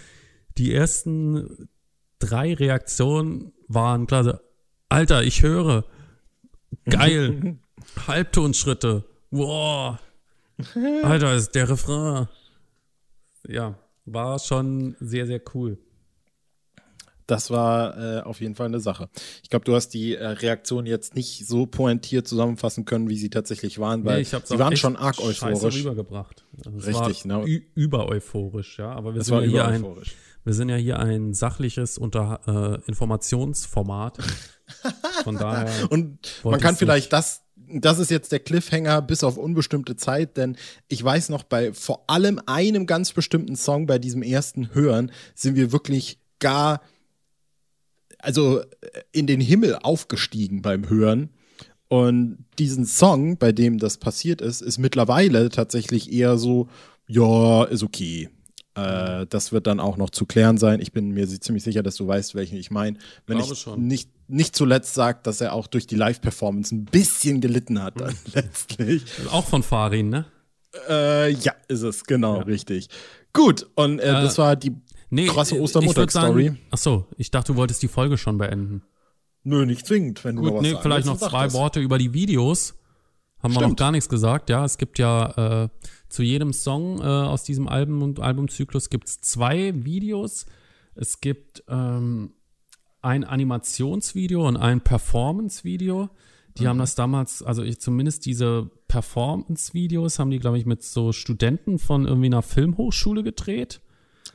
die 0.58 0.74
ersten 0.76 1.70
drei 2.20 2.54
Reaktionen 2.54 3.52
waren 3.68 4.06
klar, 4.06 4.42
Alter, 4.90 5.24
ich 5.24 5.42
höre, 5.42 5.86
geil, 6.86 7.58
Halbtonschritte, 8.08 9.06
wow, 9.32 9.98
Alter, 11.04 11.36
ist 11.36 11.52
der 11.56 11.70
Refrain. 11.70 12.28
Ja, 13.48 13.76
war 14.06 14.40
schon 14.40 14.96
sehr, 15.00 15.28
sehr 15.28 15.42
cool. 15.54 15.78
Das 17.28 17.50
war 17.50 17.98
äh, 17.98 18.22
auf 18.24 18.42
jeden 18.42 18.56
Fall 18.56 18.66
eine 18.66 18.82
Sache. 18.82 19.10
Ich 19.42 19.50
glaube, 19.50 19.64
du 19.64 19.74
hast 19.74 19.90
die 19.90 20.16
äh, 20.16 20.26
Reaktion 20.26 20.86
jetzt 20.86 21.16
nicht 21.16 21.48
so 21.48 21.66
pointiert 21.66 22.28
zusammenfassen 22.28 22.84
können, 22.84 23.10
wie 23.10 23.16
sie 23.16 23.30
tatsächlich 23.30 23.80
waren, 23.80 24.04
weil 24.04 24.20
nee, 24.20 24.24
sie 24.26 24.60
waren 24.60 24.76
schon 24.76 24.98
arg 24.98 25.18
euphorisch. 25.20 25.78
rübergebracht. 25.78 26.44
Also 26.66 26.80
Richtig, 26.80 27.24
ne? 27.24 27.46
Über 27.74 28.10
euphorisch, 28.10 28.80
ja. 28.80 28.92
Aber 28.92 29.16
wir 29.16 29.24
sind 29.24 29.36
ja 29.36 29.48
hier 29.48 29.66
ein, 29.66 29.86
wir 30.44 30.54
sind 30.54 30.68
ja 30.68 30.76
hier 30.76 31.00
ein 31.00 31.34
sachliches 31.34 31.98
Unter 31.98 32.82
äh, 32.84 32.90
Informationsformat. 32.90 34.18
Von 35.24 35.38
daher. 35.38 35.72
Und 35.90 36.20
man 36.44 36.60
kann 36.60 36.76
vielleicht 36.76 37.14
das 37.14 37.44
das 37.74 38.00
ist 38.00 38.12
jetzt 38.12 38.32
der 38.32 38.40
Cliffhanger 38.40 39.02
bis 39.02 39.24
auf 39.24 39.38
unbestimmte 39.38 39.96
Zeit, 39.96 40.38
denn 40.38 40.58
ich 40.88 41.04
weiß 41.04 41.30
noch, 41.30 41.44
bei 41.44 41.74
vor 41.74 42.04
allem 42.08 42.42
einem 42.46 42.86
ganz 42.86 43.14
bestimmten 43.14 43.56
Song 43.56 43.86
bei 43.86 44.00
diesem 44.00 44.24
ersten 44.24 44.74
Hören 44.74 45.12
sind 45.36 45.56
wir 45.56 45.72
wirklich 45.72 46.20
gar, 46.40 46.82
also 48.20 48.60
äh, 48.60 48.66
in 49.12 49.28
den 49.28 49.40
Himmel 49.40 49.76
aufgestiegen 49.76 50.62
beim 50.62 50.90
Hören. 50.90 51.30
Und 51.88 52.46
diesen 52.58 52.86
Song, 52.86 53.38
bei 53.38 53.52
dem 53.52 53.78
das 53.78 53.98
passiert 53.98 54.40
ist, 54.40 54.62
ist 54.62 54.78
mittlerweile 54.78 55.50
tatsächlich 55.50 56.12
eher 56.12 56.38
so, 56.38 56.70
ja, 57.06 57.66
ist 57.66 57.84
okay. 57.84 58.30
Äh, 58.76 59.26
das 59.28 59.52
wird 59.52 59.68
dann 59.68 59.82
auch 59.82 59.98
noch 59.98 60.10
zu 60.10 60.26
klären 60.26 60.58
sein. 60.58 60.80
Ich 60.80 60.94
bin 60.94 61.12
mir 61.12 61.28
ziemlich 61.28 61.64
sicher, 61.64 61.84
dass 61.84 61.96
du 61.96 62.08
weißt, 62.08 62.36
welchen 62.36 62.58
ich 62.58 62.72
meine. 62.72 62.98
Wenn 63.28 63.40
ich 63.40 63.58
schon. 63.58 63.86
nicht 63.88 64.10
nicht 64.32 64.56
zuletzt 64.56 64.94
sagt, 64.94 65.28
dass 65.28 65.42
er 65.42 65.54
auch 65.54 65.68
durch 65.68 65.88
die 65.88 65.96
Live-Performance 65.96 66.74
ein 66.74 66.86
bisschen 66.86 67.42
gelitten 67.42 67.82
hat 67.82 68.00
dann 68.00 68.16
letztlich. 68.34 69.04
Auch 69.32 69.46
von 69.46 69.64
Farin, 69.64 70.10
ne? 70.10 70.26
Äh, 70.88 71.32
ja, 71.32 71.54
ist 71.68 71.82
es, 71.82 72.06
genau, 72.06 72.38
ja. 72.38 72.44
richtig. 72.44 72.88
Gut, 73.34 73.68
und 73.76 74.00
äh, 74.00 74.10
äh, 74.10 74.14
das 74.14 74.38
war 74.38 74.56
die 74.56 74.74
nee, 75.10 75.28
krasse 75.28 75.60
Ostermontagsstory. 75.60 76.54
Ach 76.72 76.78
so, 76.78 77.08
ich 77.18 77.30
dachte, 77.30 77.54
du 77.54 77.58
wolltest 77.58 77.84
die 77.84 77.88
Folge 77.88 78.18
schon 78.18 78.38
beenden. 78.38 78.84
Nö, 79.44 79.66
nicht 79.66 79.86
zwingend, 79.86 80.24
wenn 80.24 80.38
Gut, 80.38 80.50
du 80.50 80.56
was 80.56 80.62
nee, 80.62 80.76
vielleicht 80.82 81.08
noch 81.08 81.18
zwei 81.18 81.46
das. 81.46 81.54
Worte 81.54 81.80
über 81.80 81.98
die 81.98 82.14
Videos. 82.14 82.76
Haben 83.42 83.52
Stimmt. 83.52 83.64
wir 83.64 83.70
noch 83.70 83.76
gar 83.76 83.92
nichts 83.92 84.08
gesagt, 84.08 84.50
ja. 84.50 84.64
Es 84.64 84.78
gibt 84.78 85.00
ja 85.00 85.64
äh, 85.64 85.70
zu 86.10 86.22
jedem 86.22 86.54
Song 86.54 87.00
äh, 87.00 87.04
aus 87.04 87.44
diesem 87.44 87.68
Album 87.68 88.04
und 88.04 88.20
Albumzyklus 88.20 88.90
gibt 88.90 89.08
es 89.08 89.20
zwei 89.20 89.74
Videos. 89.84 90.46
Es 90.94 91.22
gibt 91.22 91.64
ähm, 91.68 92.34
ein 93.02 93.24
Animationsvideo 93.24 94.48
und 94.48 94.58
ein 94.58 94.82
Performance-Video. 94.82 96.10
Die 96.58 96.64
mhm. 96.64 96.68
haben 96.68 96.80
das 96.80 96.96
damals, 96.96 97.44
also 97.44 97.64
ich 97.64 97.80
zumindest 97.80 98.26
diese 98.26 98.70
Performance-Videos 98.88 100.20
haben 100.20 100.32
die, 100.32 100.40
glaube 100.40 100.58
ich, 100.58 100.66
mit 100.66 100.84
so 100.84 101.12
Studenten 101.12 101.80
von 101.80 102.06
irgendwie 102.06 102.28
einer 102.28 102.42
Filmhochschule 102.42 103.24
gedreht. 103.24 103.82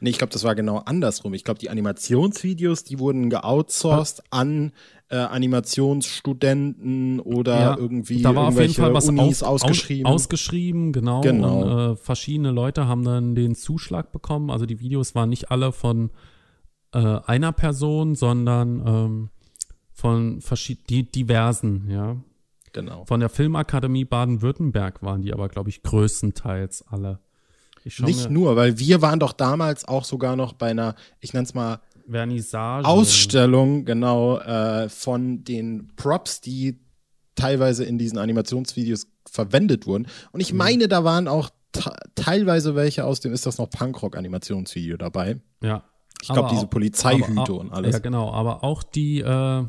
Nee, 0.00 0.10
ich 0.10 0.18
glaube, 0.18 0.32
das 0.32 0.44
war 0.44 0.54
genau 0.54 0.78
andersrum. 0.78 1.32
Ich 1.34 1.44
glaube, 1.44 1.58
die 1.58 1.70
Animationsvideos, 1.70 2.84
die 2.84 2.98
wurden 2.98 3.30
geoutsourced 3.30 4.22
ah. 4.30 4.40
an 4.40 4.72
äh, 5.08 5.16
Animationsstudenten 5.16 7.20
oder 7.20 7.60
ja, 7.60 7.78
irgendwie 7.78 8.22
da 8.22 8.34
war 8.34 8.48
auf 8.48 8.60
jeden 8.60 8.74
Fall 8.74 8.92
was 8.92 9.08
Unis 9.08 9.42
aus, 9.42 9.62
ausgeschrieben. 9.62 10.06
ausgeschrieben, 10.06 10.92
genau. 10.92 11.20
genau. 11.20 11.62
Und 11.62 11.92
äh, 11.92 11.96
verschiedene 11.96 12.50
Leute 12.50 12.88
haben 12.88 13.04
dann 13.04 13.34
den 13.34 13.54
Zuschlag 13.54 14.12
bekommen. 14.12 14.50
Also 14.50 14.66
die 14.66 14.80
Videos 14.80 15.14
waren 15.14 15.28
nicht 15.28 15.50
alle 15.50 15.72
von 15.72 16.10
äh, 16.96 17.20
einer 17.26 17.52
Person, 17.52 18.14
sondern 18.14 18.86
ähm, 18.86 19.30
von 19.92 20.42
die, 20.88 21.04
diversen, 21.04 21.90
ja. 21.90 22.16
Genau. 22.72 23.04
Von 23.06 23.20
der 23.20 23.28
Filmakademie 23.28 24.04
Baden-Württemberg 24.04 25.02
waren 25.02 25.22
die 25.22 25.32
aber, 25.32 25.48
glaube 25.48 25.70
ich, 25.70 25.82
größtenteils 25.82 26.84
alle. 26.88 27.20
Nicht 27.84 28.30
nur, 28.30 28.56
weil 28.56 28.78
wir 28.78 29.00
waren 29.00 29.20
doch 29.20 29.32
damals 29.32 29.86
auch 29.86 30.04
sogar 30.04 30.36
noch 30.36 30.54
bei 30.54 30.70
einer, 30.70 30.94
ich 31.20 31.32
nenne 31.32 31.44
es 31.44 31.54
mal, 31.54 31.80
Vernissage. 32.08 32.86
Ausstellung, 32.86 33.84
genau, 33.84 34.38
äh, 34.38 34.88
von 34.88 35.44
den 35.44 35.92
Props, 35.96 36.40
die 36.40 36.78
teilweise 37.34 37.84
in 37.84 37.98
diesen 37.98 38.18
Animationsvideos 38.18 39.06
verwendet 39.30 39.86
wurden. 39.86 40.06
Und 40.32 40.40
ich 40.40 40.52
meine, 40.52 40.88
da 40.88 41.04
waren 41.04 41.28
auch 41.28 41.50
teilweise 42.14 42.74
welche 42.74 43.04
aus 43.04 43.20
dem, 43.20 43.32
ist 43.32 43.46
das 43.46 43.58
noch 43.58 43.70
Punkrock-Animationsvideo 43.70 44.96
dabei? 44.96 45.40
Ja. 45.62 45.84
Ich 46.22 46.28
glaube, 46.28 46.48
diese 46.52 46.66
Polizeihüte 46.66 47.52
und 47.52 47.72
alles. 47.72 47.94
Ja, 47.94 47.98
genau, 48.00 48.32
aber 48.32 48.64
auch 48.64 48.82
die 48.82 49.20
äh, 49.20 49.64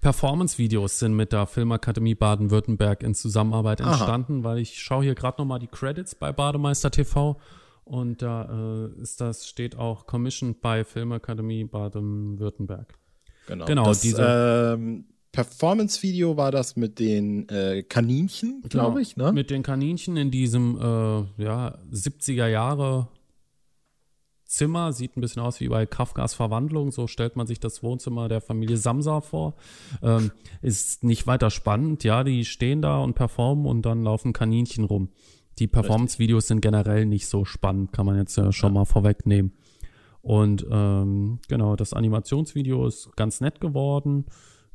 Performance-Videos 0.00 0.98
sind 0.98 1.14
mit 1.14 1.32
der 1.32 1.46
Filmakademie 1.46 2.14
Baden-Württemberg 2.14 3.02
in 3.02 3.14
Zusammenarbeit 3.14 3.80
entstanden, 3.80 4.40
Aha. 4.40 4.44
weil 4.44 4.58
ich 4.58 4.78
schaue 4.80 5.04
hier 5.04 5.14
gerade 5.14 5.40
nochmal 5.40 5.58
die 5.58 5.66
Credits 5.66 6.14
bei 6.14 6.32
Bademeister 6.32 6.90
TV 6.90 7.36
und 7.84 8.22
da 8.22 8.90
äh, 8.96 9.00
ist 9.00 9.20
das, 9.20 9.46
steht 9.48 9.76
auch 9.76 10.06
Commissioned 10.06 10.60
bei 10.60 10.84
Filmakademie 10.84 11.64
Baden-Württemberg. 11.64 12.94
Genau. 13.46 13.64
genau 13.64 13.84
das, 13.86 14.00
diese, 14.02 14.74
ähm, 14.76 15.06
Performance-Video 15.32 16.36
war 16.36 16.50
das 16.50 16.76
mit 16.76 16.98
den 16.98 17.48
äh, 17.48 17.82
Kaninchen, 17.82 18.62
glaube 18.68 18.88
genau, 18.88 18.98
ich, 18.98 19.16
ne? 19.16 19.32
Mit 19.32 19.50
den 19.50 19.62
Kaninchen 19.62 20.16
in 20.16 20.30
diesem 20.30 20.76
äh, 20.76 21.42
ja, 21.42 21.78
70er 21.92 22.46
Jahre 22.46 23.08
Zimmer. 24.48 24.92
Sieht 24.92 25.16
ein 25.16 25.20
bisschen 25.20 25.42
aus 25.42 25.60
wie 25.60 25.68
bei 25.68 25.86
Kafkas 25.86 26.34
Verwandlung. 26.34 26.90
So 26.90 27.06
stellt 27.06 27.36
man 27.36 27.46
sich 27.46 27.60
das 27.60 27.82
Wohnzimmer 27.82 28.28
der 28.28 28.40
Familie 28.40 28.76
Samsa 28.76 29.20
vor. 29.20 29.54
Ähm, 30.02 30.32
ist 30.62 31.04
nicht 31.04 31.26
weiter 31.26 31.50
spannend. 31.50 32.02
Ja, 32.02 32.24
die 32.24 32.44
stehen 32.44 32.82
da 32.82 32.98
und 32.98 33.14
performen 33.14 33.66
und 33.66 33.82
dann 33.82 34.02
laufen 34.02 34.32
Kaninchen 34.32 34.84
rum. 34.84 35.10
Die 35.58 35.66
Performance-Videos 35.66 36.46
sind 36.46 36.60
generell 36.60 37.04
nicht 37.04 37.26
so 37.26 37.44
spannend, 37.44 37.92
kann 37.92 38.06
man 38.06 38.16
jetzt 38.16 38.36
ja 38.36 38.52
schon 38.52 38.70
ja. 38.70 38.80
mal 38.80 38.84
vorwegnehmen. 38.84 39.52
Und 40.22 40.66
ähm, 40.70 41.40
genau, 41.48 41.76
das 41.76 41.92
Animationsvideo 41.92 42.86
ist 42.86 43.16
ganz 43.16 43.40
nett 43.40 43.60
geworden. 43.60 44.26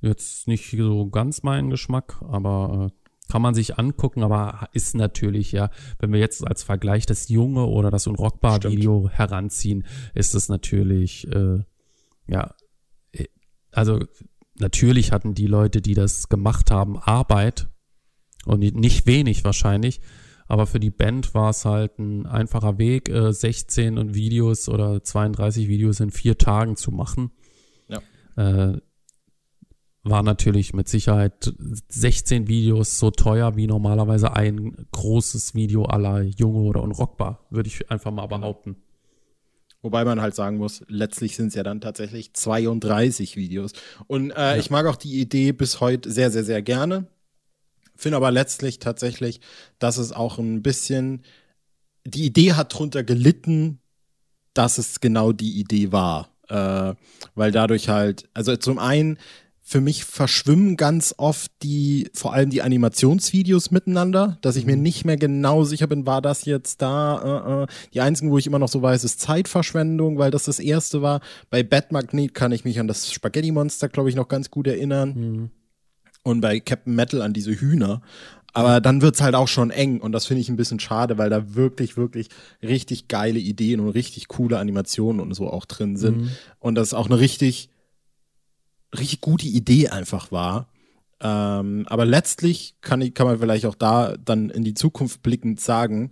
Jetzt 0.02 0.48
nicht 0.48 0.70
so 0.70 1.08
ganz 1.08 1.44
mein 1.44 1.70
Geschmack, 1.70 2.22
aber 2.28 2.90
äh, 2.90 3.03
kann 3.30 3.42
man 3.42 3.54
sich 3.54 3.80
angucken, 3.80 4.24
aber 4.24 4.70
ist 4.74 4.96
natürlich, 4.96 5.52
ja, 5.52 5.70
wenn 6.00 6.12
wir 6.12 6.20
jetzt 6.20 6.46
als 6.46 6.64
Vergleich 6.64 7.06
das 7.06 7.30
junge 7.30 7.66
oder 7.66 7.90
das 7.90 8.08
Unrockbar-Video 8.08 9.10
heranziehen, 9.10 9.86
ist 10.14 10.36
es 10.36 10.50
natürlich, 10.50 11.28
äh, 11.32 11.60
ja, 12.28 12.54
äh, 13.12 13.26
also 13.72 14.00
natürlich 14.60 15.12
hatten 15.12 15.34
die 15.34 15.48
Leute, 15.48 15.82
die 15.82 15.94
das 15.94 16.30
gemacht 16.30 16.70
haben, 16.70 16.98
Arbeit 16.98 17.70
und 18.46 18.60
nicht 18.60 19.08
wenig 19.08 19.44
wahrscheinlich, 19.44 20.02
aber 20.48 20.68
für 20.68 20.80
die 20.80 20.92
Band 20.92 21.34
war 21.34 21.50
es 21.50 21.66
halt 21.66 21.98
ein 22.00 22.26
einfacher 22.26 22.78
Weg, 22.78 23.10
äh, 23.10 23.32
16 23.32 24.14
Videos 24.14 24.68
oder 24.68 25.02
32 25.02 25.68
Videos 25.68 26.00
in 26.00 26.12
vier 26.12 26.38
Tagen 26.38 26.76
zu 26.76 26.92
machen. 26.92 27.32
Ja. 27.88 28.02
Äh, 28.36 28.82
war 30.04 30.22
natürlich 30.22 30.74
mit 30.74 30.90
Sicherheit 30.90 31.54
16 31.88 32.48
Videos 32.48 33.00
so 33.00 33.10
teuer 33.10 33.56
wie 33.56 33.68
normalerweise 33.68 34.36
ein 34.36 34.88
großes 34.92 35.56
Video 35.56 35.86
aller 35.86 36.22
Junge 36.22 36.60
oder 36.60 36.84
Unrockbar, 36.84 37.46
würde 37.50 37.68
ich 37.68 37.90
einfach 37.90 38.12
mal 38.12 38.28
behaupten. 38.28 38.76
Wobei 39.82 40.06
man 40.06 40.22
halt 40.22 40.36
sagen 40.36 40.58
muss, 40.58 40.84
letztlich 40.88 41.36
sind 41.36 41.48
es 41.48 41.56
ja 41.56 41.64
dann 41.64 41.82
tatsächlich 41.82 42.34
32 42.34 43.36
Videos. 43.36 43.74
Und 44.08 44.32
äh, 44.32 44.36
ja. 44.36 44.56
ich 44.56 44.70
mag 44.70 44.86
auch 44.86 44.96
die 44.96 45.20
Idee 45.20 45.52
bis 45.52 45.82
heute 45.82 46.10
sehr, 46.10 46.32
sehr, 46.32 46.46
sehr 46.46 46.62
gerne. 46.62 47.08
Finde 47.96 48.18
aber 48.18 48.32
letztlich 48.32 48.80
tatsächlich, 48.80 49.42
dass 49.80 49.98
es 49.98 50.14
auch 50.14 50.38
ein 50.38 50.64
bisschen, 50.64 51.24
die 52.06 52.26
Idee 52.26 52.54
hat 52.54 52.74
drunter 52.74 53.04
gelitten, 53.04 53.80
dass 54.54 54.78
es 54.78 55.02
genau 55.02 55.34
die 55.34 55.60
Idee 55.60 55.92
war. 55.92 56.30
Äh, 56.48 56.96
weil 57.36 57.52
dadurch 57.52 57.90
halt, 57.90 58.30
also 58.34 58.56
zum 58.56 58.80
einen 58.80 59.18
für 59.66 59.80
mich 59.80 60.04
verschwimmen 60.04 60.76
ganz 60.76 61.16
oft 61.18 61.50
die, 61.64 62.10
vor 62.14 62.34
allem 62.34 62.50
die 62.50 62.62
Animationsvideos 62.62 63.72
miteinander, 63.72 64.38
dass 64.42 64.58
ich 64.58 64.66
mir 64.66 64.76
mhm. 64.76 64.84
nicht 64.84 65.06
mehr 65.06 65.16
genau 65.16 65.64
sicher 65.64 65.88
bin, 65.88 66.06
war 66.06 66.22
das 66.22 66.44
jetzt 66.44 66.82
da. 66.82 67.62
Äh, 67.62 67.64
äh. 67.64 67.68
Die 67.94 68.02
einzigen, 68.02 68.30
wo 68.30 68.38
ich 68.38 68.46
immer 68.46 68.60
noch 68.60 68.68
so 68.68 68.82
weiß, 68.82 69.06
ist 69.06 69.22
Zeitverschwendung, 69.22 70.18
weil 70.18 70.32
das 70.32 70.44
das 70.44 70.60
erste 70.60 71.02
war. 71.02 71.22
Bei 71.50 71.64
Batmagnet 71.64 72.34
kann 72.34 72.52
ich 72.52 72.66
mich 72.66 72.78
an 72.82 72.90
das 72.90 73.12
Spaghetti 73.12 73.52
Monster, 73.54 73.88
glaube 73.88 74.10
ich, 74.10 74.16
noch 74.16 74.28
ganz 74.28 74.52
gut 74.52 74.68
erinnern. 74.68 75.14
Mhm. 75.16 75.50
Und 76.24 76.42
bei 76.42 76.60
Captain 76.60 76.94
Metal 76.94 77.22
an 77.22 77.32
diese 77.32 77.54
Hühner. 77.54 78.02
Aber 78.52 78.82
dann 78.82 79.02
wird's 79.02 79.22
halt 79.22 79.34
auch 79.34 79.48
schon 79.48 79.72
eng 79.72 80.00
und 80.00 80.12
das 80.12 80.28
finde 80.28 80.42
ich 80.42 80.50
ein 80.50 80.58
bisschen 80.58 80.80
schade, 80.80 81.18
weil 81.18 81.32
da 81.32 81.56
wirklich, 81.56 81.98
wirklich 81.98 82.28
richtig 82.62 83.08
geile 83.08 83.40
Ideen 83.40 83.80
und 83.80 83.90
richtig 83.90 84.28
coole 84.28 84.60
Animationen 84.60 85.22
und 85.22 85.34
so 85.34 85.50
auch 85.50 85.66
drin 85.66 85.98
sind. 85.98 86.18
Mhm. 86.18 86.30
Und 86.60 86.76
das 86.76 86.94
auch 86.94 87.08
eine 87.08 87.20
richtig 87.20 87.73
richtig 88.98 89.22
gute 89.22 89.48
Idee 89.48 89.90
einfach 89.90 90.32
war. 90.32 90.68
Ähm, 91.22 91.86
aber 91.88 92.06
letztlich 92.06 92.76
kann, 92.82 93.02
ich, 93.02 93.14
kann 93.14 93.28
man 93.28 93.40
vielleicht 93.40 93.66
auch 93.66 93.76
da 93.76 94.16
dann 94.18 94.50
in 94.50 94.64
die 94.64 94.74
Zukunft 94.74 95.24
blickend 95.24 95.62
sagen, 95.62 96.10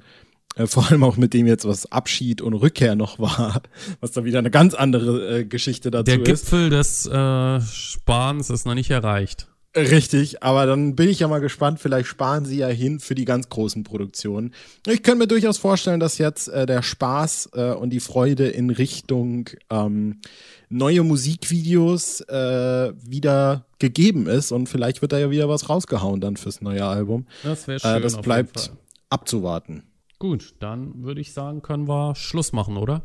äh, 0.56 0.68
vor 0.68 0.90
allem 0.90 1.04
auch 1.04 1.18
mit 1.18 1.34
dem 1.34 1.48
jetzt, 1.48 1.66
was 1.66 1.92
Abschied 1.92 2.42
und 2.42 2.54
Rückkehr 2.54 2.96
noch 2.96 3.20
war, 3.20 3.62
was 4.00 4.12
da 4.12 4.24
wieder 4.24 4.40
eine 4.40 4.52
ganz 4.52 4.74
andere 4.74 5.40
äh, 5.40 5.46
Geschichte 5.46 5.92
dazu 5.92 6.12
ist. 6.12 6.18
Der 6.18 6.24
Gipfel 6.24 6.70
des 6.70 7.06
äh, 7.08 7.62
Sparens 7.62 8.50
ist 8.50 8.66
noch 8.66 8.76
nicht 8.76 8.90
erreicht. 8.90 9.51
Richtig, 9.76 10.44
aber 10.44 10.66
dann 10.66 10.96
bin 10.96 11.08
ich 11.08 11.20
ja 11.20 11.30
mal 11.30 11.40
gespannt, 11.40 11.80
vielleicht 11.80 12.08
sparen 12.08 12.44
sie 12.44 12.58
ja 12.58 12.68
hin 12.68 13.00
für 13.00 13.16
die 13.16 13.24
ganz 13.24 13.48
großen 13.48 13.86
Produktionen. 13.86 14.54
Ich 14.86 15.02
könnte 15.02 15.20
mir 15.20 15.28
durchaus 15.28 15.58
vorstellen, 15.58 16.02
dass 16.02 16.18
jetzt 16.18 16.50
äh, 16.50 16.66
der 16.66 16.84
Spaß 16.84 17.52
äh, 17.54 17.72
und 17.72 17.92
die 17.92 18.02
Freude 18.02 18.50
in 18.50 18.70
Richtung 18.70 19.50
ähm, 19.70 20.20
neue 20.68 21.04
Musikvideos 21.04 22.20
äh, 22.22 22.94
wieder 23.02 23.66
gegeben 23.80 24.28
ist 24.28 24.52
und 24.52 24.68
vielleicht 24.68 25.02
wird 25.02 25.14
da 25.14 25.20
ja 25.20 25.32
wieder 25.32 25.48
was 25.48 25.70
rausgehauen 25.70 26.20
dann 26.20 26.36
fürs 26.36 26.60
neue 26.60 26.86
Album. 26.86 27.26
Das 27.44 27.68
wäre 27.68 27.80
schön. 27.80 27.96
Äh, 27.96 28.02
das 28.02 28.20
bleibt 28.20 28.74
abzuwarten. 29.10 29.84
Gut, 30.20 30.54
dann 30.60 31.04
würde 31.04 31.22
ich 31.22 31.32
sagen, 31.32 31.62
können 31.62 31.88
wir 31.88 32.16
Schluss 32.16 32.52
machen, 32.52 32.76
oder? 32.76 33.04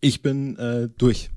Ich 0.00 0.22
bin 0.22 0.56
äh, 0.56 0.88
durch. 0.96 1.30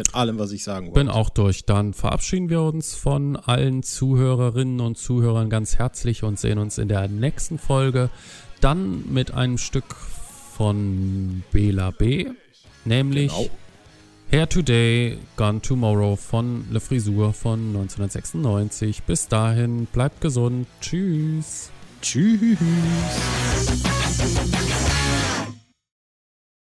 Mit 0.00 0.14
allem, 0.14 0.38
was 0.38 0.50
ich 0.52 0.64
sagen 0.64 0.86
wollte. 0.86 0.98
Bin 0.98 1.10
auch 1.10 1.28
durch. 1.28 1.66
Dann 1.66 1.92
verabschieden 1.92 2.48
wir 2.48 2.62
uns 2.62 2.94
von 2.94 3.36
allen 3.36 3.82
Zuhörerinnen 3.82 4.80
und 4.80 4.96
Zuhörern 4.96 5.50
ganz 5.50 5.76
herzlich 5.76 6.22
und 6.22 6.40
sehen 6.40 6.56
uns 6.56 6.78
in 6.78 6.88
der 6.88 7.06
nächsten 7.06 7.58
Folge. 7.58 8.08
Dann 8.62 9.04
mit 9.12 9.34
einem 9.34 9.58
Stück 9.58 9.94
von 10.56 11.44
Bela 11.52 11.90
B. 11.90 12.30
Nämlich 12.86 13.30
genau. 13.30 13.50
Hair 14.30 14.48
Today, 14.48 15.18
Gone 15.36 15.60
Tomorrow 15.60 16.16
von 16.16 16.64
Le 16.70 16.80
Frisur 16.80 17.34
von 17.34 17.58
1996. 17.58 19.02
Bis 19.02 19.28
dahin, 19.28 19.84
bleibt 19.84 20.22
gesund. 20.22 20.66
Tschüss. 20.80 21.70
Tschüss. 22.00 22.56